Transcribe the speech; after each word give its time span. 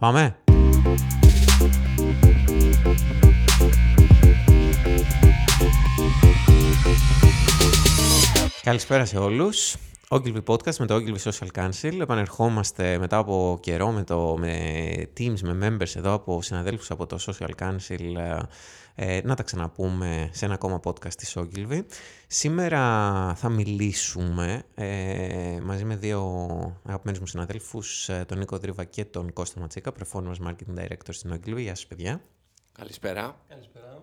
Πάμε. 0.00 0.36
Καλησπέρα 8.62 9.04
σε 9.04 9.18
όλους. 9.18 9.76
Ogilvy 10.12 10.44
Podcast 10.44 10.76
με 10.76 10.86
το 10.86 10.94
Ogilvy 10.94 11.30
Social 11.30 11.46
Council. 11.54 12.00
Επανερχόμαστε 12.00 12.98
μετά 12.98 13.16
από 13.16 13.58
καιρό 13.62 13.90
με, 13.90 14.04
το, 14.04 14.36
με 14.38 14.52
teams, 15.18 15.40
με 15.40 15.68
members 15.68 15.96
εδώ 15.96 16.12
από 16.12 16.42
συναδέλφους 16.42 16.90
από 16.90 17.06
το 17.06 17.18
Social 17.26 17.50
Council 17.58 18.16
ε, 18.94 19.20
να 19.24 19.34
τα 19.34 19.42
ξαναπούμε 19.42 20.30
σε 20.32 20.44
ένα 20.44 20.54
ακόμα 20.54 20.80
podcast 20.84 21.14
της 21.14 21.36
Ogilvy. 21.38 21.80
Σήμερα 22.26 22.80
θα 23.34 23.48
μιλήσουμε 23.48 24.62
ε, 24.74 25.58
μαζί 25.62 25.84
με 25.84 25.96
δύο 25.96 26.22
αγαπημένους 26.84 27.20
μου 27.20 27.26
συναδέλφους, 27.26 28.08
ε, 28.08 28.24
τον 28.28 28.38
Νίκο 28.38 28.58
Δρύβα 28.58 28.84
και 28.84 29.04
τον 29.04 29.32
Κώστα 29.32 29.60
Ματσίκα, 29.60 29.92
Performance 29.98 30.48
Marketing 30.48 30.80
Director 30.80 31.08
στην 31.10 31.34
Ogilvy. 31.34 31.60
Γεια 31.60 31.74
σας 31.74 31.86
παιδιά. 31.86 32.20
Καλησπέρα. 32.72 33.40
Καλησπέρα. 33.48 34.02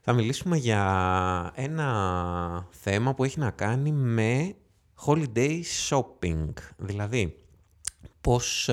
Θα 0.00 0.12
μιλήσουμε 0.12 0.56
για 0.56 1.52
ένα 1.54 2.68
θέμα 2.70 3.14
που 3.14 3.24
έχει 3.24 3.38
να 3.38 3.50
κάνει 3.50 3.92
με 3.92 4.54
holiday 5.04 5.62
shopping, 5.88 6.52
δηλαδή 6.76 7.36
πώς 8.20 8.70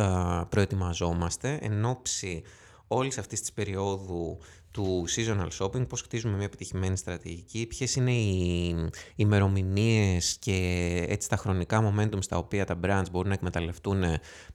προετοιμαζόμαστε 0.49 1.57
εν 1.61 1.85
ώψη 1.85 2.43
όλης 2.87 3.17
αυτής 3.17 3.39
της 3.39 3.53
περίοδου 3.53 4.39
του 4.73 5.05
seasonal 5.15 5.47
shopping, 5.59 5.87
πώς 5.87 6.01
χτίζουμε 6.01 6.35
μια 6.35 6.45
επιτυχημένη 6.45 6.97
στρατηγική, 6.97 7.65
ποιες 7.65 7.95
είναι 7.95 8.11
οι 8.11 8.75
ημερομηνίες 9.15 10.37
και 10.39 10.55
έτσι 11.09 11.29
τα 11.29 11.35
χρονικά 11.35 11.93
momentum 11.93 12.17
στα 12.19 12.37
οποία 12.37 12.65
τα 12.65 12.79
brands 12.83 13.05
μπορούν 13.11 13.27
να 13.27 13.33
εκμεταλλευτούν 13.33 14.03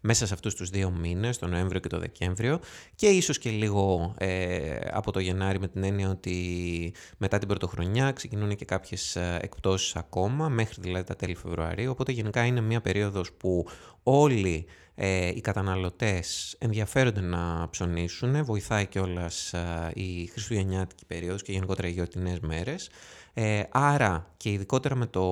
μέσα 0.00 0.26
σε 0.26 0.34
αυτούς 0.34 0.54
τους 0.54 0.70
δύο 0.70 0.90
μήνες, 0.90 1.38
τον 1.38 1.50
Νοέμβριο 1.50 1.80
και 1.80 1.88
τον 1.88 2.00
Δεκέμβριο. 2.00 2.60
Και 2.94 3.06
ίσως 3.06 3.38
και 3.38 3.50
λίγο 3.50 4.14
ε, 4.18 4.76
από 4.90 5.12
το 5.12 5.20
Γενάρη 5.20 5.60
με 5.60 5.68
την 5.68 5.84
έννοια 5.84 6.10
ότι 6.10 6.94
μετά 7.18 7.38
την 7.38 7.48
πρωτοχρονιά 7.48 8.12
ξεκινούν 8.12 8.56
και 8.56 8.64
κάποιες 8.64 9.16
ε, 9.16 9.38
εκπτώσεις 9.42 9.96
ακόμα, 9.96 10.48
μέχρι 10.48 10.80
δηλαδή 10.80 11.04
τα 11.04 11.16
τέλη 11.16 11.34
Φεβρουαρίου, 11.34 11.90
οπότε 11.90 12.12
γενικά 12.12 12.44
είναι 12.44 12.60
μια 12.60 12.80
περίοδος 12.80 13.32
που 13.32 13.66
όλοι 14.02 14.66
ε, 15.00 15.28
οι 15.28 15.40
καταναλωτές 15.40 16.56
ενδιαφέρονται 16.58 17.20
να 17.20 17.68
ψωνίσουν, 17.70 18.44
βοηθάει 18.44 18.86
κιόλας 18.86 19.52
ε, 19.52 19.90
η 19.94 20.26
χριστουγεννιάτικη 20.26 21.04
περίοδος 21.04 21.42
και 21.42 21.52
γενικότερα 21.52 21.88
οι 21.88 21.90
γιορτινές 21.90 22.40
μέρες. 22.40 22.90
Ε, 23.34 23.62
άρα 23.70 24.26
και 24.36 24.50
ειδικότερα 24.50 24.94
με, 24.94 25.06
το, 25.06 25.24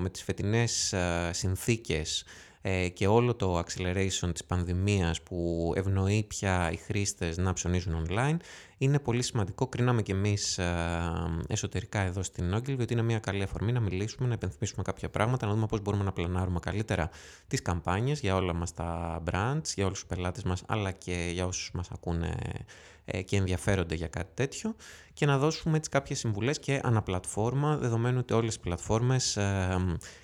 με 0.00 0.10
τις 0.10 0.22
φετινές 0.22 0.92
ε, 0.92 1.30
συνθήκες 1.32 2.24
ε, 2.62 2.88
και 2.88 3.06
όλο 3.06 3.34
το 3.34 3.58
acceleration 3.58 4.30
της 4.32 4.44
πανδημίας 4.44 5.22
που 5.22 5.72
ευνοεί 5.76 6.24
πια 6.28 6.70
οι 6.72 6.76
χρήστες 6.76 7.36
να 7.36 7.52
ψωνίζουν 7.52 8.06
online, 8.08 8.36
είναι 8.82 8.98
πολύ 8.98 9.22
σημαντικό. 9.22 9.66
Κρίναμε 9.66 10.02
κι 10.02 10.10
εμείς 10.10 10.58
ε, 10.58 11.02
εσωτερικά 11.48 12.00
εδώ 12.00 12.22
στην 12.22 12.54
Ogilvy 12.54 12.80
ότι 12.80 12.92
είναι 12.92 13.02
μια 13.02 13.18
καλή 13.18 13.42
αφορμή 13.42 13.72
να 13.72 13.80
μιλήσουμε, 13.80 14.28
να 14.28 14.34
επενθυμίσουμε 14.34 14.82
κάποια 14.82 15.10
πράγματα, 15.10 15.46
να 15.46 15.52
δούμε 15.52 15.66
πώς 15.66 15.80
μπορούμε 15.80 16.04
να 16.04 16.12
πλανάρουμε 16.12 16.58
καλύτερα 16.58 17.10
τις 17.46 17.62
καμπάνιες 17.62 18.20
για 18.20 18.34
όλα 18.34 18.52
μας 18.52 18.74
τα 18.74 19.22
brands, 19.30 19.72
για 19.74 19.84
όλους 19.84 19.98
τους 19.98 20.08
πελάτες 20.08 20.42
μας, 20.42 20.62
αλλά 20.66 20.90
και 20.90 21.30
για 21.32 21.46
όσους 21.46 21.70
μας 21.74 21.90
ακούνε 21.90 22.34
ε, 23.04 23.22
και 23.22 23.36
ενδιαφέρονται 23.36 23.94
για 23.94 24.08
κάτι 24.08 24.30
τέτοιο 24.34 24.74
και 25.12 25.26
να 25.26 25.38
δώσουμε 25.38 25.76
έτσι 25.76 25.90
κάποιες 25.90 26.18
συμβουλές 26.18 26.58
και 26.58 26.80
αναπλατφόρμα, 26.82 27.76
δεδομένου 27.76 28.18
ότι 28.18 28.34
όλες 28.34 28.54
οι 28.54 28.60
πλατφόρμες 28.60 29.36
ε, 29.36 29.76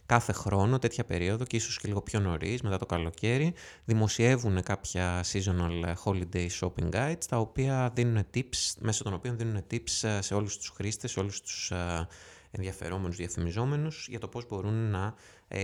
κάθε 0.06 0.32
χρόνο, 0.32 0.78
τέτοια 0.78 1.04
περίοδο 1.04 1.44
και 1.44 1.56
ίσως 1.56 1.78
και 1.78 1.88
λίγο 1.88 2.02
πιο 2.02 2.20
νωρίς, 2.20 2.62
μετά 2.62 2.78
το 2.78 2.86
καλοκαίρι, 2.86 3.54
δημοσιεύουν 3.84 4.62
κάποια 4.62 5.24
seasonal 5.32 5.94
holiday 6.04 6.46
shopping 6.60 6.90
guides, 6.90 7.24
τα 7.28 7.38
οποία 7.38 7.90
δίνουν 7.94 8.26
tips, 8.34 8.45
μέσω 8.80 9.04
των 9.04 9.12
οποίων 9.12 9.36
δίνουν 9.36 9.64
tips 9.70 10.08
ε, 10.08 10.20
σε 10.20 10.34
όλους 10.34 10.56
τους 10.58 10.68
χρήστες, 10.68 11.10
σε 11.10 11.20
όλους 11.20 11.40
τους 11.40 11.72
ενδιαφερόμενους, 12.50 13.16
διαφημιζόμενους, 13.16 14.06
για 14.08 14.18
το 14.18 14.28
πώς 14.28 14.46
μπορούν 14.46 14.90
να 14.90 15.14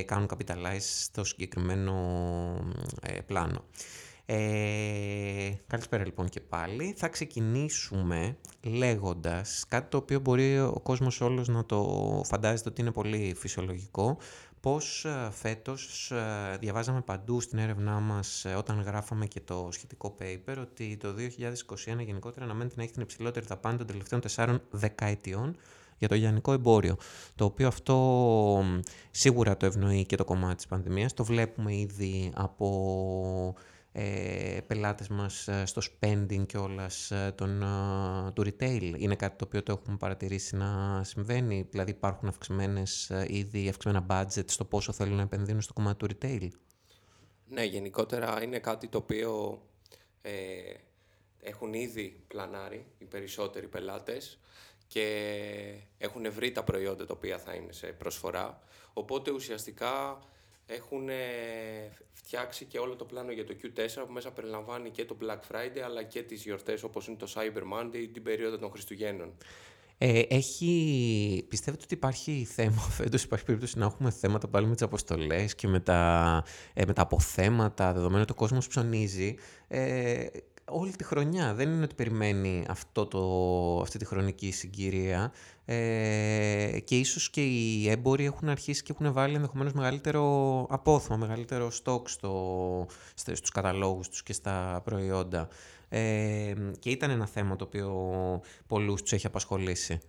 κάνουν 0.07 0.29
capitalize 0.33 0.81
στο 0.81 1.25
συγκεκριμένο 1.25 1.95
πλάνο. 3.27 3.65
Ε, 4.27 5.53
καλησπέρα 5.67 6.05
λοιπόν 6.05 6.29
και 6.29 6.41
πάλι. 6.41 6.95
Θα 6.97 7.09
ξεκινήσουμε 7.09 8.37
λέγοντας 8.63 9.65
κάτι 9.69 9.91
το 9.91 9.97
οποίο 9.97 10.21
μπορεί 10.21 10.61
ο 10.61 10.81
κόσμος 10.83 11.21
όλος 11.21 11.49
να 11.49 11.65
το 11.67 12.21
φαντάζεται 12.25 12.69
ότι 12.69 12.81
είναι 12.81 12.93
πολύ 12.93 13.35
φυσιολογικό. 13.39 14.19
Πώς 14.63 15.05
ε, 15.05 15.29
φέτος 15.33 16.11
ε, 16.11 16.57
διαβάζαμε 16.61 17.01
παντού 17.01 17.41
στην 17.41 17.59
έρευνά 17.59 18.01
μας 18.01 18.45
ε, 18.45 18.55
όταν 18.55 18.81
γράφαμε 18.81 19.27
και 19.27 19.41
το 19.41 19.69
σχετικό 19.71 20.17
paper 20.21 20.57
ότι 20.61 20.97
το 20.97 21.09
2021 21.09 22.05
γενικότερα 22.05 22.45
αναμένεται 22.45 22.75
να 22.77 22.83
έχει 22.83 22.93
την 22.93 23.03
υψηλότερη 23.03 23.47
δαπάνη 23.47 23.77
των 23.77 23.87
τελευταίων 23.87 24.21
τεσσάρων 24.21 24.61
δεκαετιών 24.71 25.57
για 25.99 26.09
το 26.09 26.15
λιανικό 26.15 26.53
εμπόριο, 26.53 26.97
το 27.35 27.45
οποίο 27.45 27.67
αυτό 27.67 28.65
σίγουρα 29.11 29.57
το 29.57 29.67
ευνοεί 29.67 30.05
και 30.05 30.17
το 30.17 30.25
κομμάτι 30.25 30.55
της 30.55 30.67
πανδημίας. 30.67 31.15
Το 31.15 31.25
βλέπουμε 31.25 31.77
ήδη 31.77 32.33
από 32.35 33.55
ε, 33.93 34.59
πελάτες 34.67 35.09
μας 35.09 35.49
ε, 35.49 35.67
στο 35.67 35.83
spending 35.83 36.47
και 36.47 36.57
όλας 36.57 37.11
ε, 37.11 37.33
τον, 37.37 37.63
ε, 37.63 38.31
του 38.33 38.43
retail. 38.43 38.95
Είναι 38.97 39.17
κάτι 39.17 39.37
το 39.37 39.45
οποίο 39.45 39.63
το 39.63 39.73
έχουμε 39.73 39.97
παρατηρήσει 39.97 40.57
να 40.57 41.01
συμβαίνει, 41.05 41.67
δηλαδή 41.71 41.91
υπάρχουν 41.91 42.29
αυξημένες 42.29 43.13
ήδη 43.27 43.69
αυξημένα 43.69 44.07
budget 44.09 44.51
στο 44.51 44.65
πόσο 44.65 44.93
θέλουν 44.93 45.17
να 45.17 45.23
επενδύουν 45.23 45.61
στο 45.61 45.73
κομμάτι 45.73 45.97
του 45.97 46.17
retail; 46.17 46.49
Ναι, 47.49 47.65
γενικότερα 47.65 48.43
είναι 48.43 48.59
κάτι 48.59 48.89
το 48.89 48.99
οποίο 48.99 49.63
ε, 50.23 50.33
έχουν 51.41 51.75
ήδη 51.75 52.25
πλανάρει 52.29 52.87
οι 52.99 53.05
περισσότεροι 53.05 53.69
πελάτες 53.69 54.39
και 54.87 55.35
έχουν 55.99 56.33
βρει 56.33 56.53
τα 56.53 56.65
προϊόντα 56.65 57.07
τα 57.07 57.15
οποία 57.17 57.39
θα 57.39 57.55
είναι 57.55 57.73
σε 57.73 57.87
προσφορά. 57.87 58.61
Οπότε 58.93 59.31
ουσιαστικά 59.31 60.23
έχουν 60.67 61.09
φτιάξει 62.13 62.65
και 62.65 62.79
όλο 62.79 62.97
το 62.97 63.05
πλάνο 63.05 63.33
για 63.33 63.45
το 63.45 63.55
Q4 63.63 64.03
που 64.07 64.13
μέσα 64.13 64.33
περιλαμβάνει 64.33 64.91
και 64.91 65.05
το 65.05 65.17
Black 65.23 65.55
Friday 65.55 65.81
αλλά 65.85 66.03
και 66.03 66.23
τις 66.23 66.43
γιορτές 66.43 66.83
όπως 66.83 67.07
είναι 67.07 67.17
το 67.17 67.33
Cyber 67.35 67.63
Monday 67.79 68.09
την 68.13 68.23
περίοδο 68.23 68.59
των 68.59 68.71
Χριστουγέννων. 68.71 69.35
Ε, 69.99 70.23
έχει... 70.29 71.47
Πιστεύετε 71.49 71.85
ότι 71.85 71.95
υπάρχει 71.95 72.47
θέμα 72.51 72.81
φέτος, 72.97 73.23
υπάρχει 73.23 73.45
περίπτωση 73.45 73.79
να 73.79 73.85
έχουμε 73.85 74.11
θέματα 74.11 74.49
πάλι 74.49 74.67
με 74.67 74.73
τις 74.73 74.83
αποστολές 74.83 75.55
και 75.55 75.69
με 75.69 75.81
τα, 75.81 76.45
ε, 76.75 76.85
με 76.87 76.93
τα 76.93 77.03
αποθέματα, 77.03 77.93
δεδομένου 77.93 78.23
ότι 78.23 78.33
ο 78.33 78.35
κόσμος 78.35 78.67
ψωνίζει. 78.69 79.35
Ε, 79.69 80.27
όλη 80.65 80.97
τη 80.97 81.05
χρονιά. 81.05 81.55
Δεν 81.55 81.73
είναι 81.73 81.85
ότι 81.85 81.95
περιμένει 81.95 82.65
αυτό 82.69 83.07
το, 83.07 83.81
αυτή 83.81 83.99
τη 83.99 84.05
χρονική 84.05 84.51
συγκυρία. 84.51 85.33
Ε, 85.65 86.79
και 86.85 86.99
ίσως 86.99 87.31
και 87.31 87.45
οι 87.45 87.91
έμποροι 87.91 88.25
έχουν 88.25 88.49
αρχίσει 88.49 88.83
και 88.83 88.95
έχουν 88.99 89.13
βάλει 89.13 89.35
ενδεχομένως 89.35 89.73
μεγαλύτερο 89.73 90.67
απόθεμα, 90.71 91.17
μεγαλύτερο 91.17 91.71
στόκ 91.71 92.09
στο, 92.09 92.87
στους 93.15 93.51
καταλόγους 93.51 94.09
τους 94.09 94.23
και 94.23 94.33
στα 94.33 94.81
προϊόντα. 94.85 95.49
Ε, 95.89 96.55
και 96.79 96.91
ήταν 96.91 97.11
ένα 97.11 97.27
θέμα 97.27 97.57
το 97.57 97.65
οποίο 97.65 97.91
πολλούς 98.67 99.03
τους 99.03 99.13
έχει 99.13 99.27
απασχολήσει. 99.27 100.01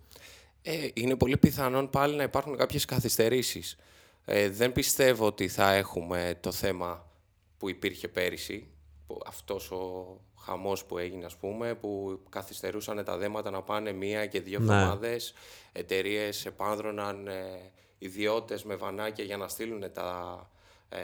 Ε, 0.62 0.88
είναι 0.94 1.16
πολύ 1.16 1.36
πιθανόν 1.36 1.90
πάλι 1.90 2.16
να 2.16 2.22
υπάρχουν 2.22 2.56
κάποιες 2.56 2.84
καθυστερήσεις. 2.84 3.76
Ε, 4.24 4.48
δεν 4.50 4.72
πιστεύω 4.72 5.26
ότι 5.26 5.48
θα 5.48 5.72
έχουμε 5.72 6.38
το 6.40 6.52
θέμα 6.52 7.10
που 7.58 7.68
υπήρχε 7.68 8.08
πέρυσι, 8.08 8.66
που 9.06 9.20
αυτός 9.26 9.70
ο 9.70 10.06
χαμός 10.44 10.84
που 10.84 10.98
έγινε, 10.98 11.24
ας 11.24 11.36
πούμε, 11.36 11.74
που 11.74 12.20
καθυστερούσαν 12.28 13.04
τα 13.04 13.16
δέματα 13.16 13.50
να 13.50 13.62
πάνε 13.62 13.92
μία 13.92 14.26
και 14.26 14.40
δύο 14.40 14.58
ναι. 14.58 14.74
εβδομάδες. 14.74 15.34
Εταιρείες 15.72 16.46
επάνδρωναν 16.46 17.26
ε, 17.28 17.70
ιδιώτες 17.98 18.64
με 18.64 18.74
βανάκια 18.74 19.24
για 19.24 19.36
να 19.36 19.48
στείλουν 19.48 19.92
τα, 19.92 20.50
ε, 20.88 20.98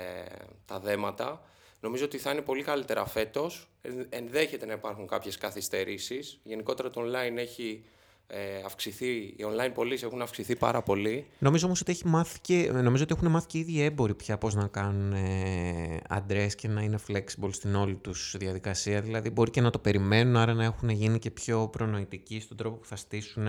τα 0.67 0.81
δέματα. 0.81 1.43
Νομίζω 1.81 2.05
ότι 2.05 2.19
θα 2.19 2.31
είναι 2.31 2.43
πολύ 2.43 2.62
καλύτερα 2.62 3.06
φέτος. 3.06 3.69
Ενδέχεται 4.09 4.67
να 4.67 4.73
υπάρχουν 4.73 5.06
κάποιες 5.06 5.39
καθυστερήσεις. 5.39 6.41
Γενικότερα 6.43 6.91
το 6.91 7.01
online 7.01 7.36
έχει 7.36 7.84
ε, 8.32 8.62
αυξηθεί, 8.65 9.10
οι 9.10 9.36
online 9.38 9.71
πωλήσεις 9.74 10.03
έχουν 10.03 10.22
αυξηθεί 10.22 10.56
πάρα 10.56 10.82
πολύ. 10.82 11.27
Νομίζω 11.38 11.66
όμως 11.66 11.80
ότι, 11.80 11.92
έχει 11.92 12.06
μάθει 12.06 12.38
και, 12.41 12.71
νομίζω 12.72 13.03
ότι 13.03 13.15
έχουν 13.16 13.30
μάθει 13.30 13.47
και 13.47 13.59
οι 13.59 13.60
ίδιοι 13.60 13.82
έμποροι 13.82 14.15
πια 14.15 14.38
πώς 14.38 14.54
να 14.54 14.66
κάνουν 14.66 15.12
ε, 15.12 16.00
αντρές 16.09 16.54
και 16.54 16.68
να 16.68 16.82
είναι 16.82 16.98
flexible 17.09 17.50
στην 17.50 17.74
όλη 17.74 17.94
τους 17.94 18.34
διαδικασία. 18.38 19.00
Δηλαδή 19.00 19.30
μπορεί 19.30 19.50
και 19.50 19.60
να 19.60 19.71
το 19.71 19.78
περιμένουν, 19.78 20.36
άρα 20.36 20.54
να 20.54 20.65
έχουν 20.65 20.88
γίνει 20.88 21.18
και 21.18 21.30
πιο 21.30 21.68
προνοητικοί 21.68 22.41
στον 22.41 22.56
τρόπο 22.56 22.77
που 22.77 22.86
θα 22.86 22.97
στήσουν 22.97 23.47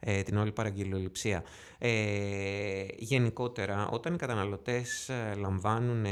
ε, 0.00 0.22
την 0.22 0.36
όλη 0.36 0.52
παραγγελιοληψία. 0.52 1.44
Ε, 1.78 1.90
γενικότερα, 2.96 3.88
όταν 3.88 4.14
οι 4.14 4.16
καταναλωτές 4.16 5.08
ε, 5.08 5.34
λαμβάνουν 5.40 6.04
ε, 6.04 6.10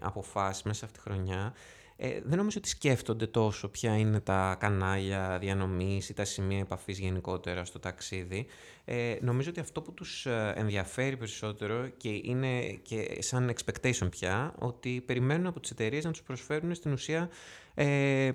αποφάσεις 0.00 0.62
μέσα 0.62 0.84
αυτή 0.84 0.98
τη 0.98 1.04
χρονιά, 1.04 1.54
ε, 1.96 2.20
δεν 2.24 2.38
νομίζω 2.38 2.58
ότι 2.58 2.68
σκέφτονται 2.68 3.26
τόσο 3.26 3.68
ποια 3.68 3.96
είναι 3.96 4.20
τα 4.20 4.56
κανάλια 4.60 5.38
διανομής 5.40 6.08
ή 6.08 6.14
τα 6.14 6.24
σημεία 6.24 6.58
επαφής 6.58 6.98
γενικότερα 6.98 7.64
στο 7.64 7.78
ταξίδι. 7.78 8.46
Ε, 8.84 9.16
νομίζω 9.20 9.50
ότι 9.50 9.60
αυτό 9.60 9.82
που 9.82 9.94
τους 9.94 10.26
ε, 10.26 10.52
ενδιαφέρει 10.56 11.16
περισσότερο 11.16 11.88
και 11.96 12.20
είναι 12.22 12.60
και 12.82 13.16
σαν 13.18 13.52
expectation 13.54 14.10
πια, 14.10 14.54
ότι 14.58 15.02
περιμένουν 15.06 15.46
από 15.46 15.60
τις 15.60 15.70
εταιρείες 15.70 16.04
να 16.04 16.10
τους 16.10 16.22
προσφέρουν 16.22 16.74
στην 16.74 16.92
ουσία 16.92 17.30
ε, 17.74 18.30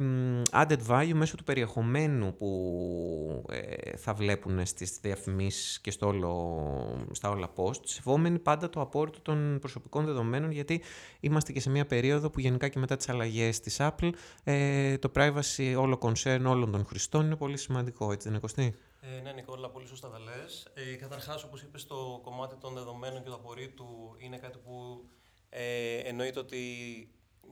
added 0.52 0.78
value 0.88 1.14
μέσω 1.14 1.36
του 1.36 1.44
περιεχομένου 1.44 2.36
που 2.36 3.46
ε, 3.50 3.98
θα 3.98 4.14
βλέπουν 4.14 4.66
στις 4.66 5.00
διαφημίσεις 5.02 5.80
και 5.82 5.92
στο 5.92 6.08
όλο, 6.08 7.08
στα 7.12 7.30
όλα 7.30 7.54
post, 7.56 7.82
σεβόμενοι 7.84 8.40
πάντα 8.40 8.70
το 8.70 8.82
απόρριτο 8.82 9.22
των 9.22 9.58
προσωπικών 9.60 10.06
δεδομένων, 10.06 10.52
γιατί 10.52 10.82
είμαστε 11.20 11.52
και 11.52 11.60
σε 11.60 11.70
μια 11.70 11.86
περίοδο 11.86 12.30
που 12.30 12.40
γενικά 12.40 12.68
και 12.68 12.80
μετά 12.80 12.96
τις 12.96 13.10
αλλαγές 13.10 13.60
της 13.60 13.78
Apple, 13.80 14.10
ε, 14.44 14.98
το 14.98 15.12
privacy, 15.16 15.76
όλο 15.78 16.00
concern 16.02 16.42
όλων 16.46 16.72
των 16.72 16.86
χρηστών 16.86 17.26
είναι 17.26 17.36
πολύ 17.36 17.58
σημαντικό, 17.58 18.12
έτσι 18.12 18.24
δεν 18.24 18.32
είναι 18.32 18.42
Κωστή; 18.42 18.76
Ε, 19.02 19.22
ναι, 19.22 19.32
Νικόλα, 19.32 19.70
πολύ 19.70 19.88
σωστά 19.88 20.10
τα 20.10 20.20
λες. 20.20 20.68
Ε, 20.74 20.96
καταρχάς, 20.96 21.44
όπως 21.44 21.62
είπες, 21.62 21.86
το 21.86 22.20
κομμάτι 22.24 22.56
των 22.56 22.74
δεδομένων 22.74 23.24
και 23.24 23.30
του 23.30 23.36
απορρίτου 23.36 24.16
είναι 24.18 24.38
κάτι 24.38 24.58
που 24.58 25.06
ε, 25.50 25.98
εννοείται 25.98 26.40
ότι 26.40 26.62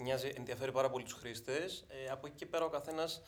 μοιάζει, 0.02 0.34
ενδιαφέρει 0.36 0.72
πάρα 0.72 0.90
πολύ 0.90 1.04
τους 1.04 1.14
χρήστες. 1.14 1.86
Ε, 1.88 2.10
από 2.10 2.28
εκεί 2.28 2.36
και 2.36 2.46
πέρα 2.46 2.66
ο 2.66 2.70
καθένας 2.70 3.22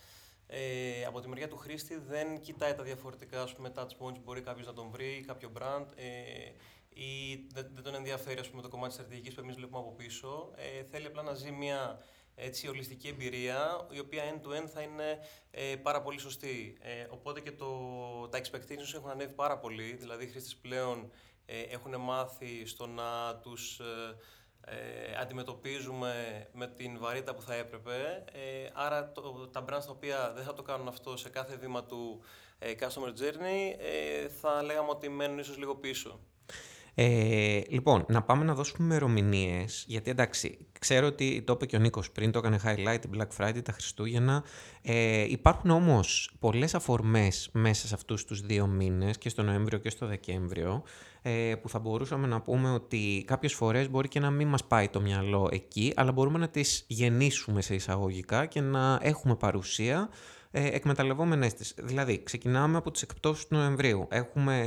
ε, 0.48 1.06
από 1.06 1.20
τη 1.20 1.28
μεριά 1.28 1.48
του 1.48 1.58
χρήστη 1.58 1.98
δεν 1.98 2.40
κοιτάει 2.40 2.74
τα 2.74 2.84
διαφορετικά 2.84 3.42
ας 3.42 3.56
πούμε, 3.56 3.72
touch 3.76 3.98
points 4.00 4.20
μπορεί 4.24 4.42
κάποιος 4.42 4.68
να 4.68 4.74
τον 4.74 4.90
βρει, 4.90 5.24
κάποιο 5.28 5.52
brand 5.58 5.86
ε, 5.96 6.06
ή 6.90 7.36
δεν, 7.54 7.70
δεν 7.74 7.84
τον 7.84 7.96
ενδιαφέρει 7.96 8.40
ας 8.40 8.50
πούμε, 8.50 8.62
το 8.62 8.68
κομμάτι 8.68 8.88
της 8.88 8.98
στρατηγικής 8.98 9.34
που 9.34 9.42
εμείς 9.42 9.56
βλέπουμε 9.56 9.80
από 9.80 9.92
πίσω. 9.92 10.52
Ε, 10.56 10.84
θέλει 10.84 11.06
απλά 11.06 11.22
να 11.22 11.34
ζει 11.34 11.52
μια 11.52 12.00
έτσι, 12.40 12.68
ολιστική 12.68 13.08
εμπειρία, 13.08 13.88
η 13.92 14.00
οποία 14.00 14.24
end-to-end 14.34 14.68
θα 14.74 14.82
είναι 14.82 15.20
ε, 15.52 15.76
πάρα 15.76 16.02
πολύ 16.02 16.20
σωστή. 16.20 16.78
Ε, 16.82 17.06
οπότε 17.10 17.40
και 17.40 17.52
το, 17.52 17.68
τα 18.28 18.40
expectations 18.40 18.94
έχουν 18.96 19.10
ανέβει 19.10 19.34
πάρα 19.34 19.58
πολύ, 19.58 19.96
δηλαδή 20.00 20.24
οι 20.24 20.28
χρήστες 20.28 20.56
πλέον 20.56 21.12
ε, 21.46 21.62
έχουν 21.62 21.96
μάθει 22.00 22.66
στο 22.66 22.88
να 22.88 23.36
τους 23.36 23.80
ε, 23.80 24.16
ε, 24.66 25.22
αντιμετωπίζουμε 25.22 26.46
με 26.54 26.68
την 26.68 27.00
βαρύτητα 27.00 27.36
που 27.36 27.42
θα 27.42 27.54
έπρεπε. 27.54 28.24
Ε, 28.32 28.70
άρα 28.74 29.12
το, 29.12 29.48
τα 29.52 29.64
brands 29.64 29.86
τα 29.86 29.92
οποία 29.92 30.34
δεν 30.36 30.44
θα 30.44 30.54
το 30.54 30.62
κάνουν 30.62 30.88
αυτό 30.88 31.18
σε 31.18 31.30
κάθε 31.30 31.56
βήμα 31.56 31.84
του 31.84 32.22
ε, 32.60 32.74
customer 32.80 33.10
journey 33.10 33.76
ε, 33.78 34.28
θα 34.28 34.64
λέγαμε 34.64 34.90
ότι 34.90 35.10
μένουν 35.10 35.40
ίσως 35.40 35.58
λίγο 35.58 35.76
πίσω. 35.76 36.20
Ε, 36.94 37.62
λοιπόν, 37.70 38.06
να 38.08 38.22
πάμε 38.22 38.44
να 38.44 38.54
δώσουμε 38.54 38.86
ημερομηνίες, 38.88 39.84
γιατί 39.88 40.10
εντάξει, 40.10 40.58
ξέρω 40.80 41.08
ότι 41.08 41.42
το 41.46 41.54
είπε 41.54 41.66
και 41.66 41.76
ο 41.76 41.80
Νίκος 41.80 42.12
πριν, 42.12 42.32
το 42.32 42.40
έκανε 42.40 42.60
highlight 42.64 42.98
την 43.02 43.10
Black 43.18 43.28
Friday, 43.38 43.64
τα 43.64 43.72
Χριστούγεννα. 43.72 44.44
Ε, 44.82 45.26
υπάρχουν 45.30 45.70
όμως 45.70 46.32
πολλές 46.40 46.76
αφορμές 46.76 47.50
μέσα 47.54 47.88
σε 47.88 47.96
αυτούς 47.96 48.26
τους 48.26 48.42
δύο 48.42 48.68
μήνες, 48.68 49.18
και 49.18 49.30
στο 49.30 49.44
Νοέμβριο 49.44 49.80
και 49.80 49.90
στο 49.90 50.06
Δεκέμβριο, 50.06 50.84
ε, 51.22 51.56
που 51.62 51.70
θα 51.70 51.80
μπορούσαμε 51.80 52.28
να 52.28 52.42
πούμε 52.42 52.72
ότι 52.72 53.24
κάποιες 53.28 53.54
φορές 53.54 53.90
μπορεί 53.90 54.08
και 54.08 54.20
να 54.20 54.30
μην 54.30 54.48
μας 54.48 54.66
πάει 54.66 54.88
το 54.88 55.02
μυαλό 55.02 55.50
εκεί, 55.52 55.94
αλλά 55.96 56.12
μπορούμε 56.12 56.40
να 56.40 56.48
τις 56.48 56.84
γεννήσουμε 56.88 57.62
σε 57.62 57.76
εισαγωγικά 57.76 58.46
και 58.46 58.62
να 58.62 59.00
έχουμε 59.02 59.36
παρουσία 59.36 60.10
ε, 60.52 60.68
εκμεταλλευόμενες 60.68 61.54
τις. 61.54 61.74
Δηλαδή, 61.78 62.24
ξεκινάμε 62.24 62.78
από 62.78 62.92
τις 62.92 63.02
εκπτώσεις 63.02 63.48
του 63.48 63.56
Νοεμβρίου. 63.56 64.08
Έχουμε 64.10 64.64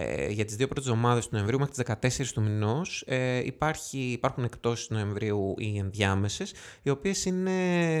ε, 0.00 0.28
για 0.28 0.44
τις 0.44 0.56
δύο 0.56 0.66
πρώτες 0.66 0.86
εβδομάδες 0.86 1.24
του 1.24 1.34
Νοεμβρίου 1.34 1.58
μέχρι 1.58 1.84
τις 2.00 2.24
14 2.24 2.32
του 2.34 2.42
μηνός 2.42 3.04
ε, 3.06 3.38
υπάρχει, 3.44 3.98
υπάρχουν 3.98 4.44
εκπτώσεις 4.44 4.86
του 4.86 4.94
Νοεμβρίου 4.94 5.54
οι 5.58 5.78
ενδιάμεσες, 5.78 6.54
οι 6.82 6.90
οποίες 6.90 7.24
είναι 7.24 7.52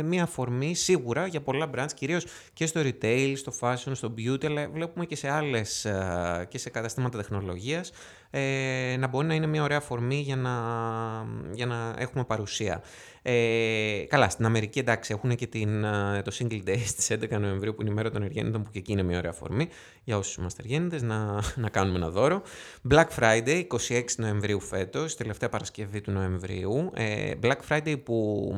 μια 0.02 0.22
αφορμή 0.22 0.74
σίγουρα 0.74 1.26
για 1.26 1.40
πολλά 1.40 1.70
brands, 1.74 1.92
κυρίως 1.94 2.26
και 2.52 2.66
στο 2.66 2.80
retail, 2.84 3.32
στο 3.36 3.52
fashion, 3.60 3.90
στο 3.92 4.14
beauty, 4.18 4.46
αλλά 4.46 4.68
βλέπουμε 4.68 5.06
και 5.06 5.16
σε 5.16 5.30
άλλες 5.30 5.84
ε, 5.84 6.46
και 6.48 6.58
σε 6.58 6.70
καταστήματα 6.70 7.18
τεχνολογίας, 7.18 7.92
ε, 8.30 8.96
να 8.98 9.06
μπορεί 9.06 9.26
να 9.26 9.34
είναι 9.34 9.46
μια 9.46 9.62
ωραία 9.62 9.78
αφορμή 9.78 10.20
για 10.20 10.36
να, 10.36 10.52
για 11.52 11.66
να 11.66 11.94
έχουμε 11.98 12.24
παρουσία. 12.24 12.82
Ε, 13.30 14.04
καλά, 14.08 14.28
στην 14.28 14.44
Αμερική 14.44 14.78
εντάξει 14.78 15.12
έχουν 15.12 15.36
και 15.36 15.46
την, 15.46 15.84
ε, 15.84 16.22
το 16.22 16.36
Single 16.38 16.62
Day 16.68 16.78
στις 16.92 17.10
11 17.10 17.38
Νοεμβρίου 17.40 17.74
που 17.74 17.80
είναι 17.80 17.90
η 17.90 17.94
μέρα 17.94 18.10
των 18.10 18.22
Εργέννητων 18.22 18.62
που 18.62 18.70
και 18.70 18.78
εκεί 18.78 18.92
είναι 18.92 19.02
μια 19.02 19.18
ωραία 19.18 19.30
αφορμή 19.30 19.68
για 20.04 20.16
όσους 20.16 20.34
είμαστε 20.34 20.62
Εργέννητες 20.62 21.02
να, 21.02 21.42
να 21.64 21.68
κάνουμε 21.68 21.96
ένα 21.96 22.10
δώρο. 22.10 22.42
Black 22.90 23.06
Friday 23.18 23.66
26 23.88 24.02
Νοεμβρίου 24.16 24.60
φέτος, 24.60 25.16
τελευταία 25.16 25.48
Παρασκευή 25.48 26.00
του 26.00 26.10
Νοεμβρίου. 26.10 26.90
Ε, 26.94 27.30
Black 27.42 27.58
Friday 27.68 28.02
που 28.04 28.50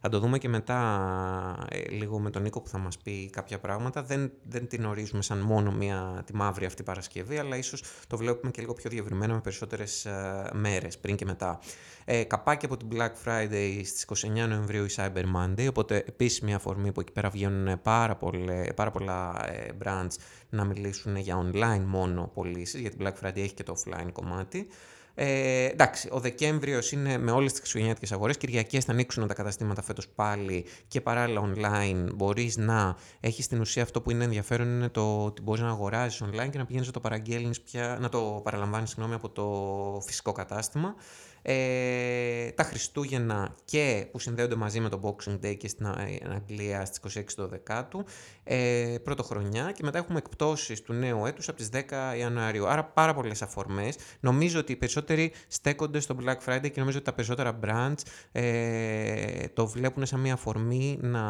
θα 0.00 0.08
το 0.08 0.18
δούμε 0.18 0.38
και 0.38 0.48
μετά 0.48 1.66
ε, 1.70 1.90
λίγο 1.90 2.18
με 2.18 2.30
τον 2.30 2.42
Νίκο 2.42 2.60
που 2.60 2.68
θα 2.68 2.78
μας 2.78 2.98
πει 2.98 3.30
κάποια 3.30 3.58
πράγματα. 3.58 4.02
Δεν, 4.02 4.32
δεν 4.42 4.66
την 4.66 4.84
ορίζουμε 4.84 5.22
σαν 5.22 5.38
μόνο 5.38 5.72
μια, 5.72 6.22
τη 6.26 6.34
μαύρη 6.34 6.64
αυτή 6.64 6.82
Παρασκευή 6.82 7.38
αλλά 7.38 7.56
ίσως 7.56 7.82
το 8.06 8.16
βλέπουμε 8.16 8.50
και 8.50 8.60
λίγο 8.60 8.72
πιο 8.72 8.90
διευρυμένο 8.90 9.34
με 9.34 9.40
περισσότερες 9.40 10.04
ε, 10.04 10.50
μέρες 10.52 10.98
πριν 10.98 11.16
και 11.16 11.24
μετά. 11.24 11.60
Ε, 12.04 12.24
καπάκι 12.24 12.64
από 12.64 12.76
την 12.76 12.88
Black 12.92 13.12
Friday 13.24 13.80
στις 13.84 14.06
29 14.24 14.48
Νοεμβρίου 14.48 14.84
η 14.84 14.90
Cyber 14.96 15.24
Monday, 15.36 15.66
οπότε 15.68 15.96
επίσης 15.96 16.40
μια 16.40 16.56
αφορμή 16.56 16.92
που 16.92 17.00
εκεί 17.00 17.12
πέρα 17.12 17.30
βγαίνουν 17.30 17.82
πάρα, 17.82 18.16
πολλέ, 18.16 18.64
πάρα 18.74 18.90
πολλά 18.90 19.48
ε, 19.48 19.68
brands 19.84 20.14
να 20.48 20.64
μιλήσουν 20.64 21.16
για 21.16 21.36
online 21.36 21.84
μόνο 21.86 22.30
πωλήσεις, 22.34 22.80
γιατί 22.80 22.96
Black 23.00 23.12
Friday 23.22 23.36
έχει 23.36 23.54
και 23.54 23.62
το 23.62 23.76
offline 23.76 24.12
κομμάτι. 24.12 24.68
Ε, 25.14 25.64
εντάξει, 25.64 26.08
ο 26.12 26.20
Δεκέμβριος 26.20 26.92
είναι 26.92 27.18
με 27.18 27.30
όλες 27.30 27.50
τις 27.50 27.60
χριστουγεννιάτικες 27.60 28.12
αγορές. 28.12 28.36
Κυριακέ 28.36 28.80
θα 28.80 28.92
ανοίξουν 28.92 29.26
τα 29.26 29.34
καταστήματα 29.34 29.82
φέτος 29.82 30.08
πάλι 30.08 30.64
και 30.88 31.00
παράλληλα 31.00 31.52
online 31.54 32.14
μπορείς 32.14 32.56
να 32.56 32.96
έχεις 33.20 33.48
την 33.48 33.60
ουσία 33.60 33.82
αυτό 33.82 34.00
που 34.00 34.10
είναι 34.10 34.24
ενδιαφέρον 34.24 34.66
είναι 34.66 34.88
το 34.88 35.24
ότι 35.24 35.42
μπορείς 35.42 35.62
να 35.62 35.68
αγοράζεις 35.68 36.22
online 36.22 36.48
και 36.50 36.58
να 36.58 36.66
πηγαίνεις 36.66 36.86
να 36.86 36.92
το 36.92 37.00
παραγγέλνεις 37.00 37.60
πια, 37.60 37.98
να 38.00 38.08
το 38.08 38.40
παραλαμβάνεις 38.44 38.96
από 39.12 39.28
το 39.28 40.00
φυσικό 40.06 40.32
κατάστημα. 40.32 40.94
Ε, 41.42 42.50
τα 42.50 42.62
Χριστούγεννα 42.62 43.54
και 43.64 44.06
που 44.12 44.18
συνδέονται 44.18 44.54
μαζί 44.54 44.80
με 44.80 44.88
το 44.88 45.00
Boxing 45.02 45.46
Day 45.46 45.56
και 45.56 45.68
στην 45.68 45.86
Αγγλία 46.34 46.84
στις 46.84 47.16
26 47.18 47.24
του 47.36 47.46
Δεκάτου, 47.46 48.04
ε, 48.44 48.96
πρωτοχρονιά 49.04 49.72
και 49.72 49.82
μετά 49.82 49.98
έχουμε 49.98 50.18
εκπτώσεις 50.18 50.82
του 50.82 50.92
νέου 50.92 51.26
έτους 51.26 51.48
από 51.48 51.56
τις 51.56 51.68
10 51.68 52.16
Ιανουαρίου. 52.18 52.66
Άρα 52.66 52.84
πάρα 52.84 53.14
πολλές 53.14 53.42
αφορμές. 53.42 53.96
Νομίζω 54.20 54.58
ότι 54.58 54.72
οι 54.72 54.76
περισσότεροι 54.76 55.32
στέκονται 55.48 56.00
στο 56.00 56.16
Black 56.24 56.36
Friday 56.46 56.70
και 56.70 56.80
νομίζω 56.80 56.96
ότι 56.96 57.06
τα 57.06 57.12
περισσότερα 57.12 57.58
brands 57.64 58.02
ε, 58.32 59.48
το 59.48 59.66
βλέπουν 59.66 60.06
σαν 60.06 60.20
μια 60.20 60.32
αφορμή 60.32 60.98
να, 61.00 61.20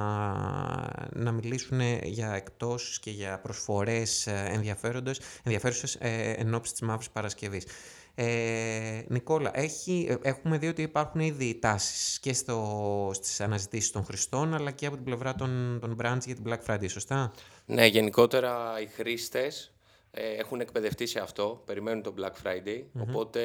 να 1.13 1.33
μιλήσουν 1.33 1.81
για 2.03 2.33
εκτός 2.33 2.99
και 3.01 3.11
για 3.11 3.41
προσφορές 3.41 4.27
ε, 4.27 4.61
ενδιαφέρουσες 5.45 5.95
ε, 6.01 6.35
εν 6.37 6.55
ώψη 6.55 6.73
της 6.73 6.81
Μαύρης 6.81 7.11
Παρασκευής. 7.11 7.67
Ε, 8.15 9.03
Νικόλα, 9.09 9.51
έχει, 9.55 10.07
ε, 10.11 10.29
έχουμε 10.29 10.59
δει 10.59 10.69
ότι 10.69 10.83
υπάρχουν 10.83 11.21
ήδη 11.21 11.55
τάσεις 11.55 12.19
και 12.21 12.33
στο, 12.33 13.11
στις 13.15 13.41
αναζητήσεις 13.41 13.91
των 13.91 14.05
χρηστών, 14.05 14.55
αλλά 14.55 14.71
και 14.71 14.87
από 14.87 14.97
την 14.97 15.05
πλευρά 15.05 15.35
των, 15.35 15.79
των 15.81 15.97
brands 16.03 16.25
για 16.25 16.35
την 16.35 16.45
Black 16.49 16.61
Friday, 16.67 16.91
σωστά; 16.91 17.33
Ναι, 17.67 17.87
γενικότερα 17.87 18.81
οι 18.81 18.87
χρήστες 18.87 19.73
ε, 20.11 20.33
έχουν 20.33 20.61
εκπαιδευτεί 20.61 21.07
σε 21.07 21.21
αυτό, 21.21 21.63
περιμένουν 21.67 22.03
τον 22.03 22.15
Black 22.19 22.47
Friday, 22.47 22.83
οπότε 23.01 23.43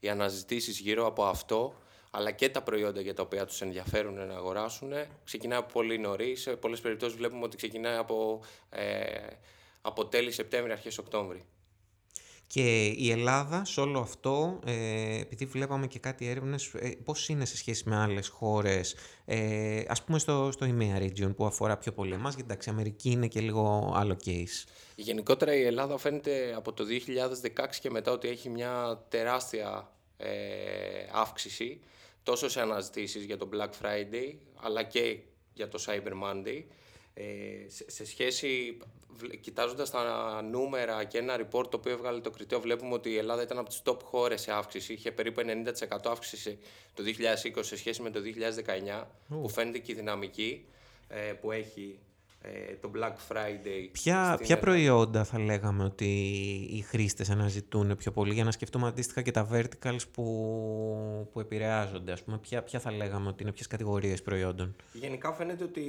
οι 0.00 0.08
αναζητήσεις 0.08 0.78
γύρω 0.78 1.06
από 1.06 1.24
αυτό, 1.24 1.74
αλλά 2.10 2.30
και 2.30 2.48
τα 2.48 2.62
προϊόντα 2.62 3.00
για 3.00 3.14
τα 3.14 3.22
οποία 3.22 3.44
τους 3.44 3.60
ενδιαφέρουν 3.60 4.14
να 4.14 4.34
αγοράσουν, 4.34 4.92
ξεκινάει 5.24 5.58
από 5.58 5.72
πολύ 5.72 5.98
νωρίς. 5.98 6.40
Σε 6.40 6.56
πολλές 6.56 6.80
περιπτώσεις 6.80 7.16
βλέπουμε 7.16 7.44
ότι 7.44 7.56
ξεκινάει 7.56 7.96
από, 7.96 8.42
ε, 8.70 9.06
από 9.80 10.06
τέλη 10.06 10.30
Σεπτέμβρη, 10.30 10.72
αρχές 10.72 10.98
Οκτώβρη. 10.98 11.44
Και 12.48 12.86
η 12.86 13.10
Ελλάδα 13.10 13.64
σε 13.64 13.80
όλο 13.80 14.00
αυτό, 14.00 14.58
ε, 14.64 15.20
επειδή 15.20 15.44
βλέπαμε 15.44 15.86
και 15.86 15.98
κάτι 15.98 16.28
έρευνες, 16.28 16.74
ε, 16.74 16.88
πώς 17.04 17.28
είναι 17.28 17.44
σε 17.44 17.56
σχέση 17.56 17.88
με 17.88 17.96
άλλες 17.96 18.28
χώρες, 18.28 18.94
ε, 19.24 19.82
ας 19.88 20.02
πούμε 20.02 20.18
στο, 20.18 20.48
στο 20.52 20.66
EMEA 20.70 21.02
region 21.02 21.34
που 21.36 21.46
αφορά 21.46 21.76
πιο 21.76 21.92
πολύ 21.92 22.12
εμάς, 22.12 22.34
γιατί 22.34 22.50
εντάξει, 22.50 22.68
η 22.68 22.72
Αμερική 22.72 23.10
είναι 23.10 23.26
και 23.26 23.40
λίγο 23.40 23.92
άλλο 23.96 24.16
case. 24.24 24.68
Γενικότερα 24.94 25.54
η 25.54 25.62
Ελλάδα 25.62 25.98
φαίνεται 25.98 26.54
από 26.56 26.72
το 26.72 26.84
2016 26.84 27.80
και 27.80 27.90
μετά 27.90 28.12
ότι 28.12 28.28
έχει 28.28 28.48
μια 28.48 29.04
τεράστια 29.08 29.92
ε, 30.16 30.28
αύξηση, 31.12 31.80
τόσο 32.22 32.48
σε 32.48 32.60
αναζητήσεις 32.60 33.24
για 33.24 33.36
το 33.36 33.48
Black 33.52 33.84
Friday, 33.86 34.34
αλλά 34.54 34.82
και 34.82 35.18
για 35.52 35.68
το 35.68 35.84
Cyber 35.86 36.12
Monday. 36.24 36.64
Ε, 37.20 37.68
σε, 37.86 38.06
σχέση, 38.06 38.76
κοιτάζοντας 39.40 39.90
τα 39.90 40.42
νούμερα 40.42 41.04
και 41.04 41.18
ένα 41.18 41.36
report 41.36 41.70
το 41.70 41.76
οποίο 41.76 41.92
έβγαλε 41.92 42.20
το 42.20 42.30
κριτέο, 42.30 42.60
βλέπουμε 42.60 42.94
ότι 42.94 43.10
η 43.10 43.16
Ελλάδα 43.16 43.42
ήταν 43.42 43.58
από 43.58 43.68
τις 43.68 43.82
top 43.84 43.98
χώρες 44.02 44.40
σε 44.40 44.52
αύξηση. 44.52 44.92
Είχε 44.92 45.12
περίπου 45.12 45.40
90% 45.88 45.98
αύξηση 46.04 46.58
το 46.94 47.02
2020 47.56 47.60
σε 47.60 47.76
σχέση 47.76 48.02
με 48.02 48.10
το 48.10 48.20
2019, 48.98 49.06
που 49.28 49.48
φαίνεται 49.48 49.78
και 49.78 49.92
η 49.92 49.94
δυναμική 49.94 50.66
ε, 51.08 51.32
που 51.32 51.52
έχει 51.52 51.98
ε, 51.98 52.07
το 52.80 52.90
Black 52.94 53.32
Friday. 53.32 53.88
Ποια, 53.92 54.38
ποια 54.40 54.58
προϊόντα 54.58 55.24
θα 55.24 55.38
λέγαμε 55.38 55.84
ότι 55.84 56.04
οι 56.70 56.80
χρήστες 56.80 57.30
αναζητούν 57.30 57.96
πιο 57.96 58.12
πολύ 58.12 58.34
για 58.34 58.44
να 58.44 58.50
σκεφτούμε 58.50 58.86
αντίστοιχα 58.86 59.22
και 59.22 59.30
τα 59.30 59.48
verticals 59.52 60.02
που, 60.12 61.28
που 61.32 61.40
επηρεάζονται. 61.40 62.12
Ας 62.12 62.22
πούμε, 62.22 62.38
ποια, 62.38 62.62
ποια 62.62 62.80
θα 62.80 62.92
λέγαμε 62.92 63.28
ότι 63.28 63.42
είναι 63.42 63.52
ποιες 63.52 63.66
κατηγορίες 63.66 64.22
προϊόντων; 64.22 64.76
Γενικά 64.92 65.32
φαίνεται 65.32 65.64
ότι 65.64 65.82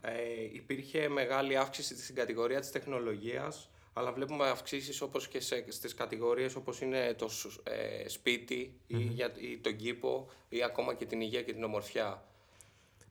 ε, 0.00 0.12
υπήρχε 0.52 1.08
μεγάλη 1.08 1.56
αύξηση 1.56 2.02
στην 2.02 2.14
κατηγορία 2.14 2.60
της 2.60 2.70
τεχνολογίας 2.70 3.68
αλλά 3.96 4.12
βλέπουμε 4.12 4.48
αυξήσεις 4.48 5.00
όπως 5.00 5.28
και 5.28 5.40
σε, 5.40 5.64
στις 5.68 5.94
κατηγορίες 5.94 6.54
όπως 6.54 6.80
είναι 6.80 7.14
το 7.18 7.28
ε, 7.62 8.08
σπιτι 8.08 8.80
ή, 8.86 8.96
για, 8.96 9.32
ή 9.36 9.58
τον 9.58 9.76
κήπο 9.76 10.28
ή 10.48 10.62
ακόμα 10.62 10.94
και 10.94 11.04
την 11.04 11.20
υγεία 11.20 11.42
και 11.42 11.52
την 11.52 11.64
ομορφιά. 11.64 12.24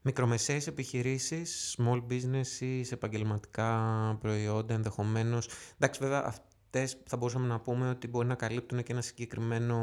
Μικρομεσαίες 0.05 0.67
επιχειρήσεις, 0.67 1.77
small 1.77 2.01
business 2.09 2.91
επαγγελματικά 2.91 4.17
προϊόντα 4.21 4.73
ενδεχομένως. 4.73 5.47
Εντάξει 5.79 5.99
βέβαια 6.03 6.23
αυτές 6.25 6.97
θα 7.05 7.17
μπορούσαμε 7.17 7.47
να 7.47 7.59
πούμε 7.59 7.89
ότι 7.89 8.07
μπορεί 8.07 8.27
να 8.27 8.35
καλύπτουν 8.35 8.83
και 8.83 8.91
ένα 8.91 9.01
συγκεκριμένο 9.01 9.77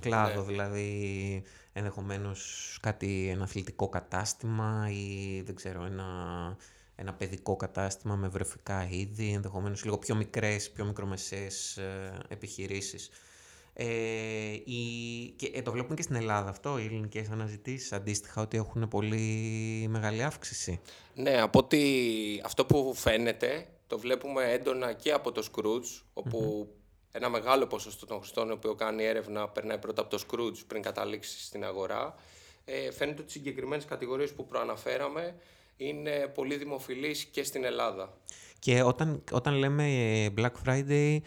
κλάδο, 0.00 0.40
ναι. 0.40 0.46
δηλαδή 0.46 1.42
ενδεχομένως 1.72 2.78
κάτι, 2.82 3.28
ένα 3.28 3.42
αθλητικό 3.42 3.88
κατάστημα 3.88 4.88
ή 4.90 5.42
δεν 5.46 5.54
ξέρω, 5.54 5.84
ένα, 5.84 6.06
ένα 6.94 7.14
παιδικό 7.14 7.56
κατάστημα 7.56 8.16
με 8.16 8.28
βρεφικά 8.28 8.88
είδη, 8.90 9.32
ενδεχομένως 9.32 9.84
λίγο 9.84 9.98
πιο 9.98 10.14
μικρές, 10.14 10.70
πιο 10.70 10.84
μικρομεσαίες 10.84 11.76
ε, 11.76 12.18
επιχειρήσεις. 12.28 13.10
Ε, 13.82 14.52
η, 14.64 14.82
και 15.36 15.50
ε, 15.54 15.62
το 15.62 15.72
βλέπουμε 15.72 15.94
και 15.94 16.02
στην 16.02 16.14
Ελλάδα 16.14 16.50
αυτό, 16.50 16.78
οι 16.78 16.84
ελληνικές 16.84 17.28
αναζητήσεις 17.30 17.92
αντίστοιχα 17.92 18.42
ότι 18.42 18.56
έχουν 18.56 18.88
πολύ 18.88 19.86
μεγάλη 19.88 20.22
αύξηση. 20.22 20.80
Ναι, 21.14 21.40
από 21.40 21.58
ότι 21.58 22.42
αυτό 22.44 22.64
που 22.64 22.94
φαίνεται 22.94 23.66
το 23.86 23.98
βλέπουμε 23.98 24.52
έντονα 24.52 24.92
και 24.92 25.12
από 25.12 25.32
το 25.32 25.46
Scrooge, 25.52 26.02
οπου 26.12 26.68
ένα 27.12 27.28
μεγάλο 27.28 27.66
ποσοστό 27.66 28.06
των 28.06 28.18
χρηστών, 28.18 28.50
ο 28.50 28.52
οποίο 28.52 28.74
κάνει 28.74 29.04
έρευνα, 29.04 29.48
περνάει 29.48 29.78
πρώτα 29.78 30.00
από 30.00 30.10
το 30.10 30.24
Scrooge 30.26 30.64
πριν 30.66 30.82
καταλήξει 30.82 31.44
στην 31.44 31.64
αγορά. 31.64 32.14
Ε, 32.64 32.92
φαίνεται 32.92 33.20
ότι 33.20 33.28
οι 33.28 33.32
συγκεκριμένες 33.32 33.84
κατηγορίες 33.84 34.32
που 34.32 34.46
προαναφέραμε 34.46 35.34
είναι 35.76 36.30
πολύ 36.34 36.56
δημοφιλείς 36.56 37.24
και 37.24 37.44
στην 37.44 37.64
Ελλάδα. 37.64 38.18
Και 38.58 38.82
όταν, 38.82 39.22
όταν 39.32 39.54
λέμε 39.54 39.86
Black 40.36 40.52
Friday, 40.66 41.18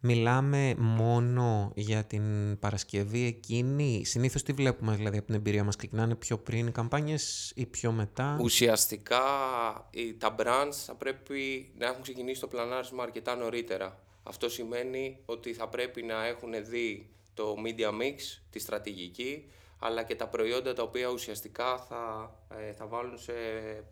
μιλάμε 0.00 0.74
μόνο 0.78 1.72
για 1.74 2.04
την 2.04 2.58
Παρασκευή 2.58 3.24
εκείνη. 3.26 4.04
Συνήθως 4.04 4.42
τι 4.42 4.52
βλέπουμε 4.52 4.94
δηλαδή 4.96 5.16
από 5.16 5.26
την 5.26 5.34
εμπειρία 5.34 5.64
μας. 5.64 5.76
Ξεκινάνε 5.76 6.14
πιο 6.14 6.38
πριν 6.38 6.66
οι 6.66 6.70
καμπάνιες 6.70 7.52
ή 7.54 7.66
πιο 7.66 7.92
μετά; 7.92 8.36
Ουσιαστικά 8.40 9.22
τα 10.18 10.34
brands 10.38 10.74
θα 10.86 10.94
πρέπει 10.94 11.72
να 11.78 11.86
έχουν 11.86 12.02
ξεκινήσει 12.02 12.40
το 12.40 12.46
πλανάρισμα 12.46 13.02
αρκετά 13.02 13.36
νωρίτερα. 13.36 13.98
Αυτό 14.22 14.48
σημαίνει 14.48 15.18
ότι 15.26 15.52
θα 15.52 15.68
πρέπει 15.68 16.02
να 16.02 16.26
έχουν 16.26 16.50
δει 16.64 17.10
το 17.34 17.54
media 17.66 17.88
mix, 17.88 18.40
τη 18.50 18.58
στρατηγική, 18.58 19.50
αλλά 19.78 20.02
και 20.02 20.14
τα 20.14 20.28
προϊόντα 20.28 20.72
τα 20.72 20.82
οποία 20.82 21.08
ουσιαστικά 21.08 21.78
θα, 21.78 22.32
ε, 22.68 22.72
θα 22.72 22.86
βάλουν 22.86 23.18
σε 23.18 23.32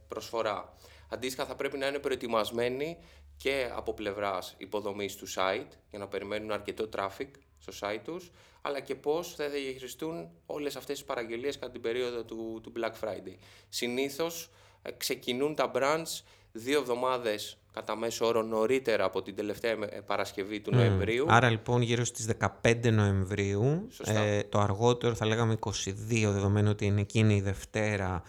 προσφορά. 0.08 0.76
Αντίστοιχα 1.08 1.46
θα 1.46 1.54
πρέπει 1.54 1.78
να 1.78 1.86
είναι 1.86 1.98
προετοιμασμένοι 1.98 2.98
και 3.38 3.70
από 3.74 3.94
πλευράς 3.94 4.54
υποδομής 4.58 5.16
του 5.16 5.26
site 5.28 5.70
για 5.90 5.98
να 5.98 6.08
περιμένουν 6.08 6.52
αρκετό 6.52 6.88
traffic 6.96 7.30
στο 7.58 7.72
site 7.80 8.00
τους, 8.04 8.30
αλλά 8.62 8.80
και 8.80 8.94
πώς 8.94 9.34
θα 9.34 9.48
διαχειριστούν 9.48 10.28
όλες 10.46 10.76
αυτές 10.76 10.96
τις 10.96 11.06
παραγγελίες 11.06 11.58
κατά 11.58 11.72
την 11.72 11.80
περίοδο 11.80 12.24
του, 12.24 12.60
του 12.62 12.72
Black 12.76 13.06
Friday. 13.06 13.36
Συνήθως 13.68 14.50
ε, 14.82 14.90
ξεκινούν 14.90 15.54
τα 15.54 15.70
brands 15.74 16.22
δύο 16.52 16.78
εβδομάδες 16.80 17.58
κατά 17.72 17.96
μέσο 17.96 18.26
όρο 18.26 18.42
νωρίτερα 18.42 19.04
από 19.04 19.22
την 19.22 19.34
τελευταία 19.34 19.70
ε, 19.70 20.00
Παρασκευή 20.06 20.60
του 20.60 20.74
Νοεμβρίου. 20.74 21.26
Άρα 21.28 21.50
λοιπόν 21.50 21.82
γύρω 21.82 22.04
στις 22.04 22.30
15 22.62 22.92
Νοεμβρίου, 22.92 23.88
ε, 24.04 24.42
το 24.42 24.58
αργότερο 24.58 25.14
θα 25.14 25.26
λέγαμε 25.26 25.58
22, 25.60 25.70
δεδομένου 26.08 26.70
ότι 26.70 26.84
είναι 26.86 27.00
εκείνη 27.00 27.34
η 27.34 27.40
Δευτέρα 27.40 28.22
ε, 28.24 28.28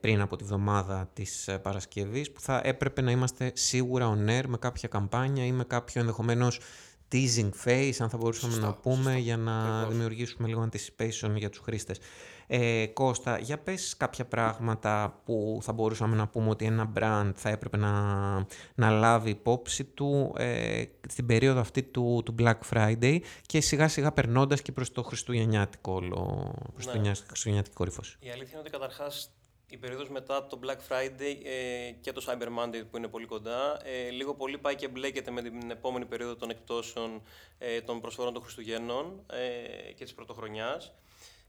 πριν 0.00 0.20
από 0.20 0.36
τη 0.36 0.44
βδομάδα 0.44 1.10
της 1.12 1.48
ε, 1.48 1.58
Παρασκευής, 1.58 2.32
που 2.32 2.40
θα 2.40 2.60
έπρεπε 2.64 3.00
να 3.00 3.10
είμαστε 3.10 3.50
σίγουρα 3.54 4.16
on 4.16 4.30
air 4.30 4.44
με 4.46 4.56
κάποια 4.56 4.88
καμπάνια 4.88 5.44
ή 5.44 5.52
με 5.52 5.64
κάποιο 5.64 6.00
ενδεχομένως 6.00 6.60
teasing 7.12 7.50
face, 7.64 7.92
αν 7.98 8.08
θα 8.08 8.16
μπορούσαμε 8.16 8.56
να 8.56 8.74
πούμε, 8.74 9.18
για 9.18 9.36
να 9.36 9.86
δημιουργήσουμε 9.86 10.48
λίγο 10.48 10.68
anticipation 10.72 11.30
για 11.36 11.48
τους 11.48 11.58
χρήστες. 11.58 11.98
Ε, 12.46 12.86
Κώστα, 12.86 13.38
για 13.38 13.58
πες 13.58 13.96
κάποια 13.96 14.24
πράγματα 14.24 15.20
που 15.24 15.58
θα 15.62 15.72
μπορούσαμε 15.72 16.16
να 16.16 16.28
πούμε 16.28 16.48
ότι 16.48 16.64
ένα 16.64 16.92
brand 16.96 17.32
θα 17.34 17.48
έπρεπε 17.48 17.76
να, 17.76 17.92
να 18.74 18.90
λάβει 18.90 19.30
υπόψη 19.30 19.84
του 19.84 20.34
ε, 20.36 20.82
στην 21.08 21.26
περίοδο 21.26 21.60
αυτή 21.60 21.82
του, 21.82 22.22
του 22.24 22.34
Black 22.38 22.58
Friday 22.72 23.18
και 23.46 23.60
σιγά 23.60 23.88
σιγά 23.88 24.12
περνώντας 24.12 24.62
και 24.62 24.72
προς 24.72 24.92
το 24.92 25.02
χριστουγεννιάτικο, 25.02 25.98
προς 26.74 26.86
ναι. 26.86 26.92
το 26.92 27.22
χριστουγεννιάτικο 27.26 27.74
κορύφωση. 27.74 28.16
Η 28.20 28.30
αλήθεια 28.30 28.50
είναι 28.50 28.60
ότι 28.60 28.70
καταρχάς 28.70 29.30
η 29.70 29.76
περίοδος 29.76 30.08
μετά 30.08 30.46
το 30.46 30.58
Black 30.64 30.78
Friday 30.88 31.36
ε, 31.44 31.90
και 32.00 32.12
το 32.12 32.24
Cyber 32.26 32.48
Monday 32.58 32.82
που 32.90 32.96
είναι 32.96 33.08
πολύ 33.08 33.26
κοντά, 33.26 33.80
ε, 33.84 34.10
λίγο 34.10 34.34
πολύ 34.34 34.58
πάει 34.58 34.74
και 34.74 34.88
μπλέκεται 34.88 35.30
με 35.30 35.42
την 35.42 35.70
επόμενη 35.70 36.04
περίοδο 36.04 36.36
των 36.36 36.50
εκπτώσεων 36.50 37.22
ε, 37.58 37.80
των 37.80 38.00
προσφορών 38.00 38.32
των 38.32 38.42
Χριστουγέννων 38.42 39.24
ε, 39.32 39.92
και 39.92 40.04
της 40.04 40.14
Πρωτοχρονιάς. 40.14 40.92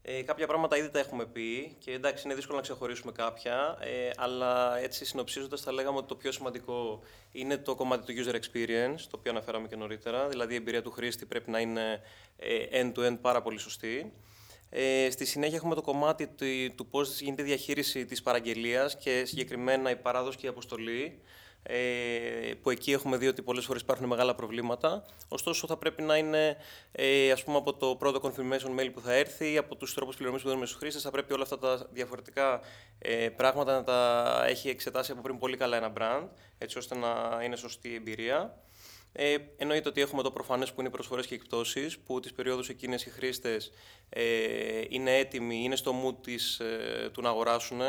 Ε, 0.02 0.22
κάποια 0.22 0.46
πράγματα 0.46 0.76
ήδη 0.76 0.90
τα 0.90 0.98
έχουμε 0.98 1.26
πει 1.26 1.76
και 1.78 1.92
εντάξει 1.92 2.22
είναι 2.26 2.34
δύσκολο 2.34 2.56
να 2.56 2.62
ξεχωρίσουμε 2.62 3.12
κάποια, 3.12 3.78
ε, 3.80 4.10
αλλά 4.16 4.78
έτσι 4.78 5.04
συνοψίζοντας 5.04 5.60
θα 5.60 5.72
λέγαμε 5.72 5.98
ότι 5.98 6.06
το 6.06 6.14
πιο 6.14 6.32
σημαντικό 6.32 7.02
είναι 7.32 7.56
το 7.56 7.74
κομμάτι 7.74 8.14
του 8.14 8.24
user 8.24 8.34
experience, 8.34 9.00
το 9.10 9.16
οποίο 9.18 9.30
αναφέραμε 9.30 9.68
και 9.68 9.76
νωρίτερα, 9.76 10.28
δηλαδή 10.28 10.52
η 10.52 10.56
εμπειρία 10.56 10.82
του 10.82 10.90
χρήστη 10.90 11.26
πρέπει 11.26 11.50
να 11.50 11.60
είναι 11.60 12.00
ε, 12.36 12.82
end-to-end 12.82 13.18
πάρα 13.20 13.42
πολύ 13.42 13.58
σωστή. 13.58 14.12
Ε, 14.70 15.10
στη 15.10 15.24
συνέχεια 15.24 15.56
έχουμε 15.56 15.74
το 15.74 15.82
κομμάτι 15.82 16.26
του, 16.26 16.74
του 16.74 16.86
πώς 16.86 17.20
γίνεται 17.20 17.42
η 17.42 17.44
διαχείριση 17.44 18.04
της 18.04 18.22
παραγγελίας 18.22 18.96
και 18.96 19.24
συγκεκριμένα 19.24 19.90
η 19.90 19.96
παράδοση 19.96 20.36
και 20.36 20.46
η 20.46 20.48
αποστολή 20.48 21.20
ε, 21.62 22.54
που 22.62 22.70
εκεί 22.70 22.92
έχουμε 22.92 23.16
δει 23.16 23.26
ότι 23.26 23.42
πολλές 23.42 23.64
φορές 23.64 23.82
υπάρχουν 23.82 24.06
μεγάλα 24.06 24.34
προβλήματα. 24.34 25.04
Ωστόσο, 25.28 25.66
θα 25.66 25.76
πρέπει 25.76 26.02
να 26.02 26.16
είναι 26.16 26.56
ε, 26.92 27.30
ας 27.30 27.44
πούμε, 27.44 27.56
από 27.56 27.74
το 27.74 27.96
πρώτο 27.96 28.20
confirmation 28.22 28.80
mail 28.80 28.90
που 28.92 29.00
θα 29.00 29.12
έρθει, 29.12 29.56
από 29.56 29.76
τους 29.76 29.94
τρόπους 29.94 30.16
πληρωμής 30.16 30.42
που 30.42 30.48
δίνουμε 30.48 30.66
στους 30.66 30.78
χρήστες, 30.78 31.02
θα 31.02 31.10
πρέπει 31.10 31.32
όλα 31.32 31.42
αυτά 31.42 31.58
τα 31.58 31.86
διαφορετικά 31.92 32.60
ε, 32.98 33.28
πράγματα 33.28 33.74
να 33.74 33.84
τα 33.84 34.44
έχει 34.46 34.68
εξετάσει 34.68 35.12
από 35.12 35.22
πριν 35.22 35.38
πολύ 35.38 35.56
καλά 35.56 35.76
ένα 35.76 35.92
brand, 35.98 36.28
έτσι 36.58 36.78
ώστε 36.78 36.96
να 36.96 37.40
είναι 37.44 37.56
σωστή 37.56 37.88
η 37.88 37.94
εμπειρία. 37.94 38.58
Ε, 39.12 39.36
εννοείται 39.56 39.88
ότι 39.88 40.00
έχουμε 40.00 40.22
το 40.22 40.30
προφανές 40.30 40.72
που 40.72 40.80
είναι 40.80 40.88
οι 40.88 40.92
προσφορές 40.92 41.26
και 41.26 41.34
εκπτώσεις, 41.34 41.98
που 41.98 42.20
τις 42.20 42.32
περιόδους 42.32 42.68
εκείνες 42.68 43.06
οι 43.06 43.10
χρήστες 43.10 43.72
ε, 44.08 44.82
είναι 44.88 45.16
έτοιμοι, 45.16 45.62
είναι 45.62 45.76
στο 45.76 45.94
mood 46.04 46.22
της, 46.22 46.58
ε, 46.60 47.10
του 47.12 47.22
να 47.22 47.28
αγοράσουν. 47.28 47.80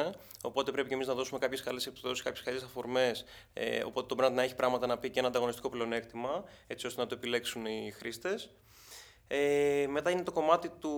Οπότε 0.42 0.72
πρέπει 0.72 0.88
και 0.88 0.94
εμείς 0.94 1.08
να 1.08 1.14
δώσουμε 1.14 1.40
κάποιες 1.40 1.62
καλές 1.62 1.86
εκπτώσεις, 1.88 2.24
κάποιες 2.24 2.44
καλές 2.44 2.64
αφορμές. 2.64 3.26
Ε, 3.54 3.84
οπότε 3.84 4.16
το 4.16 4.26
brand 4.26 4.32
να 4.32 4.42
έχει 4.42 4.56
πράγματα 4.56 4.88
να 4.88 4.98
πει 4.98 5.10
και 5.10 5.20
ένα 5.20 5.28
ανταγωνιστικό 5.28 5.70
πλεονέκτημα, 5.70 6.44
έτσι 6.68 6.88
ώστε 6.88 7.02
να 7.02 7.08
το 7.08 7.16
επιλέξουν 7.16 7.66
οι 7.66 7.94
χρήστες. 7.98 8.50
Ε, 9.34 9.88
μετά 9.88 10.10
είναι 10.10 10.24
το 10.24 10.32
κομμάτι 10.32 10.70
του, 10.70 10.92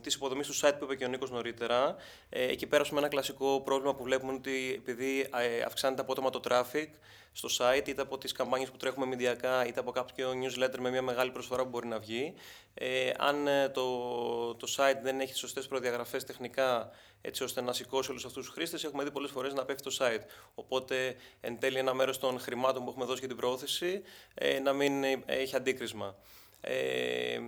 της 0.00 0.14
υποδομής 0.14 0.46
του 0.46 0.54
site 0.54 0.74
που 0.78 0.84
είπε 0.84 0.94
και 0.96 1.04
ο 1.04 1.08
Νίκος 1.08 1.30
νωρίτερα. 1.30 1.96
Ε, 2.28 2.48
εκεί 2.48 2.66
πέρασαμε 2.66 2.98
ένα 2.98 3.08
κλασικό 3.08 3.60
πρόβλημα 3.60 3.94
που 3.94 4.02
βλέπουμε 4.02 4.32
ότι 4.32 4.74
επειδή 4.76 5.20
ε, 5.20 5.62
αυξάνεται 5.62 6.00
απότομα 6.00 6.30
το 6.30 6.40
traffic 6.48 6.88
στο 7.32 7.48
site, 7.58 7.88
είτε 7.88 8.02
από 8.02 8.18
τις 8.18 8.32
καμπάνιες 8.32 8.70
που 8.70 8.76
τρέχουμε 8.76 9.06
μηντιακά, 9.06 9.66
είτε 9.66 9.80
από 9.80 9.90
κάποιο 9.90 10.30
newsletter 10.30 10.78
με 10.78 10.90
μια 10.90 11.02
μεγάλη 11.02 11.30
προσφορά 11.30 11.62
που 11.62 11.68
μπορεί 11.68 11.86
να 11.86 11.98
βγει. 11.98 12.34
Ε, 12.74 13.10
αν 13.18 13.46
ε, 13.46 13.68
το, 13.68 13.84
το 14.54 14.74
site 14.76 14.98
δεν 15.02 15.20
έχει 15.20 15.34
σωστές 15.34 15.66
προδιαγραφές 15.66 16.24
τεχνικά, 16.24 16.90
έτσι 17.20 17.42
ώστε 17.42 17.60
να 17.60 17.72
σηκώσει 17.72 18.10
όλους 18.10 18.24
αυτούς 18.24 18.44
τους 18.44 18.54
χρήστες, 18.54 18.84
έχουμε 18.84 19.04
δει 19.04 19.10
πολλές 19.10 19.30
φορές 19.30 19.52
να 19.54 19.64
πέφτει 19.64 19.82
το 19.82 19.96
site. 19.98 20.24
Οπότε, 20.54 21.16
εν 21.40 21.58
τέλει, 21.58 21.78
ένα 21.78 21.94
μέρος 21.94 22.18
των 22.18 22.40
χρημάτων 22.40 22.84
που 22.84 22.90
έχουμε 22.90 23.04
δώσει 23.04 23.18
για 23.18 23.28
την 23.28 23.36
προώθηση 23.36 24.02
ε, 24.34 24.58
να 24.58 24.72
μην 24.72 25.04
έχει 25.26 25.56
αντίκρισμα. 25.56 26.16
Ε, 26.60 27.40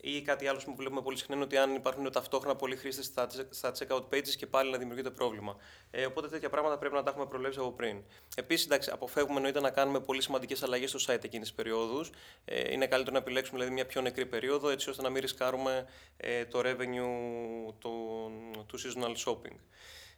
ή 0.00 0.22
κάτι 0.22 0.46
άλλο 0.46 0.60
που 0.64 0.74
βλέπουμε 0.76 1.02
πολύ 1.02 1.16
συχνά 1.16 1.34
είναι 1.34 1.44
ότι 1.44 1.56
αν 1.56 1.74
υπάρχουν 1.74 2.12
ταυτόχρονα 2.12 2.56
πολλοί 2.56 2.76
χρήστες 2.76 3.04
στα, 3.04 3.28
στα 3.50 3.72
checkout 3.78 4.02
pages 4.14 4.28
και 4.36 4.46
πάλι 4.46 4.70
να 4.70 4.78
δημιουργείται 4.78 5.10
πρόβλημα. 5.10 5.56
Ε, 5.90 6.06
οπότε 6.06 6.28
τέτοια 6.28 6.48
πράγματα 6.48 6.78
πρέπει 6.78 6.94
να 6.94 7.02
τα 7.02 7.10
έχουμε 7.10 7.26
προλέψει 7.26 7.58
από 7.58 7.72
πριν. 7.72 8.02
Επίσης, 8.36 8.88
αποφεύγουμε 8.90 9.36
εννοείται 9.36 9.60
να 9.60 9.70
κάνουμε 9.70 10.00
πολύ 10.00 10.22
σημαντικές 10.22 10.62
αλλαγές 10.62 10.90
στο 10.90 11.12
site 11.12 11.24
εκείνης 11.24 11.46
της 11.48 11.56
περίοδους. 11.56 12.10
Ε, 12.44 12.72
είναι 12.72 12.86
καλύτερο 12.86 13.12
να 13.12 13.22
επιλέξουμε 13.22 13.58
δηλαδή, 13.58 13.74
μια 13.74 13.86
πιο 13.86 14.00
νεκρή 14.00 14.26
περίοδο 14.26 14.68
έτσι 14.68 14.90
ώστε 14.90 15.02
να 15.02 15.10
μην 15.10 15.20
ρισκάρουμε 15.20 15.86
ε, 16.16 16.44
το 16.44 16.60
revenue 16.64 17.72
του, 17.78 18.30
του 18.66 18.78
seasonal 18.78 19.14
shopping. 19.24 19.56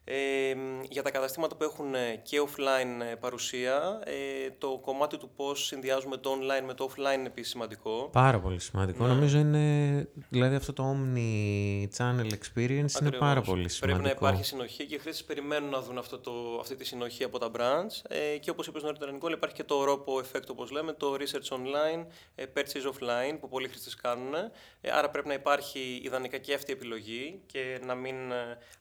Ε, 0.04 0.54
για 0.88 1.02
τα 1.02 1.11
καταστήματα 1.11 1.57
που 1.57 1.64
έχουν 1.64 1.95
ε, 1.95 2.21
και 2.23 2.40
offline 2.47 3.11
ε, 3.11 3.14
παρουσία, 3.14 4.00
ε, 4.04 4.50
το 4.59 4.78
κομμάτι 4.83 5.16
του 5.19 5.30
πώς 5.37 5.66
συνδυάζουμε 5.66 6.16
το 6.16 6.30
online 6.30 6.64
με 6.66 6.75
το 6.75 6.90
offline 6.90 7.14
είναι 7.14 7.26
επίσης 7.26 7.50
σημαντικό. 7.50 8.09
Πάρα 8.12 8.40
πολύ 8.40 8.61
σημαντικό. 8.61 9.07
Ναι. 9.07 9.12
Νομίζω 9.12 9.38
είναι, 9.38 10.09
δηλαδή 10.28 10.54
αυτό 10.54 10.73
το 10.73 10.97
omni-channel 10.97 12.30
experience 12.30 13.00
είναι 13.00 13.11
πάρα 13.19 13.40
πολύ 13.40 13.69
σημαντικό. 13.69 13.80
Πρέπει 13.80 14.02
να 14.02 14.11
υπάρχει 14.11 14.45
συνοχή 14.45 14.87
και 14.87 14.95
οι 14.95 14.99
χρήστες 14.99 15.25
περιμένουν 15.25 15.71
να 15.71 15.80
δουν 15.80 15.99
αυτό 15.99 16.19
το, 16.19 16.33
αυτή 16.61 16.76
τη 16.76 16.85
συνοχή 16.85 17.25
από 17.25 17.38
τα 17.38 17.50
brands 17.57 18.02
ε, 18.09 18.38
και 18.38 18.50
όπως 18.50 18.66
είπες 18.66 18.83
νωρίτερα 18.83 19.12
Νικόλα 19.12 19.35
υπάρχει 19.35 19.57
και 19.57 19.64
το 19.64 19.85
ROPO 19.88 20.23
effect 20.23 20.47
όπως 20.50 20.71
λέμε, 20.71 20.92
το 20.92 21.16
research 21.19 21.57
online, 21.57 22.07
purchase 22.54 22.92
offline 22.92 23.37
που 23.40 23.49
πολλοί 23.49 23.69
χρήστες 23.69 23.95
κάνουν. 23.95 24.35
άρα 24.92 25.11
πρέπει 25.11 25.28
να 25.28 25.35
υπάρχει 25.35 26.00
ιδανικά 26.04 26.38
και 26.38 26.54
αυτή 26.54 26.71
η 26.71 26.75
επιλογή 26.75 27.40
και 27.47 27.80
να 27.87 27.95
μην 27.95 28.14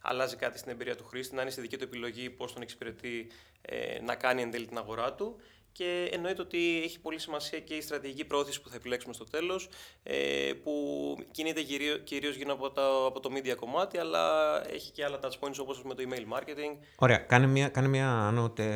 αλλάζει 0.01 0.35
κάτι 0.35 0.57
στην 0.57 0.71
εμπειρία 0.71 0.95
του 0.95 1.03
χρήστη, 1.09 1.35
να 1.35 1.41
είναι 1.41 1.51
στη 1.51 1.61
δική 1.61 1.77
του 1.77 1.83
επιλογή 1.83 2.29
πώς 2.29 2.53
τον 2.53 2.61
εξυπηρετεί 2.61 3.27
ε, 3.61 4.01
να 4.01 4.15
κάνει 4.15 4.41
εν 4.41 4.51
τέλει 4.51 4.65
την 4.65 4.77
αγορά 4.77 5.13
του. 5.13 5.35
και 5.71 6.09
εννοείται 6.11 6.41
ότι 6.41 6.81
έχει 6.83 6.99
πολύ 6.99 7.19
σημασία 7.19 7.59
και 7.59 7.73
η 7.73 7.81
στρατηγική 7.81 8.25
πρόθεση 8.25 8.61
που 8.61 8.69
θα 8.69 8.75
επιλέξουμε 8.75 9.13
στο 9.13 9.23
τέλος, 9.23 9.69
ε, 10.03 10.51
που 10.63 10.73
κινείται 11.31 11.61
κυρίως 12.03 12.35
γύρω 12.35 12.53
από, 12.53 12.71
το, 12.71 13.05
από 13.05 13.19
το 13.19 13.29
media 13.33 13.55
κομμάτι, 13.55 13.97
αλλά 13.97 14.23
έχει 14.73 14.91
και 14.91 15.03
άλλα 15.03 15.19
touch 15.23 15.39
points 15.39 15.55
όπως 15.59 15.83
με 15.83 15.93
το 15.93 16.03
email 16.07 16.37
marketing. 16.37 16.77
Ωραία, 16.95 17.17
κάνε 17.17 17.47
μια, 17.47 17.67
κάνε 17.67 17.87
μια 17.87 18.33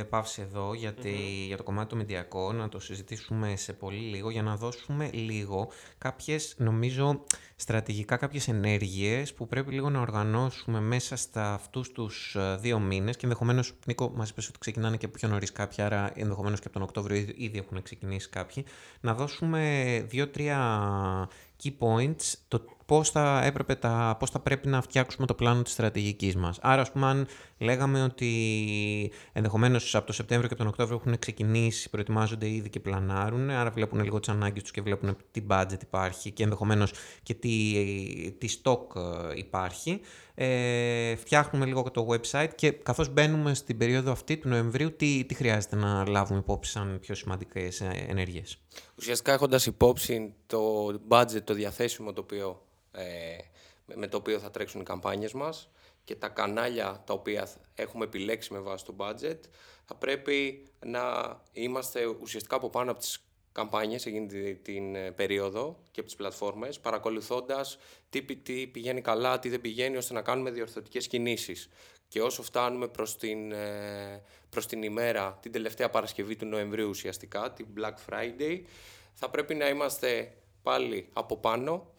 παύση 0.10 0.42
εδώ 0.42 0.74
γιατί, 0.74 1.46
για 1.48 1.58
το 1.58 1.63
κομμάτι 1.63 1.90
του 1.90 1.96
μηντιακό, 1.96 2.52
να 2.54 2.70
το 2.70 2.80
συζητήσουμε 2.80 3.56
σε 3.56 3.74
πολύ 3.74 4.00
λίγο, 4.00 4.30
για 4.30 4.42
να 4.42 4.56
δώσουμε 4.56 5.10
λίγο 5.13 5.72
κάποιες, 5.98 6.56
νομίζω, 6.58 7.24
στρατηγικά 7.56 8.18
κάποιες 8.18 8.48
ενέργειες 8.48 9.34
που 9.34 9.48
πρέπει 9.48 9.74
λίγο 9.74 9.90
να 9.90 10.00
οργανώσουμε 10.00 10.80
μέσα 10.80 11.16
στα 11.16 11.54
αυτούς 11.54 11.92
τους 11.92 12.36
ε, 12.36 12.58
δύο 12.60 12.80
μήνες 12.80 13.16
και 13.16 13.26
ενδεχομένως, 13.26 13.74
Νίκο, 13.86 14.12
μας 14.16 14.30
είπες 14.30 14.48
ότι 14.48 14.60
ξεκινάνε 14.60 14.98
και 14.98 15.08
πιο 15.08 15.28
νωρίς 15.28 15.52
κάποια, 15.52 15.86
άρα 15.86 16.12
ενδεχομένως 16.16 16.60
και 16.60 16.68
από 16.68 16.74
τον 16.74 16.88
Οκτώβριο 16.88 17.18
ήδη 17.36 17.58
έχουν 17.58 17.82
ξεκινήσει 17.82 18.30
κάποιοι, 18.30 18.66
να 19.02 19.14
δώσουμε 19.14 20.06
δύο-τρία 20.10 21.30
key 21.64 21.72
points, 21.80 22.34
το 22.48 22.66
πώς 22.86 23.10
θα, 23.10 23.42
έπρεπε 23.44 23.75
τα, 23.75 24.16
πώς 24.20 24.30
θα 24.30 24.40
πρέπει 24.40 24.68
να 24.68 24.82
φτιάξουμε 24.82 25.28
το 25.28 25.34
πλάνο 25.34 25.62
της 25.62 25.74
στρατηγικής 25.74 26.36
μας. 26.36 26.58
Άρα, 26.62 26.82
ας 26.82 26.92
πούμε, 26.92 27.06
αν 27.06 27.28
λέγαμε 27.58 28.04
ότι 28.04 28.32
ενδεχομένως 29.34 29.96
από 29.96 30.06
το 30.06 30.13
Σεπτέμβριο 30.13 30.50
και 30.50 30.56
τον 30.56 30.68
Οκτώβριο 30.68 31.02
έχουν 31.04 31.20
ξεκινήσει, 31.20 31.90
προετοιμάζονται 31.90 32.50
ήδη 32.50 32.70
και 32.70 32.80
πλανάρουν, 32.80 33.50
άρα 33.50 33.70
βλέπουν 33.70 34.04
λίγο 34.04 34.20
τις 34.20 34.30
ανάγκες 34.30 34.62
τους 34.62 34.72
και 34.72 34.82
βλέπουν 34.82 35.18
τι 35.32 35.42
budget 35.50 35.82
υπάρχει 35.82 36.32
και 36.32 36.44
ενδεχομένως 36.44 36.94
και 37.24 37.34
τι, 37.34 37.74
τι 38.38 38.58
stock 38.63 38.96
ε, 38.96 39.34
υπάρχει, 39.36 40.02
ε, 40.36 41.16
φτιάχνουμε 41.16 41.66
λίγο 41.66 41.92
το 41.92 42.08
website 42.10 42.50
και 42.56 42.72
καθώς 42.72 43.10
μπαίνουμε 43.10 43.54
στην 43.54 43.78
περίοδο 43.78 44.12
αυτή 44.12 44.38
του 44.38 44.48
Νοεμβρίου, 44.50 44.96
τι, 44.96 45.25
τι 45.25 45.34
χρειάζεται 45.34 45.75
να 45.75 46.08
λάβουμε 46.08 46.40
υπόψη 46.40 46.72
σαν 46.72 47.00
πιο 47.00 47.16
σημαντικές 47.16 47.82
ε, 47.82 48.06
ενέργειες; 48.08 48.58
Ουσιαστικά 48.96 49.34
έχοντας 49.34 49.66
υπόψη 49.66 50.34
το 50.46 50.88
budget, 51.08 51.42
το 51.44 51.54
διαθέσιμο 51.54 52.13
το 52.13 52.22
οποίο, 52.22 52.50
ε, 52.50 52.83
με 53.86 54.08
το 54.08 54.18
οποίο 54.18 54.40
θα 54.40 54.52
τρέξουν 54.52 54.82
οι 54.82 54.84
καμπάνιες 54.84 55.34
μας 55.34 55.70
και 56.04 56.16
τα 56.16 56.28
κανάλια 56.28 57.04
τα 57.06 57.14
οποία 57.14 57.50
έχουμε 57.76 58.06
επιλέξει 58.06 58.54
με 58.54 58.60
βάση 58.60 58.86
το 58.86 58.96
budget, 58.98 59.40
θα 59.86 59.96
πρέπει 59.96 60.68
να 60.86 61.02
είμαστε 61.52 62.06
ουσιαστικά 62.06 62.56
από 62.56 62.70
πάνω 62.70 62.92
από 62.92 63.00
τις 63.00 63.24
καμπάνιες 63.52 64.06
εκείνη 64.06 64.56
την 64.56 64.96
ε, 64.96 65.12
περίοδο 65.12 65.80
και 65.92 66.00
από 66.00 66.10
τις 66.10 66.16
πλατφόρμες, 66.16 66.80
παρακολουθώντας 66.80 67.78
τι, 68.10 68.22
τι 68.22 68.68
πηγαίνει 68.68 69.02
καλά, 69.02 69.40
τι 69.40 69.50
δεν 69.50 69.62
πηγαίνει, 69.62 69.98
ώστε 69.98 70.14
να 70.14 70.22
κάνουμε 70.22 70.52
διορθωτικές 70.52 71.08
κινήσεις. 71.08 71.70
Και 72.08 72.22
όσο 72.22 72.44
φτάνουμε 72.44 72.88
προς 72.88 73.18
την, 73.18 73.52
ε, 73.52 74.24
προς 74.50 74.66
την 74.66 74.84
ημέρα, 74.84 75.38
την 75.42 75.52
τελευταία 75.52 75.90
Παρασκευή 75.90 76.36
του 76.36 76.46
Νοεμβρίου 76.46 76.90
ουσιαστικά, 76.90 77.54
την 77.54 77.68
Black 77.78 77.94
Friday, 78.10 78.62
θα 79.14 79.30
πρέπει 79.30 79.56
να 79.56 79.70
είμαστε 79.70 80.34
πάλι 80.62 81.10
από 81.14 81.38
πάνω, 81.38 81.93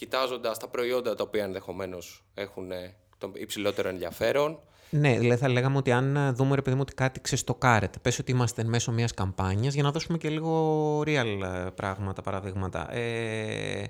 κοιτάζοντας 0.00 0.58
τα 0.58 0.68
προϊόντα 0.68 1.14
τα 1.14 1.22
οποία 1.22 1.44
ενδεχομένως 1.44 2.24
έχουν 2.34 2.70
ε, 2.70 2.94
το 3.18 3.32
υψηλότερο 3.34 3.88
ενδιαφέρον, 3.88 4.58
ναι, 4.90 5.18
δηλαδή 5.18 5.40
θα 5.40 5.48
λέγαμε 5.48 5.76
ότι 5.76 5.92
αν 5.92 6.16
ε, 6.16 6.30
δούμε 6.30 6.54
ρε 6.54 6.62
παιδί 6.62 6.76
μου 6.76 6.82
ότι 6.82 6.94
κάτι 6.94 7.20
ξεστοκάρεται, 7.20 7.98
πες 7.98 8.18
ότι 8.18 8.30
είμαστε 8.32 8.64
μέσω 8.64 8.92
μιας 8.92 9.14
καμπάνιας 9.14 9.74
για 9.74 9.82
να 9.82 9.90
δώσουμε 9.90 10.18
και 10.18 10.28
λίγο 10.28 11.00
real 11.00 11.40
ε, 11.42 11.70
πράγματα, 11.74 12.22
παραδείγματα. 12.22 12.94
Ε, 12.94 13.84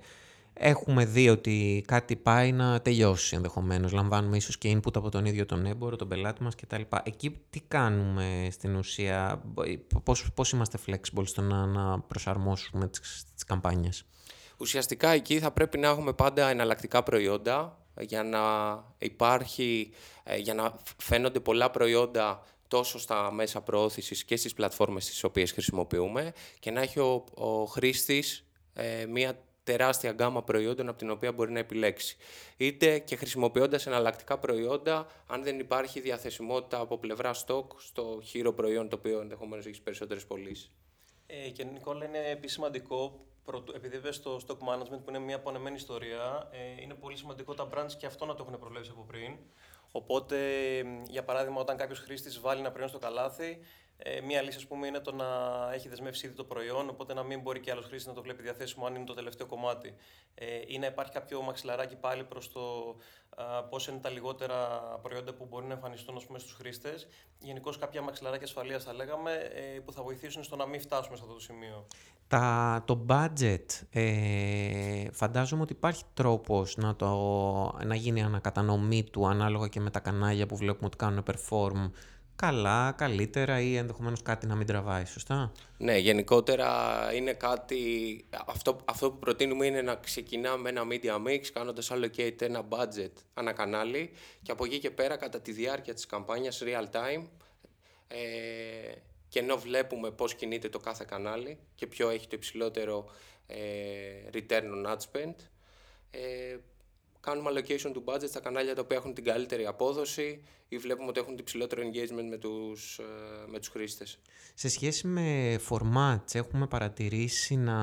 έχουμε 0.52 1.05
δει 1.05 1.29
ότι 1.29 1.85
κάτι 1.87 2.17
πάει 2.17 2.52
να 2.52 2.81
τελειώσει 2.81 3.37
ενδεχομένως. 3.37 3.93
Λαμβάνουμε 3.93 4.37
ίσως 4.37 4.59
και 4.59 4.76
input 4.76 4.97
από 4.97 5.09
τον 5.11 5.25
ίδιο 5.25 5.47
τον 5.47 5.67
έμπορο, 5.67 5.97
τον 5.97 6.09
πελάτη 6.09 6.43
μας 6.43 6.55
κτλ. 6.55 6.83
Εκεί 7.02 7.40
τι 7.50 7.61
κάνουμε 7.69 8.49
στην 8.50 8.75
ουσία, 8.75 9.43
πώς 10.35 10.50
είμαστε 10.52 10.79
flexible 10.87 11.23
στο 11.25 11.43
να, 11.43 11.67
να 11.67 12.00
προσαρμόσουμε 12.00 12.88
τις 12.88 13.45
καμπάνιες; 13.47 14.05
Ουσιαστικά 14.61 15.11
εκεί 15.11 15.38
θα 15.38 15.50
πρέπει 15.50 15.79
να 15.79 15.88
έχουμε 15.88 16.12
πάντα 16.12 16.49
εναλλακτικά 16.49 17.02
προϊόντα 17.02 17.79
για 18.00 18.23
να 18.23 18.40
υπάρχει, 18.99 19.90
ε, 20.23 20.37
για 20.37 20.55
να 20.55 20.76
φαίνονται 20.97 21.40
πολλά 21.40 21.71
προϊόντα 21.71 22.43
τόσο 22.69 22.99
στα 22.99 23.33
μέσα 23.33 23.61
προώθησης 23.61 24.25
και 24.25 24.37
στις 24.37 24.55
πλατφόρμες 24.55 25.07
τις 25.07 25.25
οποίες 25.25 25.52
χρησιμοποιούμε 25.52 26.33
και 26.58 26.71
να 26.71 26.80
έχει 26.80 26.99
ο, 27.00 27.25
ο 27.34 27.65
χρήστης 27.65 28.45
ε, 28.75 29.06
μία 29.06 29.45
τεράστια 29.65 30.11
γκάμα 30.13 30.43
προϊόντων 30.43 30.89
από 30.89 30.99
την 30.99 31.11
οποία 31.11 31.32
μπορεί 31.32 31.52
να 31.52 31.58
επιλέξει. 31.58 32.17
Είτε 32.56 32.99
και 32.99 33.17
χρησιμοποιώντας 33.17 33.87
εναλλακτικά 33.87 34.39
προϊόντα, 34.39 35.06
αν 35.26 35.43
δεν 35.43 35.58
υπάρχει 35.58 36.00
διαθεσιμότητα 36.00 36.80
από 36.80 36.99
πλευρά 36.99 37.34
stock 37.47 37.67
στο 37.76 38.21
χείρο 38.25 38.52
προϊόν 38.52 38.89
το 38.89 38.97
οποίο 38.97 39.21
ενδεχομένως 39.21 39.67
έχεις 39.67 39.80
περισσότερες 39.80 40.26
πωλήσεις. 40.26 40.71
Ε, 41.32 41.50
και 41.50 41.64
Νικόλα, 41.64 42.04
είναι 42.04 42.19
επίσης 42.19 42.52
σημαντικό 42.52 43.25
επειδή 43.75 43.97
βέβαια 43.97 44.12
στο 44.12 44.40
stock 44.47 44.58
management 44.69 45.00
που 45.04 45.08
είναι 45.08 45.19
μια 45.19 45.36
απονεμένη 45.36 45.76
ιστορία, 45.76 46.49
ε, 46.50 46.82
είναι 46.82 46.95
πολύ 46.95 47.16
σημαντικό 47.16 47.54
τα 47.54 47.69
brands 47.75 47.93
και 47.99 48.06
αυτό 48.06 48.26
να 48.26 48.34
το 48.34 48.45
έχουν 48.47 48.58
προβλέψει 48.58 48.90
από 48.95 49.04
πριν. 49.08 49.36
Οπότε, 49.93 50.36
για 51.08 51.25
παράδειγμα, 51.25 51.60
όταν 51.60 51.76
κάποιος 51.76 51.99
χρήστης 51.99 52.40
βάλει 52.40 52.60
ένα 52.60 52.71
προϊόν 52.71 52.88
στο 52.88 52.99
καλάθι, 52.99 53.58
ε, 54.02 54.21
μία 54.21 54.43
λύση 54.43 54.56
ας 54.56 54.67
πούμε, 54.67 54.86
είναι 54.86 55.00
το 55.00 55.13
να 55.13 55.26
έχει 55.73 55.89
δεσμεύσει 55.89 56.26
ήδη 56.26 56.34
το 56.34 56.45
προϊόν, 56.45 56.89
οπότε 56.89 57.15
να 57.15 57.23
μην 57.23 57.41
μπορεί 57.41 57.60
και 57.60 57.71
άλλος 57.71 57.84
χρήστη 57.84 58.08
να 58.08 58.15
το 58.15 58.23
βλέπει 58.23 58.43
διαθέσιμο 58.43 58.86
αν 58.86 58.95
είναι 58.95 59.04
το 59.04 59.15
τελευταίο 59.15 59.47
κομμάτι. 59.47 59.95
Ε, 60.34 60.47
ή 60.67 60.78
να 60.78 60.86
υπάρχει 60.86 61.13
κάποιο 61.13 61.43
μαξιλαράκι 61.43 61.97
πάλι 61.97 62.25
προς 62.25 62.52
το 62.52 62.60
πώς 63.71 63.86
είναι 63.86 63.99
τα 63.99 64.10
λιγότερα 64.10 64.56
προϊόντα 65.02 65.34
που 65.34 65.47
μπορεί 65.50 65.67
να 65.67 65.73
εμφανιστούν 65.73 66.21
στους 66.21 66.52
χρήστες. 66.52 67.08
Γενικώς 67.39 67.78
κάποια 67.78 68.02
μαξιλαράκια 68.02 68.47
ασφαλείας 68.47 68.84
θα 68.84 68.93
λέγαμε 68.93 69.32
ε, 69.32 69.78
που 69.78 69.93
θα 69.93 70.02
βοηθήσουν 70.02 70.43
στο 70.43 70.56
να 70.56 70.67
μην 70.67 70.80
φτάσουμε 70.80 71.17
σε 71.17 71.23
αυτό 71.23 71.34
το 71.34 71.41
σημείο. 71.41 71.86
Τα, 72.28 72.82
το 72.86 73.06
budget, 73.08 73.65
ε, 73.91 75.10
φαντάζομαι 75.13 75.63
ότι 75.63 75.73
υπάρχει 75.73 76.04
τρόπος 76.15 76.76
να, 76.76 76.97
το, 76.97 77.08
να 77.84 77.95
γίνει 77.95 78.23
ανακατανομή 78.23 79.04
του 79.04 79.26
ανάλογα 79.26 79.69
και 79.69 79.80
με 79.80 79.91
τα 79.91 80.00
κανάλια 80.00 80.47
που 80.47 80.56
βλέπουμε 80.56 80.86
ότι 80.86 80.97
κάνουν 80.97 81.25
perform 81.26 81.91
καλά, 82.41 82.93
καλύτερα 82.97 83.61
ή 83.61 83.76
ενδεχομένως 83.76 84.23
κάτι 84.23 84.47
να 84.47 84.55
μην 84.55 84.67
τραβάει, 84.67 85.05
σωστά; 85.05 85.53
Ναι, 85.79 85.97
γενικότερα 85.97 86.69
είναι 87.15 87.33
κάτι... 87.33 87.79
Αυτό, 88.47 88.81
αυτό 88.85 89.11
που 89.11 89.19
προτείνουμε 89.19 89.67
είναι 89.67 89.83
να 89.83 89.95
ξεκινάμε 89.95 90.69
ένα 90.69 90.83
media 90.91 91.26
mix 91.26 91.41
κάνοντας 91.53 91.93
allocate 91.93 92.41
ένα 92.41 92.69
budget 92.69 93.13
ένα 93.35 93.53
κανάλι 93.53 94.11
και 94.43 94.53
από 94.53 94.65
εκεί 94.65 94.79
και 94.79 94.91
πέρα 94.91 95.17
κατά 95.17 95.41
τη 95.41 95.53
διάρκεια 95.53 95.95
της 95.95 96.07
καμπάνιας 96.07 96.63
real 96.65 96.97
time 96.97 97.23
ε, 98.09 98.19
και 99.29 99.39
ενώ 99.39 99.57
βλέπουμε 99.57 100.11
πώς 100.11 100.35
κινείται 100.35 100.69
το 100.69 100.79
κάθε 100.79 101.05
κανάλι 101.09 101.59
και 101.75 101.87
ποιο 101.87 102.09
έχει 102.09 102.26
το 102.26 102.37
υψηλότερο 102.37 103.11
ε, 103.47 103.59
return 104.33 104.63
on 104.63 104.93
ad 104.93 104.97
spend, 104.97 105.35
ε, 106.11 106.57
κάνουμε 107.21 107.50
allocation 107.54 107.91
του 107.93 108.04
budget 108.06 108.28
στα 108.28 108.41
κανάλια 108.41 108.75
τα 108.75 108.80
οποία 108.80 108.97
έχουν 108.97 109.15
την 109.15 109.25
καλύτερη 109.25 109.67
απόδοση 109.67 110.43
ή 110.69 110.78
βλέπουμε 110.78 111.09
ότι 111.09 111.21
έχουν 111.21 111.33
το 111.33 111.39
υψηλότερο 111.41 111.83
engagement 111.83 112.28
με 112.30 112.37
τους, 112.37 112.99
ε, 112.99 113.02
με 113.50 113.59
τους 113.59 113.69
χρήστες. 113.69 114.19
Σε 114.54 114.69
σχέση 114.69 115.06
με 115.06 115.59
formats, 115.69 116.35
έχουμε 116.35 116.67
παρατηρήσει 116.67 117.56
να, 117.56 117.75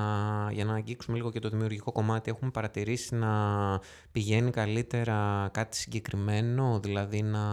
για 0.51 0.65
να 0.65 0.73
αγγίξουμε 0.73 1.17
λίγο 1.17 1.31
και 1.31 1.39
το 1.39 1.49
δημιουργικό 1.49 1.91
κομμάτι, 1.91 2.29
έχουμε 2.29 2.51
παρατηρήσει 2.51 3.15
να 3.15 3.31
πηγαίνει 4.11 4.51
καλύτερα 4.51 5.49
κάτι 5.53 5.77
συγκεκριμένο, 5.77 6.79
δηλαδή 6.83 7.21
να 7.21 7.45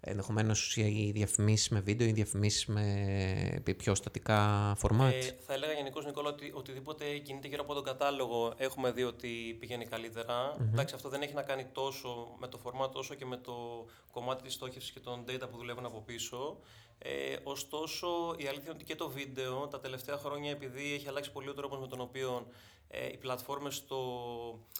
ενδεχομένως 0.00 0.76
οι 0.76 1.10
διαφημίσεις 1.14 1.68
με 1.68 1.80
βίντεο 1.80 2.06
ή 2.06 2.12
διαφημίσεις 2.12 2.66
με 2.66 3.62
πιο 3.76 3.94
στατικά 3.94 4.72
φορμάτ. 4.76 5.12
Ε, 5.12 5.36
θα 5.46 5.52
έλεγα 5.52 5.72
γενικώς, 5.72 6.04
Νικόλα, 6.04 6.28
ότι 6.28 6.52
οτιδήποτε 6.54 7.18
κινείται 7.18 7.48
γύρω 7.48 7.62
από 7.62 7.74
τον 7.74 7.84
κατάλογο 7.84 8.54
έχουμε 8.56 8.90
δει 8.90 9.02
ότι 9.02 9.56
πηγαίνει 9.60 9.86
καλύτερα. 9.86 10.54
Mm-hmm. 10.54 10.72
Εντάξει, 10.72 10.94
αυτό 10.94 11.08
δεν 11.08 11.22
έχει 11.22 11.34
να 11.34 11.42
κάνει 11.42 11.64
τόσο 11.72 12.36
με 12.38 12.48
το 12.48 12.58
φορμάτ 12.58 12.96
όσο 12.96 13.14
και 13.14 13.24
με 13.24 13.36
το 13.36 13.86
κομμάτι 14.12 14.42
της 14.42 14.54
στόχευσης 14.54 14.90
και 14.90 15.00
των 15.00 15.24
data 15.28 15.48
που 15.50 15.56
δουλεύουν 15.56 15.84
από 15.84 16.02
πίσω. 16.06 16.58
Ε, 16.98 17.36
ωστόσο, 17.42 18.06
η 18.36 18.46
αλήθεια 18.46 18.62
είναι 18.64 18.70
ότι 18.74 18.84
και 18.84 18.94
το 18.94 19.08
βίντεο 19.08 19.66
τα 19.66 19.80
τελευταία 19.80 20.16
χρόνια, 20.16 20.50
επειδή 20.50 20.94
έχει 20.94 21.08
αλλάξει 21.08 21.32
πολύ 21.32 21.48
ο 21.48 21.54
τρόπος 21.54 21.78
με 21.78 21.86
τον 21.86 22.00
οποίο 22.00 22.46
ε, 22.77 22.77
οι 22.90 23.16
πλατφόρμες 23.16 23.86
το 23.86 23.98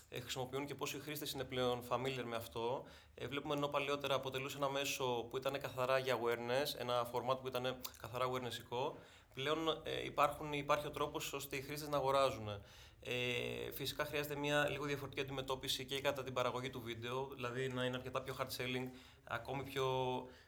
ε, 0.08 0.20
χρησιμοποιούν 0.20 0.66
και 0.66 0.74
πόσοι 0.74 0.98
χρήστες 0.98 1.32
είναι 1.32 1.44
πλέον 1.44 1.82
familiar 1.88 2.24
με 2.24 2.36
αυτό. 2.36 2.84
Ε, 3.14 3.26
βλέπουμε 3.26 3.54
ενώ 3.54 3.68
παλιότερα 3.68 4.14
αποτελούσε 4.14 4.56
ένα 4.56 4.68
μέσο 4.68 5.26
που 5.30 5.36
ήταν 5.36 5.60
καθαρά 5.60 5.98
για 5.98 6.18
awareness, 6.18 6.80
ένα 6.80 7.10
format 7.12 7.38
που 7.40 7.48
ήταν 7.48 7.76
καθαρά 8.00 8.24
awarenessικό, 8.26 8.92
πλέον 9.34 9.80
ε, 9.82 10.04
υπάρχουν, 10.04 10.52
υπάρχει 10.52 10.86
ο 10.86 10.90
τρόπος 10.90 11.32
ώστε 11.32 11.56
οι 11.56 11.60
χρήστες 11.60 11.88
να 11.88 11.96
αγοράζουν. 11.96 12.48
Ε, 13.00 13.72
φυσικά 13.72 14.04
χρειάζεται 14.04 14.36
μια 14.36 14.68
λίγο 14.70 14.84
διαφορετική 14.84 15.20
αντιμετώπιση 15.20 15.84
και 15.84 16.00
κατά 16.00 16.22
την 16.24 16.32
παραγωγή 16.32 16.70
του 16.70 16.80
βίντεο, 16.80 17.28
δηλαδή 17.34 17.68
να 17.68 17.84
είναι 17.84 17.96
αρκετά 17.96 18.22
πιο 18.22 18.36
hard 18.38 18.62
selling, 18.62 18.88
ακόμη 19.24 19.62
πιο 19.62 19.86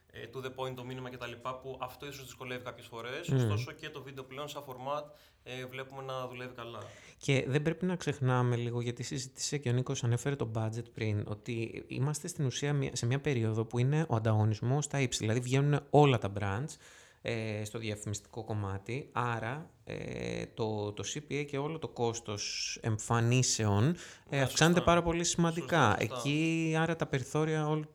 to 0.33 0.45
the 0.45 0.51
point 0.55 0.75
το 0.75 0.83
μήνυμα 0.83 1.09
κτλ. 1.09 1.31
που 1.61 1.77
αυτό 1.81 2.07
ίσως 2.07 2.23
δυσκολεύει 2.23 2.63
κάποιες 2.63 2.87
φορές, 2.87 3.29
mm. 3.31 3.35
ωστόσο 3.35 3.71
και 3.71 3.89
το 3.89 4.01
βίντεο 4.01 4.23
πλέον 4.23 4.47
σαν 4.47 4.63
format 4.67 5.03
ε, 5.43 5.65
βλέπουμε 5.65 6.01
να 6.01 6.27
δουλεύει 6.27 6.53
καλά. 6.53 6.79
Και 7.17 7.45
δεν 7.47 7.61
πρέπει 7.61 7.85
να 7.85 7.95
ξεχνάμε 7.95 8.55
λίγο, 8.55 8.81
γιατί 8.81 9.03
συζήτησε 9.03 9.57
και 9.57 9.69
ο 9.69 9.71
Νίκος 9.71 10.03
ανέφερε 10.03 10.35
το 10.35 10.51
budget 10.55 10.91
πριν, 10.93 11.25
ότι 11.27 11.83
είμαστε 11.87 12.27
στην 12.27 12.45
ουσία 12.45 12.89
σε 12.91 13.05
μια 13.05 13.19
περίοδο 13.19 13.65
που 13.65 13.79
είναι 13.79 14.05
ο 14.09 14.15
ανταγωνισμός 14.15 14.85
στα 14.85 14.99
ύψη, 14.99 15.19
δηλαδή 15.19 15.39
βγαίνουν 15.39 15.79
όλα 15.89 16.17
τα 16.17 16.31
brands, 16.39 16.75
ε, 17.21 17.61
στο 17.65 17.79
διαφημιστικό 17.79 18.43
κομμάτι. 18.43 19.09
Άρα 19.11 19.69
ε, 19.83 20.45
το, 20.45 20.91
το 20.91 21.03
CPA 21.13 21.45
και 21.47 21.57
όλο 21.57 21.79
το 21.79 21.87
κόστος 21.87 22.77
εμφανίσεων 22.81 23.83
ε, 24.29 24.35
Ναι, 24.35 24.41
αυξάνεται 24.41 24.77
σωστά. 24.79 24.81
πάρα 24.91 25.01
πολύ 25.01 25.23
σημαντικά. 25.23 25.85
Σωστά, 25.99 26.05
σωστά. 26.15 26.29
Εκεί 26.29 26.75
άρα 26.79 26.95
τα 26.95 27.05
περιθώρια 27.07 27.67
όλου- 27.67 27.87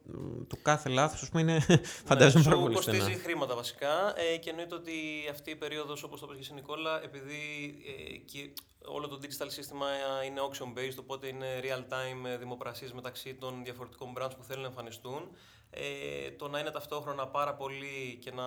του 0.49 0.59
κάθε 0.63 0.89
λάθους 0.89 1.23
ας 1.23 1.29
πούμε, 1.29 1.41
είναι 1.43 1.61
φαντάζομαι 2.09 2.45
πάρα 2.45 2.57
σου 2.57 2.63
πολύ 2.63 2.75
κοστίζει 2.75 3.01
στενά. 3.01 3.19
χρήματα 3.19 3.55
βασικά 3.55 4.15
ε, 4.35 4.37
και 4.37 4.51
εννοείται 4.51 4.75
ότι 4.75 4.93
αυτή 5.31 5.51
η 5.51 5.57
περίοδος, 5.57 6.03
όπως 6.03 6.21
το 6.21 6.27
είπες 6.27 6.37
και 6.39 6.43
εσύ 6.43 6.55
Νικόλα, 6.55 7.03
επειδή 7.05 7.75
ε, 8.13 8.17
και 8.17 8.51
όλο 8.89 9.09
το 9.09 9.19
digital 9.23 9.47
σύστημα 9.47 9.87
ε, 10.23 10.27
είναι 10.27 10.41
auction 10.51 10.79
based, 10.79 10.97
οπότε 11.01 11.27
είναι 11.27 11.47
real 11.63 11.93
time 11.93 12.27
ε, 12.27 12.37
δημοπρασίες 12.37 12.93
μεταξύ 12.93 13.35
των 13.35 13.65
διαφορετικών 13.65 14.13
brands 14.19 14.31
που 14.37 14.45
θέλουν 14.45 14.63
να 14.63 14.69
εμφανιστούν, 14.69 15.21
ε, 15.71 16.31
το 16.31 16.49
να 16.49 16.59
είναι 16.59 16.71
ταυτόχρονα 16.71 17.27
πάρα 17.27 17.55
πολύ 17.55 18.19
και 18.21 18.31
να 18.31 18.45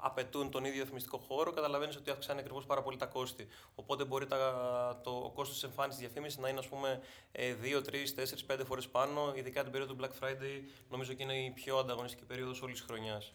απαιτούν 0.00 0.50
τον 0.50 0.64
ίδιο 0.64 0.76
διαφημιστικό 0.76 1.18
χώρο, 1.18 1.52
καταλαβαίνεις 1.52 1.96
ότι 1.96 2.10
αυξάνει 2.10 2.40
ακριβώς 2.40 2.66
πάρα 2.66 2.82
πολύ 2.82 2.96
τα 2.96 3.06
κόστη. 3.06 3.46
Οπότε 3.74 4.04
μπορεί 4.04 4.26
τα, 4.26 5.00
το 5.02 5.10
ο 5.10 5.30
κόστος 5.30 5.54
της 5.54 5.62
εμφάνισης 5.62 6.00
διαφήμισης 6.00 6.38
να 6.38 6.48
είναι, 6.48 6.58
ας 6.58 6.68
πούμε, 6.68 7.00
2, 7.32 7.82
3, 7.82 8.14
4, 8.14 8.44
5 8.46 8.64
φορές 8.66 8.88
πάνω. 8.88 9.32
Ειδικά 9.36 9.62
την 9.62 9.72
περίοδο 9.72 9.94
του 9.94 10.04
Black 10.04 10.24
Friday, 10.24 10.62
νομίζω 10.90 11.12
ότι 11.12 11.22
είναι 11.22 11.36
η 11.36 11.50
πιο 11.50 11.76
ανταγωνιστική 11.76 12.24
περίοδος 12.24 12.62
όλης 12.62 12.76
της 12.78 12.86
χρονιάς. 12.86 13.30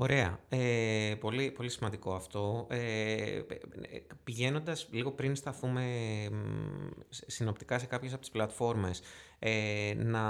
Ωραία. 0.00 0.38
Ε, 0.48 1.14
πολύ, 1.20 1.50
πολύ 1.50 1.68
σημαντικό 1.68 2.14
αυτό. 2.14 2.66
Ε, 2.70 3.40
πηγαίνοντας 4.24 4.88
λίγο 4.90 5.12
πριν 5.12 5.36
σταθούμε 5.36 5.82
μ, 6.32 6.88
συνοπτικά 7.08 7.78
σε 7.78 7.86
κάποιες 7.86 8.12
από 8.12 8.20
τις 8.20 8.30
πλατφόρμες, 8.30 9.02
ε, 9.40 9.94
να 9.96 10.22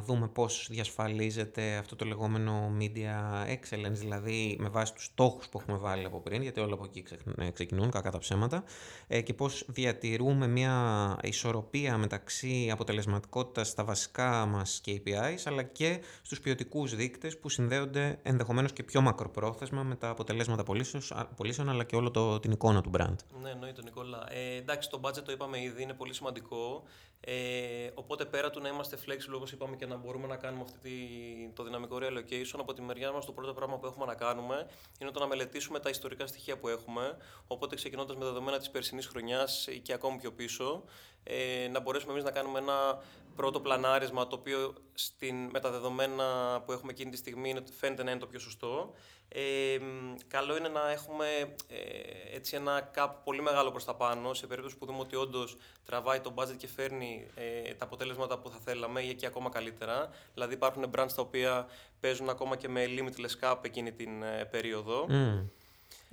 δούμε 0.00 0.28
πώς 0.28 0.66
διασφαλίζεται 0.70 1.76
αυτό 1.76 1.96
το 1.96 2.04
λεγόμενο 2.04 2.76
media 2.80 3.46
excellence, 3.46 3.90
δηλαδή 3.92 4.56
με 4.60 4.68
βάση 4.68 4.94
τους 4.94 5.04
στόχους 5.04 5.48
που 5.48 5.58
έχουμε 5.62 5.78
βάλει 5.78 6.04
από 6.04 6.20
πριν, 6.20 6.42
γιατί 6.42 6.60
όλα 6.60 6.74
από 6.74 6.84
εκεί 6.84 7.02
ξε- 7.02 7.20
ε, 7.38 7.50
ξεκινούν, 7.50 7.90
κακά 7.90 8.10
τα 8.10 8.18
ψέματα, 8.18 8.64
ε, 9.06 9.20
και 9.20 9.34
πώς 9.34 9.64
διατηρούμε 9.68 10.46
μια 10.46 11.18
ισορροπία 11.22 11.96
μεταξύ 11.96 12.68
αποτελεσματικότητας 12.72 13.68
στα 13.68 13.84
βασικά 13.84 14.46
μας 14.46 14.80
KPIs, 14.86 15.40
αλλά 15.44 15.62
και 15.62 16.00
στους 16.22 16.40
ποιοτικούς 16.40 16.94
δείκτες 16.96 17.38
που 17.38 17.48
συνδέονται 17.48 18.18
ενδεχομένως 18.22 18.72
και 18.72 18.82
πιο 18.82 19.00
μακροπρόθεσμα 19.00 19.82
με 19.82 19.94
τα 19.94 20.08
αποτελέσματα 20.08 20.62
πωλήσεως- 20.62 21.12
α- 21.12 21.26
πωλήσεων, 21.36 21.68
αλλά 21.68 21.84
και 21.84 21.96
όλο 21.96 22.10
το, 22.10 22.40
την 22.40 22.50
εικόνα 22.52 22.80
του 22.80 22.90
brand. 22.98 23.16
Ναι, 23.42 23.50
εννοείται, 23.50 23.82
Νικόλα. 23.82 24.26
Ε, 24.32 24.56
εντάξει, 24.56 24.90
το 24.90 25.00
budget 25.02 25.22
το 25.24 25.32
είπαμε 25.32 25.60
ήδη, 25.62 25.82
είναι 25.82 25.92
πολύ 25.92 26.14
σημαντικό. 26.14 26.82
Ε, 27.28 27.90
οπότε 27.94 28.24
πέρα 28.24 28.50
του 28.50 28.60
να 28.60 28.68
είμαστε 28.68 28.98
flexible, 29.06 29.34
όπως 29.34 29.52
είπαμε, 29.52 29.76
και 29.76 29.86
να 29.86 29.96
μπορούμε 29.96 30.26
να 30.26 30.36
κάνουμε 30.36 30.62
αυτή 30.62 30.78
τη, 30.78 30.94
το 31.54 31.62
δυναμικό 31.62 31.98
reallocation, 32.00 32.58
από 32.58 32.72
τη 32.72 32.82
μεριά 32.82 33.12
μας 33.12 33.26
το 33.26 33.32
πρώτο 33.32 33.54
πράγμα 33.54 33.78
που 33.78 33.86
έχουμε 33.86 34.06
να 34.06 34.14
κάνουμε 34.14 34.66
είναι 34.98 35.10
το 35.10 35.20
να 35.20 35.26
μελετήσουμε 35.26 35.80
τα 35.80 35.88
ιστορικά 35.88 36.26
στοιχεία 36.26 36.58
που 36.58 36.68
έχουμε. 36.68 37.16
Οπότε 37.46 37.74
ξεκινώντας 37.74 38.16
με 38.16 38.24
δεδομένα 38.24 38.58
της 38.58 38.70
περσινής 38.70 39.06
χρονιάς 39.06 39.66
ή 39.66 39.80
και 39.80 39.92
ακόμη 39.92 40.18
πιο 40.18 40.32
πίσω, 40.32 40.84
ε, 41.22 41.68
να 41.68 41.80
μπορέσουμε 41.80 42.12
εμείς 42.12 42.24
να 42.24 42.30
κάνουμε 42.30 42.58
ένα 42.58 43.02
πρώτο 43.36 43.60
πλανάρισμα 43.60 44.26
το 44.26 44.36
οποίο 44.36 44.74
στην, 44.94 45.36
με 45.50 45.60
τα 45.60 45.70
δεδομένα 45.70 46.24
που 46.66 46.72
έχουμε 46.72 46.92
εκείνη 46.92 47.10
τη 47.10 47.16
στιγμή 47.16 47.50
είναι, 47.50 47.62
φαίνεται 47.78 48.02
να 48.02 48.10
είναι 48.10 48.20
το 48.20 48.26
πιο 48.26 48.38
σωστό. 48.38 48.94
Ε, 49.28 49.78
μ, 49.78 50.14
καλό 50.28 50.56
είναι 50.56 50.68
να 50.68 50.90
έχουμε 50.90 51.26
ε, 51.68 52.36
έτσι 52.36 52.56
ένα 52.56 52.80
κάπου 52.92 53.20
πολύ 53.24 53.42
μεγάλο 53.42 53.70
προς 53.70 53.84
τα 53.84 53.94
πάνω 53.94 54.34
σε 54.34 54.46
περίπτωση 54.46 54.76
που 54.76 54.86
δούμε 54.86 54.98
ότι 54.98 55.16
όντως 55.16 55.56
τραβάει 55.86 56.20
το 56.20 56.32
budget 56.36 56.56
και 56.56 56.66
φέρνει 56.66 57.26
ε, 57.34 57.74
τα 57.74 57.84
αποτελέσματα 57.84 58.38
που 58.38 58.50
θα 58.50 58.58
θέλαμε 58.64 59.00
ή 59.00 59.14
και 59.14 59.26
ακόμα 59.26 59.50
καλύτερα. 59.50 60.10
Δηλαδή 60.34 60.54
υπάρχουν 60.54 60.90
brands 60.96 61.12
τα 61.14 61.22
οποία 61.22 61.66
παίζουν 62.00 62.28
ακόμα 62.28 62.56
και 62.56 62.68
με 62.68 62.84
limitless 62.88 63.48
cap 63.48 63.56
εκείνη 63.62 63.92
την 63.92 64.22
ε, 64.22 64.44
περίοδο. 64.44 65.06
Μμ. 65.08 65.48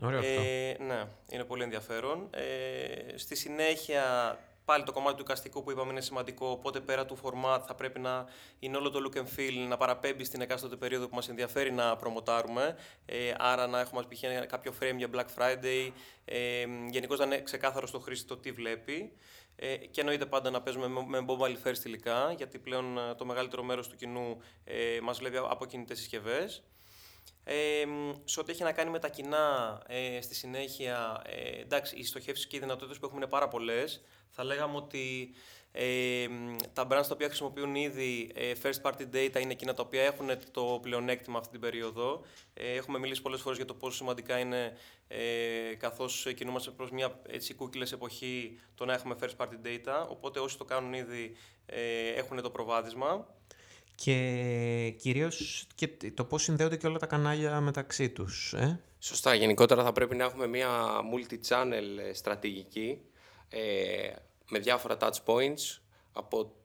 Ωραίο 0.02 0.20
αυτό. 0.20 0.32
Ε, 0.32 0.78
ναι, 0.80 1.08
είναι 1.30 1.44
πολύ 1.44 1.64
ενδιαφέρον. 1.64 2.28
Ε, 2.32 3.18
στη 3.18 3.36
συνέχεια, 3.36 4.38
πάλι 4.66 4.84
το 4.84 4.92
κομμάτι 4.92 5.16
του 5.16 5.22
εικαστικού 5.22 5.64
που 5.64 5.72
είπαμε 5.72 5.92
είναι 5.92 6.02
σημαντικό. 6.02 6.48
Οπότε 6.50 6.80
πέρα 6.80 7.06
του 7.06 7.18
format 7.24 7.62
θα 7.68 7.76
πρέπει 7.76 8.00
να 8.00 8.26
είναι 8.60 8.78
όλο 8.78 8.90
το 8.90 9.00
look 9.04 9.18
and 9.18 9.40
feel 9.40 9.68
να 9.68 9.78
παραπέμπει 9.78 10.24
στην 10.24 10.42
εκάστοτε 10.42 10.76
περίοδο 10.76 11.08
που 11.08 11.16
μας 11.16 11.30
ενδιαφέρει 11.30 11.72
να 11.72 11.96
προμοτάρουμε. 11.96 12.76
Ε, 13.06 13.34
άρα 13.38 13.68
να 13.68 13.80
έχουμε 13.80 14.00
ας 14.00 14.08
π.χ. 14.08 14.24
ένα- 14.24 14.46
κάποιο 14.46 14.74
frame 14.82 14.96
για 14.98 15.10
Black 15.14 15.26
Friday. 15.38 15.92
Ε, 16.26 16.66
Γενικώς 16.90 17.20
να 17.20 17.26
είναι 17.26 17.42
ξεκάθαρο 17.42 17.88
στο 17.88 18.00
χρήστη 18.00 18.28
το 18.28 18.38
τι 18.38 18.52
βλέπει. 18.52 19.14
Ε, 19.56 19.76
και 19.76 20.00
εννοείται 20.00 20.26
πάντα 20.26 20.50
να 20.50 20.62
παίζουμε 20.62 20.88
με- 20.88 21.06
με 21.08 21.26
mobile 21.30 21.68
first 21.68 21.86
υλικά, 21.86 22.34
γιατί 22.38 22.60
πλέον 22.60 22.98
ε, 22.98 23.16
το 23.16 23.26
μεγαλύτερο 23.26 23.64
μέρος 23.64 23.88
του 23.88 23.96
κοινού 23.96 24.42
ε, 24.64 25.00
μας 25.02 25.18
βλέπει 25.18 25.38
από 25.38 25.66
κινητές 25.66 25.98
συσκευές. 25.98 26.64
Ε, 27.44 27.86
μ, 27.86 28.12
σε 28.26 28.40
ό,τι 28.40 28.52
έχει 28.52 28.64
να 28.64 28.72
κάνει 28.72 28.90
με 28.90 29.00
τα 29.00 29.10
κοινά, 29.10 29.82
ε, 29.88 30.22
στη 30.22 30.36
συνέχεια, 30.36 31.22
ε, 31.26 31.62
εντάξει, 31.62 31.96
οι 31.96 32.04
στοχεύσεις 32.04 32.48
και 32.48 32.56
οι 32.56 32.60
δυνατότητες 32.60 33.00
που 33.00 33.06
έχουμε 33.06 33.22
είναι 33.22 33.32
πάρα 33.32 33.48
πολλές. 33.48 34.02
Θα 34.30 34.44
λέγαμε 34.44 34.78
ότι 34.78 35.34
ε, 35.76 36.28
μ, 36.30 36.56
τα 36.74 36.84
brands 36.84 37.08
τα 37.08 37.14
οποία 37.14 37.28
χρησιμοποιούν 37.28 37.76
ήδη 37.76 38.32
ε, 38.36 38.52
first 38.64 38.82
party 38.82 39.02
data 39.14 39.42
είναι 39.42 39.52
εκείνα 39.52 39.74
τα 39.74 39.84
οποία 39.86 40.02
έχουν 40.02 40.30
το 40.52 40.80
πλεονέκτημα 40.82 41.38
αυτή 41.38 41.52
την 41.52 41.60
περίοδο. 41.60 42.22
Ε, 42.54 42.74
έχουμε 42.74 43.00
μιλήσει 43.00 43.22
πολλές 43.22 43.42
φορές 43.42 43.58
για 43.58 43.68
το 43.68 43.74
πόσο 43.74 43.96
σημαντικά 43.96 44.38
είναι 44.38 44.78
ε, 45.08 45.76
καθώς 45.78 46.28
κινούμαστε 46.36 46.72
προς 46.72 46.92
μια 46.92 47.20
έτσι 47.28 47.56
cookieless 47.60 47.92
εποχή 47.92 48.60
το 48.76 48.86
να 48.86 48.94
έχουμε 48.94 49.16
first 49.22 49.36
party 49.38 49.66
data. 49.66 50.08
Οπότε 50.10 50.40
όσοι 50.40 50.58
το 50.58 50.66
κάνουν 50.66 50.94
ήδη 50.94 51.36
ε, 51.66 52.08
έχουν 52.08 52.42
το 52.42 52.50
προβάδισμα. 52.50 53.28
Και 53.96 54.96
κυρίως 54.98 55.68
και 55.76 55.88
το 56.14 56.24
πώς 56.24 56.44
συνδέονται 56.44 56.78
και 56.78 56.88
όλα 56.88 56.98
τα 56.98 57.06
κανάλια 57.06 57.62
μεταξύ 57.62 58.10
τους. 58.10 58.54
Ε; 58.54 58.80
Σωστά. 59.00 59.34
Γενικότερα 59.34 59.84
θα 59.84 59.92
πρέπει 59.92 60.16
να 60.16 60.24
έχουμε 60.24 60.48
μια 60.48 60.70
multi-channel 61.14 62.08
ε, 62.10 62.14
στρατηγική 62.14 63.02
ε, 63.50 64.12
με 64.50 64.60
διάφορα 64.60 64.98
touch 65.00 65.24
points 65.26 65.80
από, 66.14 66.56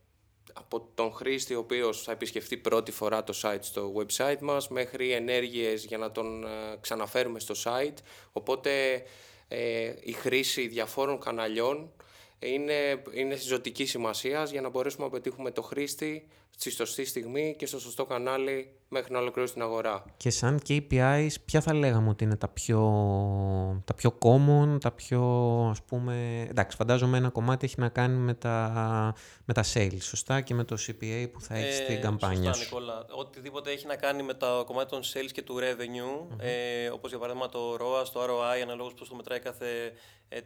από 0.52 0.88
τον 0.94 1.12
χρήστη 1.12 1.54
ο 1.54 1.58
οποίος 1.58 2.02
θα 2.02 2.12
επισκεφτεί 2.12 2.56
πρώτη 2.56 2.92
φορά 2.92 3.24
το 3.24 3.40
site 3.42 3.58
στο 3.60 3.92
website 3.96 4.38
μας 4.40 4.68
μέχρι 4.68 5.12
ενέργειες 5.12 5.84
για 5.84 5.98
να 5.98 6.12
τον 6.12 6.44
ε, 6.44 6.48
ξαναφέρουμε 6.80 7.40
στο 7.40 7.54
site. 7.64 7.96
Οπότε 8.32 9.02
ε, 9.48 9.92
η 10.00 10.12
χρήση 10.12 10.66
διαφόρων 10.66 11.20
καναλιών 11.20 11.92
είναι, 12.38 13.02
είναι 13.12 13.36
ζωτικής 13.36 13.90
σημασίας 13.90 14.50
για 14.50 14.60
να 14.60 14.68
μπορέσουμε 14.68 15.04
να 15.04 15.10
πετύχουμε 15.10 15.50
το 15.50 15.62
χρήστη 15.62 16.28
στη 16.50 16.70
σωστή 16.70 17.04
στιγμή 17.04 17.54
και 17.58 17.66
στο 17.66 17.80
σωστό 17.80 18.04
κανάλι 18.04 18.72
μέχρι 18.88 19.12
να 19.12 19.18
ολοκληρώσει 19.18 19.52
την 19.52 19.62
αγορά. 19.62 20.04
Και 20.16 20.30
σαν 20.30 20.60
KPIs, 20.68 21.28
ποια 21.44 21.60
θα 21.60 21.74
λέγαμε 21.74 22.08
ότι 22.08 22.24
είναι 22.24 22.36
τα 22.36 22.48
πιο, 22.48 22.80
τα 23.84 23.94
πιο 23.94 24.18
common, 24.18 24.80
τα 24.80 24.90
πιο 24.90 25.22
ας 25.70 25.82
πούμε... 25.82 26.46
Εντάξει, 26.50 26.76
φαντάζομαι 26.76 27.16
ένα 27.16 27.28
κομμάτι 27.28 27.66
έχει 27.66 27.80
να 27.80 27.88
κάνει 27.88 28.16
με 28.16 28.34
τα, 28.34 29.14
με 29.44 29.54
τα 29.54 29.64
sales, 29.74 30.00
σωστά, 30.00 30.40
και 30.40 30.54
με 30.54 30.64
το 30.64 30.76
CPA 30.86 31.26
που 31.32 31.40
θα 31.40 31.54
έχεις 31.54 31.76
στην 31.76 32.00
καμπάνια 32.00 32.50
Ε, 32.50 32.52
σωστά, 32.52 32.64
σου. 32.64 32.74
Νικόλα. 32.74 33.06
Οτιδήποτε 33.10 33.70
έχει 33.70 33.86
να 33.86 33.96
κάνει 33.96 34.22
με 34.22 34.34
το 34.34 34.64
κομμάτι 34.66 34.90
των 34.90 35.02
sales 35.02 35.30
και 35.32 35.42
του 35.42 35.58
revenue, 35.58 36.36
ε, 36.38 36.88
όπως 36.88 37.10
για 37.10 37.18
παράδειγμα 37.18 37.48
το 37.48 37.74
ROAS, 37.74 38.08
το 38.12 38.22
ROI, 38.22 38.62
αναλόγως 38.62 38.94
πώς 38.94 39.08
το 39.08 39.14
μετράει 39.14 39.38
κάθε, 39.38 39.66
ε, 39.66 39.92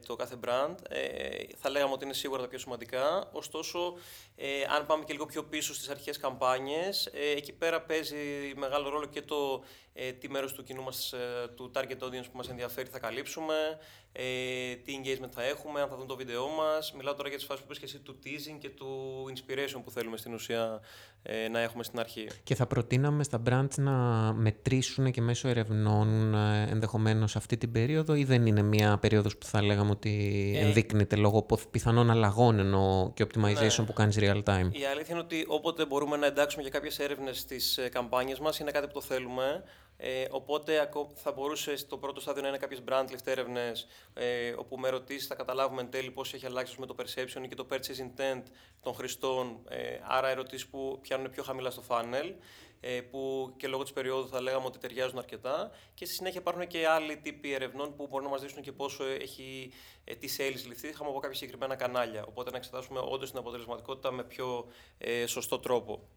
το 0.07 0.17
κάθε 0.17 0.37
brand, 0.45 0.75
ε, 0.89 1.45
θα 1.57 1.71
λέγαμε 1.71 1.93
ότι 1.93 2.05
είναι 2.05 2.15
σίγουρα 2.15 2.43
τα 2.43 2.49
πιο 2.49 2.59
σημαντικά. 2.59 3.29
Ωστόσο, 3.33 3.95
ε, 4.37 4.63
αν 4.77 4.87
πάμε 4.87 5.05
και 5.05 5.13
λίγο 5.13 5.27
πιο 5.27 5.45
πίσω 5.45 5.75
στις 5.75 5.89
αρχές 5.89 6.17
καμπάνιες, 6.17 7.07
ε, 7.07 7.31
εκεί 7.37 7.53
πέρα 7.53 7.83
παίζει 7.83 8.53
μεγάλο 8.57 8.89
ρόλο 8.89 9.07
και 9.07 9.23
το 9.23 9.65
ε, 9.95 10.13
τι 10.13 10.31
μέρος 10.31 10.53
του 10.53 10.63
κοινού 10.63 10.83
μας, 10.83 11.13
ε, 11.13 11.49
του 11.57 11.71
target 11.75 11.99
audience 11.99 12.31
που 12.31 12.37
μας 12.37 12.49
ενδιαφέρει 12.49 12.89
θα 12.89 12.99
καλύψουμε, 12.99 13.79
ε, 14.13 14.75
τι 14.75 15.01
engagement 15.03 15.31
θα 15.31 15.43
έχουμε, 15.43 15.81
αν 15.81 15.89
θα 15.89 15.97
δουν 15.97 16.07
το 16.07 16.17
βίντεό 16.17 16.49
μας. 16.49 16.93
Μιλάω 16.93 17.15
τώρα 17.15 17.29
για 17.29 17.39
τις 17.39 17.47
φάσεις 17.47 17.65
που 17.65 17.73
είπες 17.73 17.79
και 17.79 17.97
εσύ 17.97 17.99
του 17.99 18.19
teasing 18.25 18.59
και 18.59 18.71
του 18.71 19.25
inspiration 19.35 19.81
που 19.85 19.91
θέλουμε 19.91 20.17
στην 20.17 20.35
ουσία 20.35 20.81
ε, 21.23 21.49
να 21.49 21.61
έχουμε 21.61 21.83
στην 21.85 21.99
αρχή. 21.99 22.27
Και 22.45 22.55
θα 22.55 22.67
προτείναμε 22.67 23.23
στα 23.25 23.43
brands 23.49 23.75
να 23.77 23.93
μετρήσουν 24.33 25.11
και 25.11 25.21
μέσω 25.21 25.49
ερευνών 25.49 26.35
ε, 26.35 26.67
ενδεχομένως 26.71 27.37
αυτή 27.37 27.57
την 27.57 27.73
περίοδο 27.73 28.15
ή 28.15 28.25
δεν 28.25 28.47
είναι 28.47 28.63
μια 28.63 28.99
περίοδος 28.99 29.37
που 29.37 29.47
θα 29.47 29.63
λέγαμε 29.63 29.91
ότι 29.91 30.11
Ε, 30.57 30.65
ενδείκνυται 30.67 31.17
λόγω 31.17 31.43
πο- 31.43 31.59
πιθανών 31.71 32.11
αλλαγών 32.11 32.59
ενώ 32.59 33.11
και 33.15 33.25
optimization 33.33 33.79
Ναι. 33.79 33.85
που 33.87 33.93
κάνεις 33.93 34.17
real 34.21 34.43
time; 34.43 34.69
Η 34.73 34.85
αλήθεια 34.85 35.07
είναι 35.15 35.19
ότι 35.19 35.45
όποτε 35.49 35.87
μπορούμε 35.87 36.17
να 36.17 36.27
εντάξουμε 36.27 36.63
και 36.63 36.71
κάποιες 36.71 36.99
έρευνες 36.99 37.39
στις 37.39 37.77
ε, 37.79 37.89
καμπάνιες 37.89 38.39
μας 38.39 38.59
είναι 38.59 38.71
κάτι 38.71 38.87
που 38.87 38.93
το 38.93 39.01
θέλουμε. 39.01 39.63
Ε, 40.05 40.25
οπότε 40.31 40.81
ακό- 40.81 41.13
θα 41.15 41.33
μπορούσε 41.33 41.77
στο 41.77 41.99
πρώτο 41.99 42.21
στάδιο 42.21 42.43
να 42.43 42.49
είναι 42.49 42.57
κάποιες 42.57 42.83
brand 42.89 43.07
lift 43.11 43.27
έρευνες 43.27 43.87
ε, 44.15 44.53
όπου 44.57 44.79
με 44.79 44.89
ερωτήσεις 44.89 45.27
θα 45.27 45.35
καταλάβουμε 45.35 45.81
εν 45.81 45.91
τέλει 45.91 46.11
πώς 46.11 46.35
έχει 46.35 46.47
αλλάξει 46.47 46.81
με 46.81 46.87
το 46.87 46.95
perception 46.99 47.49
και 47.49 47.55
το 47.55 47.67
purchase 47.71 47.77
intent 47.77 48.43
των 48.81 48.95
χρηστών. 48.95 49.61
Ε, 49.69 49.99
άρα 50.03 50.29
ερωτήσεις 50.29 50.67
που 50.67 50.99
πιάνουν 51.03 51.31
πιο 51.31 51.43
χαμηλά 51.43 51.71
στο 51.71 51.83
funnel 51.89 52.35
ε, 52.81 53.01
που 53.01 53.53
και 53.57 53.67
λόγω 53.67 53.83
της 53.83 53.93
περίοδου 53.93 54.29
θα 54.29 54.41
λέγαμε 54.41 54.67
ότι 54.67 54.79
ταιριάζουν 54.79 55.19
αρκετά 55.19 55.71
και 55.95 56.05
στη 56.05 56.15
συνέχεια 56.15 56.41
υπάρχουν 56.41 56.67
και 56.67 56.87
άλλοι 56.87 57.17
τύποι 57.17 57.53
ερευνών 57.53 57.95
που 57.97 58.07
μπορούν 58.07 58.27
να 58.27 58.33
μας 58.33 58.41
δείξουν 58.41 58.63
και 58.63 58.73
πόσο 58.73 59.05
έχει 59.05 59.73
ε, 60.05 60.15
τι 60.15 60.29
sales 60.39 60.67
ληφθεί 60.67 60.89
είχαμε 60.89 61.11
από 61.11 61.19
κάποια 61.19 61.37
συγκεκριμένα 61.37 61.77
κανάλια. 61.77 62.25
Οπότε 62.29 62.51
να 62.51 62.57
εξετάσουμε 62.57 63.01
όντως 63.05 63.31
την 63.31 63.39
αποτελεσματικότητα 63.39 64.13
με 64.13 64.25
πιο 64.25 64.67
ε, 64.99 65.27
σωστό 65.27 65.59
τρόπο. 65.59 66.09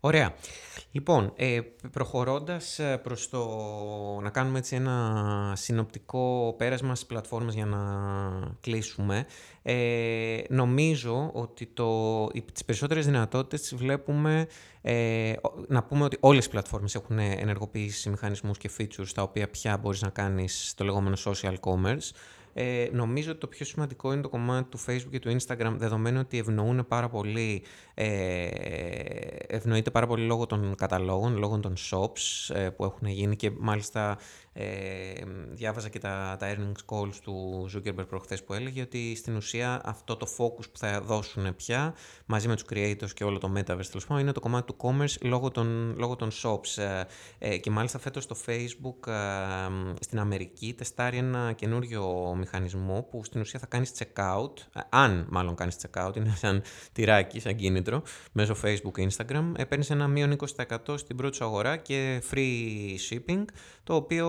Ωραία. 0.00 0.34
Λοιπόν, 0.90 1.32
ε, 1.36 1.60
προχωρώντας 1.92 2.78
ε, 2.78 2.96
προς 2.96 3.28
το 3.28 3.48
να 4.22 4.30
κάνουμε 4.30 4.58
έτσι 4.58 4.76
ένα 4.76 5.52
συνοπτικό 5.56 6.54
πέρασμα 6.58 6.94
στις 6.94 7.06
πλατφόρμες 7.06 7.54
για 7.54 7.66
να 7.66 7.78
κλείσουμε, 8.60 9.26
ε, 9.62 10.40
νομίζω 10.48 11.30
ότι 11.34 11.66
το, 11.66 12.26
τις 12.26 12.64
περισσότερες 12.64 13.06
δυνατότητες 13.06 13.60
τις 13.60 13.74
βλέπουμε, 13.74 14.46
ε, 14.82 15.32
να 15.68 15.82
πούμε 15.82 16.04
ότι 16.04 16.16
όλες 16.20 16.44
οι 16.44 16.50
πλατφόρμες 16.50 16.94
έχουν 16.94 17.18
ενεργοποιήσει 17.18 18.10
μηχανισμούς 18.10 18.58
και 18.58 18.70
features 18.78 19.10
τα 19.14 19.22
οποία 19.22 19.48
πια 19.48 19.78
μπορείς 19.78 20.02
να 20.02 20.10
κάνεις 20.10 20.72
το 20.76 20.84
λεγόμενο 20.84 21.16
social 21.24 21.54
commerce. 21.60 22.10
Ε, 22.60 22.88
νομίζω 22.92 23.30
ότι 23.30 23.40
το 23.40 23.46
πιο 23.46 23.66
σημαντικό 23.66 24.12
είναι 24.12 24.22
το 24.22 24.28
κομμάτι 24.28 24.68
του 24.68 24.78
Facebook 24.86 25.10
και 25.10 25.18
του 25.18 25.36
Instagram, 25.36 25.74
δεδομένου 25.76 26.18
ότι 26.20 26.38
ευνοούν 26.38 26.86
πάρα 26.88 27.08
πολύ, 27.08 27.62
ε, 28.00 28.48
ευνοείται 29.46 29.90
πάρα 29.90 30.06
πολύ 30.06 30.26
λόγω 30.26 30.46
των 30.46 30.74
καταλόγων, 30.74 31.36
λόγω 31.36 31.58
των 31.58 31.74
shops 31.90 32.54
ε, 32.54 32.68
που 32.68 32.84
έχουν 32.84 33.08
γίνει 33.08 33.36
και 33.36 33.50
μάλιστα 33.58 34.18
ε, 34.60 34.66
διάβαζα 35.50 35.88
και 35.88 35.98
τα, 35.98 36.36
τα 36.38 36.54
earnings 36.54 36.94
calls 36.94 37.14
του 37.22 37.66
Zuckerberg 37.74 38.08
προχθές 38.08 38.44
που 38.44 38.52
έλεγε 38.52 38.82
ότι 38.82 39.14
στην 39.16 39.36
ουσία 39.36 39.80
αυτό 39.84 40.16
το 40.16 40.26
focus 40.38 40.70
που 40.72 40.78
θα 40.78 41.00
δώσουν 41.00 41.56
πια 41.56 41.94
μαζί 42.26 42.48
με 42.48 42.54
τους 42.54 42.64
creators 42.70 43.10
και 43.14 43.24
όλο 43.24 43.38
το 43.38 43.52
metaverse 43.56 43.64
τέλος 43.64 44.06
πάντων 44.06 44.22
είναι 44.22 44.32
το 44.32 44.40
κομμάτι 44.40 44.72
του 44.72 44.76
commerce 44.82 45.14
λόγω 45.22 45.50
των, 45.50 45.94
λόγω 45.98 46.16
των 46.16 46.30
shops. 46.42 46.82
Ε, 46.82 47.02
ε, 47.38 47.58
και 47.58 47.70
μάλιστα 47.70 47.98
φέτος 47.98 48.26
το 48.26 48.36
Facebook 48.46 49.06
ε, 49.06 49.14
στην 50.00 50.18
Αμερική 50.18 50.74
τεστάρει 50.74 51.16
ένα 51.16 51.52
καινούριο 51.52 52.34
μηχανισμό 52.38 53.06
που 53.10 53.24
στην 53.24 53.40
ουσία 53.40 53.60
θα 53.60 53.66
κάνεις 53.66 53.92
checkout 53.98 54.82
αν 54.88 55.26
μάλλον 55.30 55.54
κάνεις 55.54 55.76
checkout 55.82 56.16
είναι 56.16 56.34
σαν 56.36 56.62
τυράκι, 56.92 57.40
σαν 57.40 57.56
κίνητρο 57.88 58.02
μέσω 58.32 58.56
Facebook 58.64 58.92
και 58.94 59.08
Instagram 59.10 59.52
παίρνεις 59.68 59.90
ένα 59.90 60.08
μείον 60.08 60.36
20% 60.86 60.98
στην 60.98 61.16
πρώτη 61.16 61.36
σου 61.36 61.44
αγορά 61.44 61.76
και 61.76 62.22
free 62.30 62.96
shipping 63.10 63.44
το 63.88 63.94
οποίο 63.94 64.28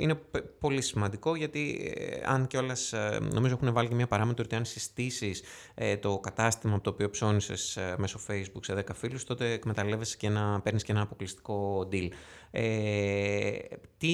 είναι 0.00 0.20
πολύ 0.58 0.82
σημαντικό 0.82 1.34
γιατί 1.36 1.92
ε, 1.96 2.20
αν 2.24 2.46
και 2.46 2.56
όλες, 2.56 2.92
ε, 2.92 3.18
νομίζω 3.32 3.54
έχουν 3.54 3.72
βάλει 3.72 3.88
και 3.88 3.94
μια 3.94 4.06
παράμετρο 4.06 4.44
ότι 4.46 4.54
αν 4.54 4.64
συστήσεις 4.64 5.42
ε, 5.74 5.96
το 5.96 6.18
κατάστημα 6.18 6.74
από 6.74 6.82
το 6.82 6.90
οποίο 6.90 7.10
ψώνισες 7.10 7.78
μέσω 7.96 8.20
facebook 8.28 8.60
σε 8.60 8.74
10 8.74 8.94
φίλους 8.94 9.24
τότε 9.24 9.52
εκμεταλλεύεσαι 9.52 10.16
και 10.16 10.28
να 10.28 10.60
παίρνεις 10.60 10.82
και 10.82 10.92
ένα 10.92 11.00
αποκλειστικό 11.00 11.88
deal. 11.92 12.08
Ε, 12.50 13.50
τι, 13.98 14.08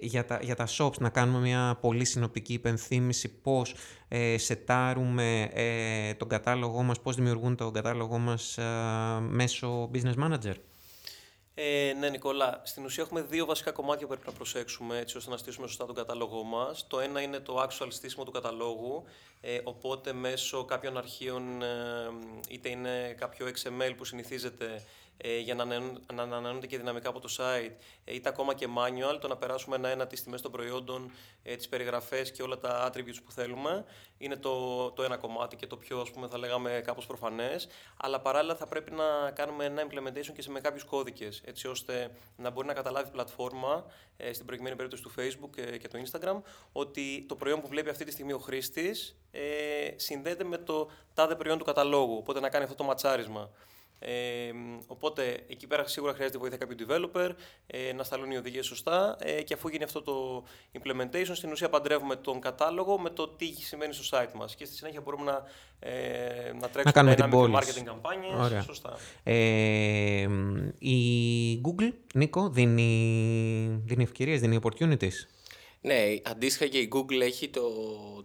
για, 0.00 0.24
τα, 0.24 0.38
για 0.42 0.54
τα 0.54 0.66
shops 0.78 0.98
να 0.98 1.08
κάνουμε 1.08 1.38
μια 1.38 1.78
πολύ 1.80 2.04
συνοπτική 2.04 2.52
υπενθύμηση 2.52 3.28
πώς 3.28 3.74
ε, 4.08 4.38
σετάρουμε 4.38 5.50
ε, 5.52 6.14
τον 6.14 6.28
κατάλογό 6.28 6.82
μας, 6.82 7.00
πώς 7.00 7.16
δημιουργούν 7.16 7.56
τον 7.56 7.72
κατάλογό 7.72 8.18
μας 8.18 8.58
μέσω 9.28 9.90
business 9.94 10.14
manager; 10.24 10.54
Ε, 11.60 11.92
ναι, 11.98 12.08
Νικόλα. 12.08 12.60
Στην 12.64 12.84
ουσία 12.84 13.02
έχουμε 13.02 13.20
δύο 13.22 13.46
βασικά 13.46 13.70
κομμάτια 13.70 14.06
που 14.06 14.12
πρέπει 14.12 14.26
να 14.26 14.32
προσέξουμε 14.32 14.98
έτσι 14.98 15.16
ώστε 15.16 15.30
να 15.30 15.36
στήσουμε 15.36 15.66
σωστά 15.66 15.86
τον 15.86 15.94
κατάλογό 15.94 16.42
μας. 16.42 16.86
Το 16.86 17.00
ένα 17.00 17.20
είναι 17.20 17.38
το 17.38 17.62
actual 17.62 17.86
στήσιμο 17.88 18.24
του 18.24 18.30
καταλόγου. 18.30 19.04
Ε, 19.40 19.58
οπότε 19.64 20.12
μέσω 20.12 20.64
κάποιων 20.64 20.96
αρχείων, 20.98 21.62
ε, 21.62 21.66
είτε 22.48 22.68
είναι 22.68 23.14
κάποιο 23.18 23.46
XML 23.46 23.92
που 23.96 24.04
συνηθίζεται 24.04 24.82
ε, 25.20 25.38
για 25.38 25.54
να, 25.54 25.64
να 25.64 26.22
ανανεώνεται 26.22 26.66
και 26.66 26.78
δυναμικά 26.78 27.08
από 27.08 27.20
το 27.20 27.28
site, 27.38 27.72
ε, 28.04 28.14
είτε 28.14 28.28
ακόμα 28.28 28.54
και 28.54 28.66
manual, 28.76 29.18
το 29.20 29.28
να 29.28 29.36
περάσουμε 29.36 29.76
ένα-ένα 29.76 30.06
τις 30.06 30.22
τιμές 30.22 30.42
των 30.42 30.52
προϊόντων, 30.52 31.10
ε, 31.42 31.56
τις 31.56 31.68
περιγραφές 31.68 32.32
και 32.32 32.42
όλα 32.42 32.58
τα 32.58 32.90
attributes 32.90 33.20
που 33.24 33.32
θέλουμε. 33.32 33.84
Είναι 34.18 34.36
το, 34.36 34.90
το 34.90 35.02
ένα 35.02 35.16
κομμάτι 35.16 35.56
και 35.56 35.66
το 35.66 35.76
πιο, 35.76 36.00
ας 36.00 36.10
πούμε, 36.10 36.28
θα 36.28 36.38
λέγαμε 36.38 36.82
κάπως 36.84 37.06
προφανές. 37.06 37.68
Αλλά 37.96 38.20
παράλληλα 38.20 38.54
θα 38.54 38.66
πρέπει 38.66 38.90
να 38.90 39.30
κάνουμε 39.30 39.64
ένα 39.64 39.82
implementation 39.82 40.32
και 40.34 40.42
σε 40.42 40.50
με 40.50 40.60
κάποιους 40.60 40.84
κώδικες, 40.84 41.42
έτσι 41.44 41.68
ώστε 41.68 42.10
να 42.36 42.50
μπορεί 42.50 42.66
να 42.66 42.72
καταλάβει 42.72 43.08
η 43.08 43.10
πλατφόρμα, 43.10 43.84
ε, 44.16 44.32
στην 44.32 44.46
προηγούμενη 44.46 44.76
περίπτωση 44.76 45.02
του 45.02 45.12
Facebook 45.18 45.58
ε, 45.58 45.76
και 45.78 45.88
το 45.88 45.98
Instagram, 46.04 46.42
ότι 46.72 47.24
το 47.28 47.34
προϊόν 47.36 47.60
που 47.60 47.68
βλέπει 47.68 47.90
αυτή 47.90 48.04
τη 48.04 48.10
στιγμή 48.10 48.32
ο 48.32 48.38
χρήστης 48.38 49.16
ε, 49.30 49.40
συνδέεται 49.96 50.44
με 50.44 50.58
το 50.58 50.90
τάδε 51.14 51.34
προϊόν 51.34 51.58
του 51.58 51.64
καταλόγου, 51.64 52.16
οπότε 52.16 52.40
να 52.40 52.48
κάνει 52.48 52.64
αυτό 52.64 52.76
το 52.76 52.84
ματσάρισμα. 52.84 53.50
Ε, 54.00 54.50
οπότε 54.86 55.44
εκεί 55.48 55.66
πέρα 55.66 55.86
σίγουρα 55.86 56.12
χρειάζεται 56.12 56.38
βοήθεια 56.38 56.58
κάποιου 56.58 56.76
developer 56.86 57.30
ε, 57.66 57.92
να 57.92 58.02
σταλούν 58.02 58.30
οι 58.30 58.36
οδηγίες 58.36 58.66
σωστά 58.66 59.16
ε, 59.20 59.42
και 59.42 59.54
αφού 59.54 59.68
γίνει 59.68 59.84
αυτό 59.84 60.02
το 60.02 60.44
implementation, 60.72 61.30
στην 61.32 61.50
ουσία 61.50 61.68
παντρεύουμε 61.68 62.16
τον 62.16 62.40
κατάλογο 62.40 62.98
με 62.98 63.10
το 63.10 63.28
τι 63.28 63.46
σημαίνει 63.46 63.92
στο 63.92 64.18
site 64.18 64.32
μας. 64.34 64.54
Και 64.54 64.64
στη 64.64 64.74
συνέχεια 64.74 65.00
μπορούμε 65.00 65.24
να, 65.24 65.42
ε, 65.88 66.52
να 66.60 66.68
τρέξουμε 66.68 67.02
να 67.02 67.14
την 67.14 67.30
marketing 67.32 67.84
καμπάνιες. 67.84 68.64
Σωστά. 68.64 68.96
Ε, 69.22 70.28
η 70.78 71.60
Google, 71.64 71.92
Νίκο, 72.14 72.48
δίνει, 72.48 73.82
δίνει 73.84 74.02
ευκαιρίες, 74.02 74.40
δίνει 74.40 74.58
opportunities; 74.62 75.26
Ναι, 75.80 75.96
αντίστοιχα 76.24 76.66
και 76.66 76.78
η 76.78 76.88
Google 76.94 77.20
έχει 77.20 77.48
το, 77.48 77.62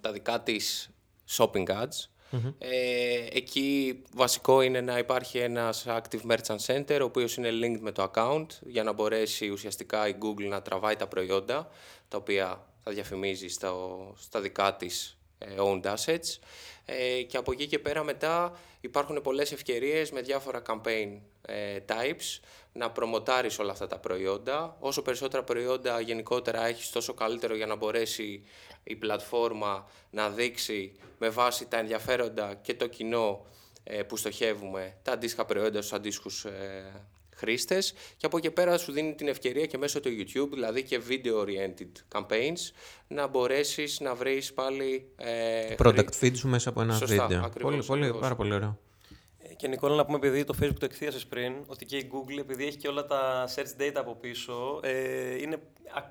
τα 0.02 0.12
δικά 0.12 0.42
της 0.42 0.90
shopping 1.38 1.68
ads 1.68 2.13
ε, 2.58 3.28
εκεί 3.32 4.02
βασικό 4.14 4.62
είναι 4.62 4.82
να 4.82 4.98
υπάρχει 4.98 5.38
ένας 5.38 5.86
Active 5.88 6.32
Merchant 6.32 6.60
Center, 6.66 6.98
ο 7.02 7.04
οποίος 7.04 7.36
είναι 7.36 7.50
linked 7.50 7.80
με 7.80 7.92
το 7.92 8.12
account, 8.14 8.46
για 8.62 8.84
να 8.84 8.92
μπορέσει 8.92 9.50
ουσιαστικά 9.50 10.08
η 10.08 10.16
Google 10.22 10.48
να 10.48 10.62
τραβάει 10.62 10.96
τα 10.96 11.08
προϊόντα, 11.08 11.70
τα 12.08 12.18
οποία 12.18 12.66
θα 12.84 12.92
διαφημίζει 12.92 13.48
στα, 13.48 13.74
στα 14.16 14.42
δικά 14.42 14.76
της 14.76 15.18
ε, 15.38 15.46
owned 15.58 15.84
assets. 15.84 16.40
Ε, 16.86 17.22
και 17.22 17.38
από 17.38 17.52
εκεί 17.52 17.68
και 17.68 17.80
πέρα 17.80 18.04
μετά 18.04 18.60
υπάρχουν 18.82 19.22
πολλές 19.22 19.52
ευκαιρίες 19.52 20.12
με 20.12 20.22
διάφορα 20.22 20.62
campaign 20.68 21.20
ε, 21.42 21.80
types 21.88 22.40
να 22.74 22.92
προμοτάρεις 22.92 23.60
όλα 23.60 23.72
αυτά 23.72 23.88
τα 23.88 23.98
προϊόντα. 23.98 24.78
Όσο 24.80 25.02
περισσότερα 25.02 25.44
προϊόντα 25.44 26.00
γενικότερα 26.00 26.66
έχεις 26.66 26.90
τόσο 26.90 27.14
καλύτερο 27.14 27.56
για 27.56 27.66
να 27.66 27.76
μπορέσει 27.76 28.44
η 28.84 28.96
πλατφόρμα 28.96 29.88
να 30.10 30.30
δείξει 30.30 30.92
με 31.20 31.30
βάση 31.30 31.68
τα 31.68 31.78
ενδιαφέροντα 31.78 32.54
και 32.62 32.74
το 32.74 32.88
κοινό 32.88 33.46
ε, 33.84 34.04
που 34.04 34.18
στοχεύουμε 34.18 34.98
τα 35.02 35.12
αντίστοιχα 35.12 35.46
προϊόντα 35.46 35.82
στους 35.82 35.94
αντίστοιχους 35.94 36.46
ε, 36.46 37.06
χρήστες 37.36 37.94
και 38.18 38.26
από 38.26 38.38
εκεί 38.38 38.52
πέρα 38.52 38.78
σου 38.78 38.92
δίνει 38.92 39.16
την 39.16 39.28
ευκαιρία 39.28 39.66
και 39.66 39.78
μέσω 39.78 40.00
του 40.00 40.10
YouTube, 40.10 40.50
δηλαδή 40.54 40.84
και 40.84 41.02
video-oriented 41.10 42.20
campaigns, 42.20 42.72
να 43.08 43.28
μπορέσεις 43.28 44.00
να 44.00 44.16
βρεις 44.16 44.54
πάλι... 44.54 45.12
Ε, 45.16 45.76
Product 45.78 46.10
feed 46.22 46.36
σου 46.36 46.48
μέσα 46.48 46.70
από 46.70 46.82
ένα 46.82 46.94
Σωστά, 46.94 47.28
βίντεο. 47.28 47.50
πολύ, 47.60 47.84
πολύ, 47.84 48.14
πάρα 48.14 48.36
πολύ 48.36 48.54
ωραίο. 48.54 48.80
Και 49.58 49.68
Νικόλα, 49.68 49.96
να 49.96 50.06
πούμε, 50.06 50.18
επειδή 50.18 50.44
το 50.44 50.56
Facebook 50.62 50.78
το 50.80 50.86
εκθίασε 50.86 51.26
πριν, 51.30 51.54
ότι 51.66 51.86
και 51.86 51.98
η 51.98 52.12
Google, 52.14 52.38
επειδή 52.40 52.66
έχει 52.66 52.78
και 52.78 52.88
όλα 52.88 53.06
τα 53.06 53.50
search 53.56 53.82
data 53.82 53.96
από 53.96 54.16
πίσω, 54.16 54.80
ε, 54.84 55.42
είναι, 55.42 55.62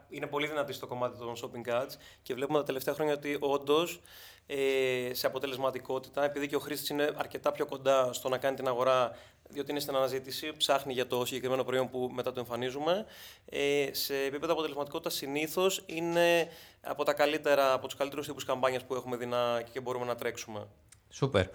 είναι 0.08 0.26
πολύ 0.26 0.46
δυνατή 0.46 0.72
στο 0.72 0.86
κομμάτι 0.86 1.18
των 1.18 1.34
shopping 1.42 1.70
ads 1.70 1.94
και 2.22 2.34
βλέπουμε 2.34 2.58
τα 2.58 2.64
τελευταία 2.64 2.94
χρόνια 2.94 3.12
ότι 3.14 3.36
όντως 3.40 4.00
ε, 4.46 5.10
σε 5.12 5.26
αποτελεσματικότητα, 5.26 6.24
επειδή 6.24 6.48
και 6.48 6.56
ο 6.56 6.58
χρήστης 6.58 6.88
είναι 6.88 7.12
αρκετά 7.16 7.52
πιο 7.52 7.66
κοντά 7.66 8.12
στο 8.12 8.28
να 8.28 8.38
κάνει 8.38 8.56
την 8.56 8.68
αγορά, 8.68 9.16
διότι 9.48 9.70
είναι 9.70 9.80
στην 9.80 9.96
αναζήτηση, 9.96 10.52
ψάχνει 10.56 10.92
για 10.92 11.06
το 11.06 11.24
συγκεκριμένο 11.24 11.64
προϊόν 11.64 11.90
που 11.90 12.10
μετά 12.12 12.32
το 12.32 12.40
εμφανίζουμε. 12.40 13.06
Ε, 13.44 13.88
σε 13.92 14.16
επίπεδο 14.16 14.52
αποτελεσματικότητας, 14.52 15.14
συνήθως 15.14 15.82
είναι 15.86 16.48
από, 16.80 17.04
τα 17.04 17.12
καλύτερα, 17.12 17.72
από 17.72 17.86
τους 17.86 17.96
καλύτερους 17.96 18.26
τύπους 18.26 18.44
καμπάνιας 18.44 18.84
που 18.84 18.94
έχουμε 18.94 19.16
δει 19.16 19.28
και 19.72 19.80
μπορούμε 19.80 20.04
να 20.04 20.14
τρέξουμε. 20.14 20.66
Σούπερ. 21.10 21.46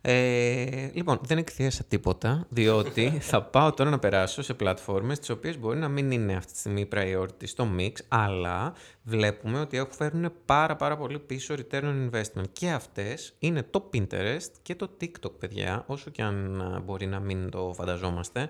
Ε, 0.00 0.90
λοιπόν, 0.92 1.20
δεν 1.22 1.38
εκθίασα 1.38 1.84
τίποτα, 1.88 2.46
διότι 2.48 3.18
θα 3.30 3.42
πάω 3.42 3.72
τώρα 3.72 3.90
να 3.90 3.98
περάσω 3.98 4.42
σε 4.42 4.54
πλατφόρμες 4.54 5.18
τις 5.18 5.30
οποίες 5.30 5.58
μπορεί 5.58 5.78
να 5.78 5.88
μην 5.88 6.10
είναι 6.10 6.34
αυτή 6.34 6.52
τη 6.52 6.58
στιγμή 6.58 6.88
priority 6.92 7.42
στο 7.42 7.68
mix, 7.78 7.92
αλλά 8.08 8.74
βλέπουμε 9.02 9.60
ότι 9.60 9.76
έχουν 9.76 9.92
φέρουν 9.92 10.32
πάρα 10.44 10.76
πάρα 10.76 10.96
πολύ 10.96 11.18
πίσω 11.18 11.54
return 11.54 11.82
on 11.82 12.10
investment. 12.10 12.44
Και 12.52 12.70
αυτές 12.70 13.34
είναι 13.38 13.62
το 13.62 13.90
Pinterest 13.92 14.50
και 14.62 14.74
το 14.74 14.90
TikTok, 15.00 15.32
παιδιά, 15.38 15.84
όσο 15.86 16.10
και 16.10 16.22
αν 16.22 16.82
μπορεί 16.84 17.06
να 17.06 17.20
μην 17.20 17.50
το 17.50 17.72
φανταζόμαστε. 17.76 18.48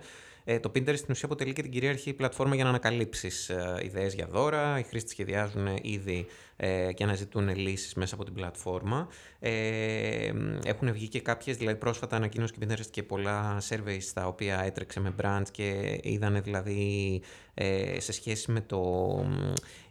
Ε, 0.48 0.61
το 0.61 0.70
Pinterest 0.74 0.96
στην 0.96 1.11
ουσία 1.11 1.24
αποτελεί 1.24 1.52
και 1.52 1.62
την 1.62 1.70
κυρίαρχη 1.70 2.12
πλατφόρμα 2.12 2.54
για 2.54 2.64
να 2.64 2.70
ανακαλύψεις 2.70 3.48
ε, 3.48 3.80
ιδέες 3.82 4.14
για 4.14 4.26
δώρα. 4.26 4.78
Οι 4.78 4.82
χρήστες 4.82 5.11
σχεδιάζουν 5.11 5.66
ήδη 5.82 6.26
ε, 6.57 6.92
και 6.92 7.05
αναζητούν 7.05 7.57
λύσεις 7.57 7.95
μέσα 7.95 8.14
από 8.14 8.25
την 8.25 8.35
πλατφόρμα. 8.35 9.09
Ε, 9.38 10.33
έχουν 10.64 10.92
βγει 10.92 11.09
και 11.09 11.21
κάποιες, 11.21 11.57
δηλαδή 11.57 11.79
πρόσφατα 11.79 12.16
ανακοίνωσε 12.16 12.55
και 12.59 12.66
Pinterest 12.66 12.90
και 12.90 13.03
πολλά 13.03 13.62
surveys 13.69 14.05
τα 14.14 14.27
οποία 14.27 14.61
έτρεξε 14.64 15.01
με 15.01 15.14
brands 15.23 15.49
και 15.51 15.99
είδανε 16.03 16.40
δηλαδή 16.40 17.23
ε, 17.55 18.01
σε 18.01 18.12
σχέση 18.12 18.53
με 18.53 18.61
το... 18.61 18.81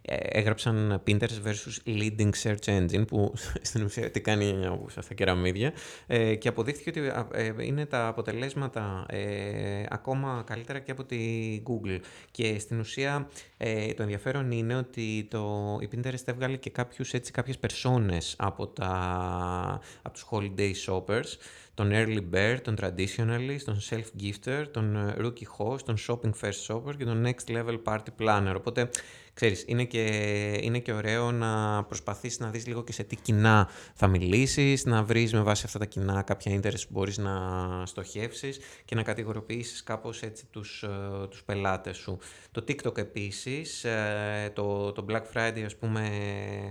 Ε, 0.08 0.16
έγραψαν 0.16 1.02
Pinterest 1.06 1.42
versus 1.44 1.86
leading 1.86 2.30
search 2.42 2.64
engine 2.64 3.06
που 3.06 3.32
στην 3.68 3.84
ουσία 3.84 4.10
τι 4.10 4.20
κάνει 4.20 4.54
σε 4.86 4.98
αυτά 4.98 5.14
κεραμίδια 5.14 5.72
ε, 6.06 6.34
και 6.34 6.48
αποδείχθηκε 6.48 6.90
ότι 6.90 7.26
ε, 7.32 7.52
είναι 7.64 7.86
τα 7.86 8.06
αποτελέσματα 8.06 9.06
ε, 9.08 9.84
ακόμα 9.88 10.42
καλύτερα 10.46 10.78
και 10.78 10.90
από 10.90 11.04
τη 11.04 11.18
Google 11.66 11.98
και 12.30 12.58
στην 12.58 12.78
ουσία 12.78 13.28
ε, 13.56 13.94
το 13.94 14.02
ενδιαφέρον 14.02 14.50
είναι 14.50 14.76
ότι 14.76 15.26
το, 15.30 15.76
η 15.80 15.88
Pinterest 15.92 16.24
έβγαλε 16.24 16.55
και 16.56 16.70
κάποιους, 16.70 17.12
έτσι, 17.12 17.32
κάποιες 17.32 17.58
περσόνες 17.58 18.34
από, 18.38 18.66
τα, 18.66 18.90
από 20.02 20.14
τους 20.14 20.26
holiday 20.30 20.72
shoppers 20.86 21.36
τον 21.76 21.90
Early 21.92 22.22
Bird, 22.34 22.58
τον 22.62 22.76
Traditionalist, 22.80 23.62
τον 23.64 23.78
Self-Gifter, 23.90 24.64
τον 24.70 24.96
ε, 24.96 25.14
Rookie 25.18 25.46
Host, 25.58 25.80
τον 25.84 25.96
Shopping 26.06 26.32
First 26.40 26.66
Shopper 26.66 26.96
και 26.96 27.04
τον 27.04 27.26
Next 27.26 27.50
Level 27.50 27.82
Party 27.84 28.08
Planner. 28.20 28.54
Οπότε 28.56 28.88
ξέρεις, 29.34 29.64
είναι 29.66 29.84
και, 29.84 30.04
είναι 30.62 30.78
και 30.78 30.92
ωραίο 30.92 31.32
να 31.32 31.84
προσπαθήσεις 31.84 32.38
να 32.38 32.50
δεις 32.50 32.66
λίγο 32.66 32.84
και 32.84 32.92
σε 32.92 33.02
τι 33.02 33.16
κοινά 33.16 33.68
θα 33.94 34.06
μιλήσεις, 34.06 34.84
να 34.84 35.02
βρεις 35.02 35.32
με 35.32 35.40
βάση 35.40 35.62
αυτά 35.66 35.78
τα 35.78 35.84
κοινά 35.84 36.22
κάποια 36.22 36.60
interest 36.60 36.80
που 36.80 36.88
μπορείς 36.90 37.18
να 37.18 37.32
στοχεύσεις 37.86 38.58
και 38.84 38.94
να 38.94 39.02
κατηγοροποιήσεις 39.02 39.82
κάπως 39.82 40.22
έτσι 40.22 40.46
τους, 40.46 40.82
ε, 40.82 41.26
τους 41.30 41.42
πελάτες 41.44 41.96
σου. 41.96 42.18
Το 42.50 42.64
TikTok 42.68 42.98
επίσης, 42.98 43.84
ε, 43.84 44.50
το, 44.54 44.92
το 44.92 45.04
Black 45.08 45.22
Friday 45.34 45.62
ας 45.64 45.76
πούμε 45.76 46.08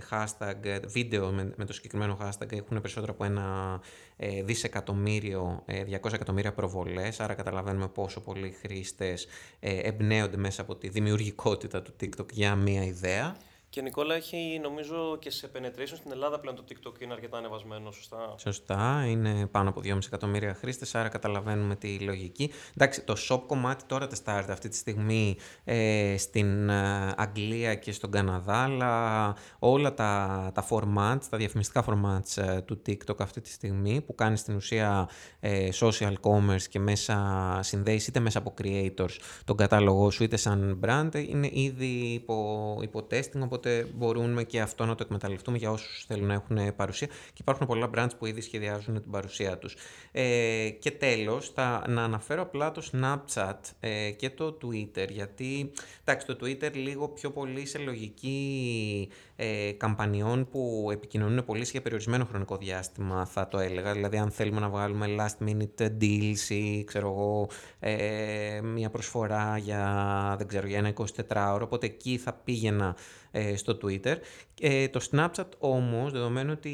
hashtag, 0.10 0.80
βίντεο 0.88 1.32
με, 1.32 1.54
με 1.56 1.65
το 1.65 1.74
συγκεκριμένο 1.74 2.18
hashtag 2.22 2.52
έχουν 2.52 2.82
περισσότερο 2.82 3.12
από 3.12 3.24
ένα 3.24 3.80
ε, 4.17 4.43
δισεκατομμύριο, 4.43 5.63
200 5.67 6.13
εκατομμύρια 6.13 6.54
προβολές, 6.54 7.19
άρα 7.19 7.34
καταλαβαίνουμε 7.34 7.88
πόσο 7.88 8.21
πολλοί 8.21 8.51
χρήστες 8.62 9.28
εμπνέονται 9.60 10.38
μέσα 10.38 10.62
από 10.62 10.75
τη 10.75 10.89
δημιουργικότητα 10.89 11.82
του 11.82 11.93
TikTok 12.01 12.32
για 12.32 12.56
μία 12.56 12.84
ιδέα. 12.84 13.36
Και 13.76 13.82
Νικόλα 13.82 14.16
έχει 14.16 14.60
νομίζω 14.64 15.18
και 15.20 15.30
σε 15.30 15.50
penetration 15.56 15.96
στην 15.96 16.12
Ελλάδα 16.12 16.40
πλέον 16.40 16.56
το 16.56 16.64
TikTok 16.70 17.02
είναι 17.02 17.14
αρκετά 17.14 17.38
ανεβασμένο, 17.38 17.92
σωστά; 17.92 18.36
Σωστά, 18.38 19.06
είναι 19.08 19.48
πάνω 19.52 19.70
από 19.70 19.82
2,5 19.84 19.98
εκατομμύρια 20.06 20.54
χρήστες, 20.54 20.96
άρα 20.96 21.08
καταλαβαίνουμε 21.08 21.76
τη 21.76 22.00
λογική. 22.00 22.52
Εντάξει, 22.76 23.02
το 23.02 23.16
shop 23.30 23.42
κομμάτι 23.48 23.84
τώρα 23.88 24.08
τεστάρεται 24.08 24.52
αυτή 24.52 24.70
τη 24.70 24.76
στιγμή 24.76 25.38
ε, 25.64 26.16
στην 26.18 26.70
ε, 26.70 27.14
Αγγλία 27.18 27.76
και 27.76 27.92
στον 27.92 28.12
Καναδά, 28.12 28.64
αλλά 28.64 29.36
όλα 29.60 29.94
τα, 29.94 30.52
τα 30.54 30.68
formats, 30.70 31.24
τα 31.30 31.38
διαφημιστικά 31.38 31.86
formats 31.88 32.44
ε, 32.44 32.62
του 32.62 32.82
TikTok 32.88 33.20
αυτή 33.20 33.42
τη 33.42 33.50
στιγμή 33.50 34.02
που 34.02 34.16
κάνει 34.16 34.38
στην 34.38 34.56
ουσία 34.56 35.10
ε, 35.40 35.70
social 35.80 36.14
commerce 36.22 36.64
και 36.70 36.80
μέσα 36.80 37.60
συνδέεις 37.62 38.08
είτε 38.08 38.20
μέσα 38.20 38.40
από 38.40 38.54
creators 38.62 39.16
τον 39.46 39.58
κατάλογο 39.58 40.12
σου 40.12 40.24
είτε 40.24 40.38
σαν 40.38 40.80
brand, 40.86 41.26
είναι 41.28 41.50
ήδη 41.52 41.86
υπό, 42.14 42.80
υπό 42.82 43.08
testing, 43.12 43.42
οπότε 43.44 43.64
οπότε 43.65 43.88
μπορούμε 43.93 44.43
και 44.43 44.62
αυτό 44.62 44.86
να 44.86 44.95
το 44.95 45.04
εκμεταλλευτούμε 45.04 45.58
για 45.58 45.71
όσους 45.71 46.06
θέλουν 46.08 46.28
να 46.28 46.34
έχουν 46.34 46.75
παρουσία 46.75 47.08
και 47.08 47.39
υπάρχουν 47.39 47.67
πολλά 47.67 47.89
brands 47.95 48.10
που 48.19 48.25
ήδη 48.25 48.41
σχεδιάζουν 48.41 49.01
την 49.01 49.12
παρουσία 49.12 49.58
τους. 49.58 49.75
Ε, 50.12 50.69
και 50.80 50.91
τέλος, 50.91 51.49
θα, 51.49 51.84
να 51.88 52.04
αναφέρω 52.04 52.41
απλά 52.41 52.71
το 52.71 52.89
Snapchat 52.91 53.60
ε, 53.80 54.12
και 54.12 54.30
το 54.30 54.58
Twitter, 54.62 55.10
γιατί 55.10 55.71
εντάξει, 56.04 56.25
το 56.25 56.38
Twitter 56.41 56.73
λίγο 56.73 57.08
πιο 57.08 57.32
πολύ 57.32 57.65
σε 57.65 57.78
λογική 57.78 59.10
ε, 59.36 59.71
καμπανιών 59.71 60.47
που 60.49 60.89
επικοινωνούν 60.91 61.45
πολύ 61.45 61.65
για 61.71 61.82
περιορισμένο 61.82 62.25
χρονικό 62.25 62.58
διάστημα, 62.58 63.25
θα 63.25 63.47
το 63.47 63.60
έλεγα. 63.60 63.93
Δηλαδή, 63.93 64.17
αν 64.17 64.32
θέλουμε 64.32 64.60
να 64.60 64.69
βγάλουμε 64.69 65.08
last 65.19 65.47
minute 65.47 65.88
deals 66.01 66.49
ή 66.49 66.84
ξέρω 66.84 67.08
εγώ, 67.08 67.49
ε, 67.80 68.60
μια 68.63 68.89
προσφορά 68.89 69.58
για, 69.58 70.36
δεν 70.38 70.47
ξέρω, 70.47 70.67
για 70.67 70.78
ένα 70.78 70.93
24ωρο, 70.93 71.62
οπότε 71.62 71.86
εκεί 71.86 72.17
θα 72.17 72.34
πήγαινα 72.34 72.95
ε, 73.36 73.56
στο 73.56 73.78
Twitter. 73.82 74.15
Ε, 74.62 74.88
το 74.88 75.08
Snapchat 75.12 75.50
όμως, 75.58 76.12
δεδομένου 76.12 76.52
ότι 76.52 76.74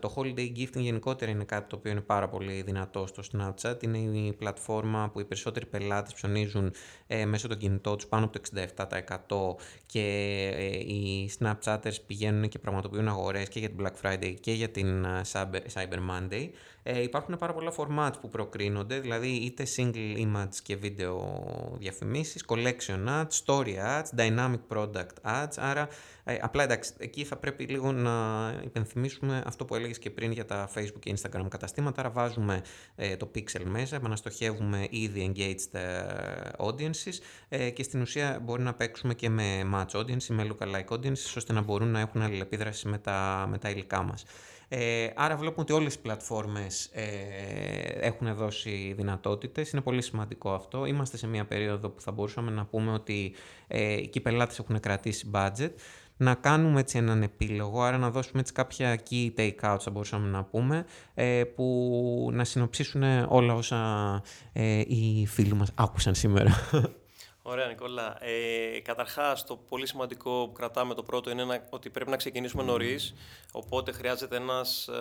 το 0.00 0.14
holiday 0.16 0.52
gifting 0.56 0.80
γενικότερα 0.80 1.30
είναι 1.30 1.44
κάτι 1.44 1.68
το 1.68 1.76
οποίο 1.76 1.90
είναι 1.90 2.00
πάρα 2.00 2.28
πολύ 2.28 2.62
δυνατό 2.62 3.06
στο 3.06 3.22
Snapchat, 3.32 3.82
είναι 3.82 3.98
η 3.98 4.32
πλατφόρμα 4.32 5.10
που 5.12 5.20
οι 5.20 5.24
περισσότεροι 5.24 5.66
πελάτες 5.66 6.14
ψωνίζουν 6.14 6.72
ε, 7.06 7.24
μέσω 7.24 7.48
των 7.48 7.58
κινητών 7.58 7.96
τους 7.96 8.06
πάνω 8.06 8.24
από 8.24 8.40
το 8.40 8.50
67% 9.58 9.62
και 9.86 10.00
ε, 10.56 10.64
οι 10.64 11.30
Snapchatters 11.38 11.96
πηγαίνουν 12.06 12.48
και 12.48 12.58
πραγματοποιούν 12.58 13.08
αγορές 13.08 13.48
και 13.48 13.58
για 13.58 13.68
την 13.70 13.78
Black 13.86 14.06
Friday 14.06 14.34
και 14.40 14.52
για 14.52 14.68
την 14.68 15.04
ε, 15.04 15.20
Cyber 15.74 15.98
Monday. 16.10 16.48
Ε, 16.82 17.02
υπάρχουν 17.02 17.38
πάρα 17.38 17.52
πολλά 17.52 17.72
formats 17.76 18.20
που 18.20 18.28
προκρίνονται, 18.28 19.00
δηλαδή 19.00 19.28
είτε 19.28 19.66
single 19.76 20.16
image 20.16 20.54
και 20.62 20.76
βίντεο 20.76 21.42
διαφημίσεις, 21.78 22.44
collection 22.48 23.08
ads, 23.08 23.44
story 23.44 23.74
ads, 23.76 24.04
dynamic 24.16 24.60
product 24.68 25.16
ads, 25.24 25.54
άρα 25.56 25.88
ε, 26.24 26.38
απλά 26.40 26.62
εντάξει, 26.62 26.92
εκεί 26.98 27.24
θα 27.24 27.36
πρέπει 27.36 27.64
λίγο 27.64 27.92
να 27.92 28.12
υπενθυμίσουμε 28.64 29.42
αυτό 29.46 29.64
που 29.64 29.74
έλεγες 29.74 29.98
και 29.98 30.10
πριν 30.10 30.32
για 30.32 30.44
τα 30.44 30.70
Facebook 30.74 31.00
και 31.00 31.14
Instagram 31.16 31.46
καταστήματα, 31.48 32.00
άρα 32.00 32.10
βάζουμε 32.10 32.62
ε, 32.94 33.16
το 33.16 33.30
pixel 33.34 33.62
μέσα, 33.64 33.96
επαναστοχεύουμε 33.96 34.86
ήδη 34.90 35.32
engaged 35.34 35.78
ε, 35.78 36.04
audiences 36.58 37.18
ε, 37.48 37.70
και 37.70 37.82
στην 37.82 38.00
ουσία 38.00 38.40
μπορεί 38.42 38.62
να 38.62 38.74
παίξουμε 38.74 39.14
και 39.14 39.28
με 39.28 39.70
match 39.74 40.00
audience, 40.00 40.26
με 40.28 40.46
lookalike 40.50 40.94
audiences, 40.94 41.34
ώστε 41.36 41.52
να 41.52 41.60
μπορούν 41.60 41.88
να 41.88 42.00
έχουν 42.00 42.22
αλληλεπίδραση 42.22 42.88
με 42.88 42.98
τα, 42.98 43.46
με 43.50 43.58
τα 43.58 43.70
υλικά 43.70 44.02
μας. 44.02 44.24
Ε, 44.74 45.10
άρα 45.14 45.36
βλέπουμε 45.36 45.62
ότι 45.62 45.72
όλες 45.72 45.94
οι 45.94 46.00
πλατφόρμες 46.00 46.90
ε, 46.92 47.06
έχουν 48.00 48.34
δώσει 48.34 48.92
δυνατότητες. 48.96 49.70
Είναι 49.70 49.80
πολύ 49.82 50.02
σημαντικό 50.02 50.52
αυτό. 50.52 50.84
Είμαστε 50.84 51.16
σε 51.16 51.26
μια 51.26 51.44
περίοδο 51.44 51.88
που 51.88 52.00
θα 52.00 52.12
μπορούσαμε 52.12 52.50
να 52.50 52.64
πούμε 52.64 52.92
ότι 52.92 53.34
ε, 53.66 53.92
οι 54.12 54.20
πελάτες 54.22 54.58
έχουν 54.58 54.80
κρατήσει 54.80 55.30
budget. 55.34 55.70
Να 56.22 56.34
κάνουμε 56.34 56.80
έτσι 56.80 56.98
έναν 56.98 57.22
επίλογο, 57.22 57.82
άρα 57.82 57.98
να 57.98 58.10
δώσουμε 58.10 58.40
έτσι 58.40 58.52
κάποια 58.52 59.00
key 59.10 59.30
take-outs 59.36 59.78
θα 59.80 59.90
μπορούσαμε 59.90 60.28
να 60.28 60.44
πούμε, 60.44 60.84
ε, 61.14 61.44
που 61.44 62.30
να 62.32 62.44
συνοψίσουν 62.44 63.02
όλα 63.28 63.54
όσα 63.54 64.22
ε, 64.52 64.78
οι 64.78 65.26
φίλοι 65.26 65.54
μας 65.54 65.72
άκουσαν 65.74 66.14
σήμερα. 66.14 66.52
Ωραία, 67.44 67.66
Νικόλα. 67.66 68.24
Ε, 68.24 68.80
Καταρχάς, 68.80 69.44
το 69.44 69.56
πολύ 69.56 69.86
σημαντικό 69.86 70.46
που 70.46 70.52
κρατάμε 70.52 70.94
το 70.94 71.02
πρώτο 71.02 71.30
είναι 71.30 71.66
ότι 71.70 71.90
πρέπει 71.90 72.10
να 72.10 72.16
ξεκινήσουμε 72.16 72.62
νωρίς. 72.62 73.14
Οπότε 73.52 73.92
χρειάζεται 73.92 74.36
ένας. 74.36 74.88
Ε, 74.88 74.92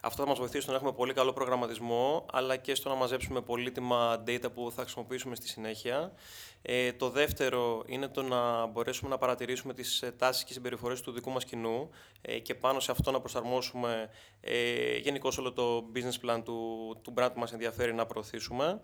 αυτό 0.00 0.22
θα 0.22 0.28
μας 0.28 0.38
βοηθήσει 0.38 0.62
στο 0.62 0.70
να 0.70 0.76
έχουμε 0.76 0.92
πολύ 0.92 1.12
καλό 1.12 1.32
προγραμματισμό, 1.32 2.26
αλλά 2.32 2.56
και 2.56 2.74
στο 2.74 2.88
να 2.88 2.94
μαζέψουμε 2.94 3.40
πολύτιμα 3.40 4.22
data 4.26 4.52
που 4.54 4.72
θα 4.74 4.82
χρησιμοποιήσουμε 4.82 5.34
στη 5.34 5.48
συνέχεια. 5.48 6.12
Ε, 6.62 6.92
το 6.92 7.10
δεύτερο 7.10 7.82
είναι 7.86 8.08
το 8.08 8.22
να 8.22 8.66
μπορέσουμε 8.66 9.10
να 9.10 9.18
παρατηρήσουμε 9.18 9.74
τις 9.74 10.02
ε, 10.02 10.12
τάσεις 10.12 10.44
και 10.44 10.52
συμπεριφορές 10.52 11.00
του 11.00 11.12
δικού 11.12 11.30
μας 11.30 11.44
κοινού 11.44 11.90
ε, 12.20 12.38
και 12.38 12.54
πάνω 12.54 12.80
σε 12.80 12.90
αυτό 12.90 13.10
να 13.10 13.20
προσαρμόσουμε 13.20 14.10
ε, 14.40 14.96
γενικώς 14.96 15.38
όλο 15.38 15.52
το 15.52 15.90
business 15.94 16.26
plan 16.26 16.42
του, 16.44 16.96
του 17.02 17.14
brand 17.16 17.30
που 17.34 17.40
μας 17.40 17.52
ενδιαφέρει 17.52 17.94
να 17.94 18.06
προωθήσουμε 18.06 18.80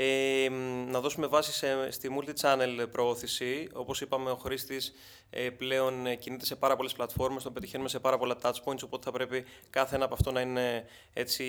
ε, 0.00 0.48
να 0.90 1.00
δώσουμε 1.00 1.26
βάση 1.26 1.52
σε, 1.52 1.90
στη 1.90 2.10
multi-channel 2.18 2.86
προώθηση. 2.90 3.68
Όπως 3.72 4.00
είπαμε, 4.00 4.30
ο 4.30 4.36
χρήστης 4.36 4.92
ε, 5.30 5.50
πλέον 5.50 6.06
ε, 6.06 6.14
κινείται 6.14 6.44
σε 6.44 6.56
πάρα 6.56 6.76
πολλές 6.76 6.92
πλατφόρμες, 6.92 7.42
τον 7.42 7.52
πετυχαίνουμε 7.52 7.88
σε 7.88 7.98
πάρα 7.98 8.18
πολλά 8.18 8.36
touch 8.42 8.52
points, 8.64 8.82
οπότε 8.84 9.04
θα 9.04 9.10
πρέπει 9.10 9.44
κάθε 9.70 9.94
ένα 9.94 10.04
από 10.04 10.14
αυτό 10.14 10.32
να 10.32 10.40
είναι 10.40 10.84
έτσι 11.12 11.44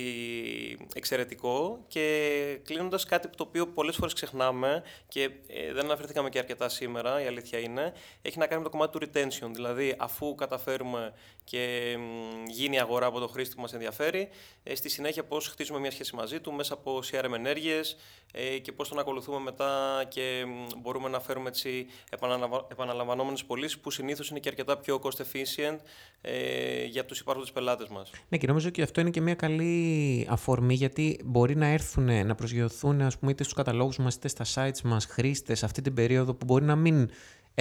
εξαιρετικό. 0.94 1.86
Και 1.88 2.60
κλείνοντας 2.64 3.06
κάτι 3.06 3.30
το 3.30 3.44
οποίο 3.44 3.68
πολλές 3.68 3.96
φορές 3.96 4.14
ξεχνάμε 4.14 4.84
και 5.08 5.24
ε, 5.48 5.74
δεν 5.74 5.86
αναφερθήκαμε 5.86 6.30
και 6.30 6.40
αρκετά 6.40 6.70
σήμερα, 6.70 7.24
η 7.24 7.28
αλήθεια 7.28 7.60
είναι, 7.60 7.94
έχει 8.22 8.38
να 8.38 8.48
κάνει 8.48 8.62
με 8.62 8.70
το 8.70 8.78
κομμάτι 8.78 9.00
του 9.00 9.06
retention. 9.06 9.50
Δηλαδή, 9.52 9.96
αφού 9.98 10.36
καταφέρουμε 10.36 11.14
και 11.44 11.96
γίνει 12.48 12.76
η 12.76 12.80
αγορά 12.80 13.06
από 13.06 13.20
το 13.20 13.28
χρήστη 13.28 13.56
που 13.56 13.62
μας 13.62 13.74
ενδιαφέρει, 13.74 14.30
ε, 14.64 14.76
στη 14.76 14.90
συνέχεια 14.90 15.24
πώς 15.24 15.48
χτίζουμε 15.48 15.80
μια 15.80 15.92
σχέση 15.92 16.16
μαζί 16.16 16.40
του 16.40 16.54
μέσα 16.54 16.74
από 16.74 17.02
CRM 17.12 17.34
ενέργειες 17.34 17.92
ε, 17.92 17.98
και 18.62 18.72
πώς 18.72 18.90
τον 18.90 19.00
ακολουθούμε 19.00 19.40
μετά 19.40 20.04
και 20.08 20.46
μπορούμε 20.82 21.10
να 21.10 21.20
φέρουμε 21.20 21.48
έτσι 21.50 21.88
επαναλαμβανόμενες 22.68 23.46
πωλήσεις 23.46 23.80
που 23.80 23.92
συνήθως 23.92 24.30
είναι 24.30 24.40
και 24.40 24.50
αρκετά 24.50 24.78
πιο 24.78 25.00
cost 25.04 25.22
efficient 25.22 25.78
ε, 26.22 26.84
για 26.86 27.06
τους 27.06 27.20
υπάρχοντες 27.20 27.52
πελάτες 27.52 27.88
μας. 27.88 28.12
Ναι 28.30 28.38
και 28.38 28.48
νομίζω 28.48 28.68
ότι 28.68 28.82
αυτό 28.82 29.02
είναι 29.02 29.10
και 29.10 29.22
μια 29.22 29.36
καλή 29.36 30.28
αφορμή 30.30 30.74
γιατί 30.74 31.20
μπορεί 31.24 31.56
να 31.56 31.68
έρθουν, 31.68 32.26
να 32.26 32.36
προσγειωθούν 32.36 33.02
ας 33.02 33.18
πούμε, 33.18 33.32
είτε 33.32 33.44
στους 33.44 33.56
καταλόγους 33.56 33.98
μας 33.98 34.16
είτε 34.16 34.28
στα 34.28 34.46
sites 34.54 34.82
μας 34.84 35.06
χρήστες 35.06 35.64
αυτή 35.64 35.82
την 35.82 35.94
περίοδο 35.94 36.34
που 36.34 36.46
μπορεί 36.46 36.66
να 36.66 36.76
μην 36.76 37.10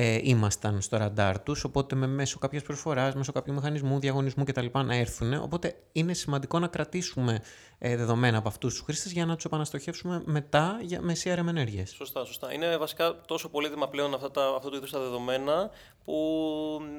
ε, 0.00 0.18
ήμασταν 0.22 0.81
στο 0.81 0.96
ραντάρ 0.96 1.40
τους, 1.40 1.64
οπότε 1.64 1.94
με 1.94 2.07
μέσω 2.07 2.38
κάποιας 2.38 2.62
προσφορά, 2.62 3.12
μέσω 3.16 3.33
κάποιου 3.33 3.54
μηχανισμού, 3.54 3.98
διαγωνισμού 3.98 4.44
κτλ. 4.44 4.66
να 4.85 4.94
έρθουν. 4.94 5.33
Οπότε 5.33 5.76
είναι 5.92 6.12
σημαντικό 6.12 6.59
να 6.59 6.66
κρατήσουμε 6.66 7.40
ε, 7.78 7.96
δεδομένα 7.96 8.38
από 8.38 8.48
αυτούς 8.48 8.74
τους 8.74 8.82
χρήστες 8.82 9.12
για 9.12 9.26
να 9.26 9.34
τους 9.34 9.44
επαναστοχεύσουμε 9.44 10.22
μετά 10.24 10.78
για, 10.82 11.00
με 11.00 11.16
CRM 11.24 11.46
ενέργειες. 11.46 11.90
Σωστά, 11.90 12.24
σωστά. 12.24 12.52
Είναι 12.52 12.76
βασικά 12.76 13.20
τόσο 13.26 13.48
πολύτιμα 13.48 13.88
πλέον 13.88 14.14
αυτά 14.14 14.30
τα, 14.30 14.54
αυτού 14.56 14.70
του 14.70 14.76
είδους 14.76 14.90
τα 14.90 14.98
δεδομένα 14.98 15.70
που 16.04 16.14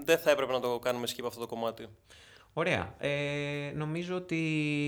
δεν 0.04 0.18
θα 0.18 0.32
έπρεπε 0.32 0.52
να 0.52 0.60
το 0.60 0.80
κάνουμε 0.80 1.08
skip 1.10 1.24
αυτό 1.26 1.40
το 1.40 1.48
κομμάτι. 1.48 1.88
Ωραία. 2.60 2.96
Ε, 2.98 3.10
νομίζω 3.76 4.16
ότι 4.16 4.36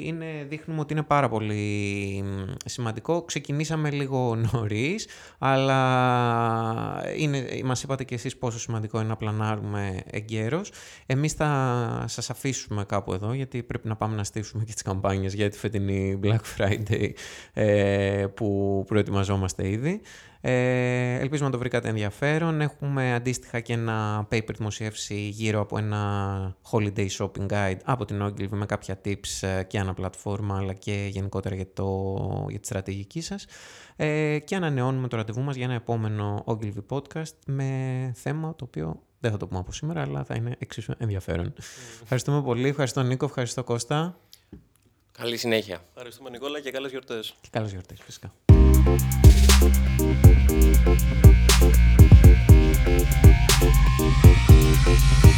είναι, 0.05 0.45
δείχνουμε 0.49 0.79
ότι 0.79 0.93
είναι 0.93 1.03
πάρα 1.03 1.29
πολύ 1.29 2.23
σημαντικό. 2.65 3.21
Ξεκινήσαμε 3.21 3.89
λίγο 3.89 4.35
νωρίς, 4.51 5.07
αλλά 5.37 7.03
είναι, 7.17 7.47
μας 7.63 7.83
είπατε 7.83 8.03
και 8.03 8.15
εσείς 8.15 8.37
πόσο 8.37 8.59
σημαντικό 8.59 8.99
είναι 8.99 9.07
να 9.07 9.15
πλανάρουμε 9.15 10.01
εγκαίρως. 10.09 10.71
Εμείς 11.05 11.33
θα 11.33 12.05
σας 12.07 12.29
αφήσουμε 12.29 12.83
κάπου 12.83 13.13
εδώ, 13.13 13.33
γιατί 13.33 13.63
πρέπει 13.63 13.87
να 13.87 13.95
πάμε 13.95 14.15
να 14.15 14.23
στήσουμε 14.23 14.63
και 14.63 14.73
τις 14.73 14.81
καμπάνιες 14.81 15.33
για 15.33 15.49
τη 15.49 15.57
φετινή 15.57 16.19
Black 16.23 16.41
Friday 16.57 17.09
ε, 17.53 18.25
που 18.33 18.83
προετοιμαζόμαστε 18.87 19.69
ήδη. 19.69 20.01
Ε, 20.41 21.19
ελπίζουμε 21.19 21.47
να 21.47 21.53
το 21.53 21.57
βρήκατε 21.57 21.89
ενδιαφέρον. 21.89 22.61
Έχουμε 22.61 23.13
αντίστοιχα 23.13 23.59
και 23.59 23.73
ένα 23.73 24.27
paper 24.31 24.53
δημοσιεύσει 24.57 25.15
γύρω 25.15 25.59
από 25.59 25.77
ένα 25.77 26.55
holiday 26.71 27.07
shopping 27.17 27.47
guide 27.47 27.77
από 27.83 28.05
την 28.05 28.23
Ogilvy 28.23 28.49
με 28.49 28.65
κάποια 28.65 29.01
tips 29.05 29.47
ε, 29.47 29.63
και 29.63 29.79
ανά 29.79 29.93
πλατφόρμα 29.93 30.57
αλλά 30.57 30.73
και 30.73 31.07
γενικότερα 31.11 31.55
για, 31.55 31.67
το, 31.73 32.15
για 32.49 32.59
τη 32.59 32.65
στρατηγική 32.65 33.21
σας. 33.21 33.45
Ε, 33.95 34.39
και 34.39 34.55
ανανεώνουμε 34.55 35.07
το 35.07 35.15
ραντεβού 35.17 35.41
μας 35.41 35.55
για 35.55 35.65
ένα 35.65 35.73
επόμενο 35.73 36.43
Ogilvy 36.47 36.85
podcast 36.89 37.35
με 37.45 38.11
θέμα 38.15 38.55
το 38.55 38.63
οποίο 38.63 39.01
δεν 39.19 39.31
θα 39.31 39.37
το 39.37 39.47
πούμε 39.47 39.59
από 39.59 39.71
σήμερα 39.71 40.01
αλλά 40.01 40.23
θα 40.23 40.35
είναι 40.35 40.55
εξίσου 40.59 40.93
ενδιαφέρον. 40.97 41.53
Ευχαριστούμε 42.01 42.41
πολύ. 42.41 42.67
Ευχαριστώ 42.67 43.03
Νίκο, 43.03 43.25
ευχαριστώ 43.25 43.63
Κώστα. 43.63 44.17
Καλή 45.11 45.37
συνέχεια. 45.37 45.83
Ευχαριστούμε 45.89 46.29
Νικόλα 46.29 46.59
και 46.59 46.71
καλές 46.71 46.91
γιορτές. 46.91 47.35
Και 47.41 47.47
καλές 47.51 47.71
γιορτές 47.71 48.01
φυσικά. 48.01 48.33
Thank 50.83 51.01
you. 55.25 55.30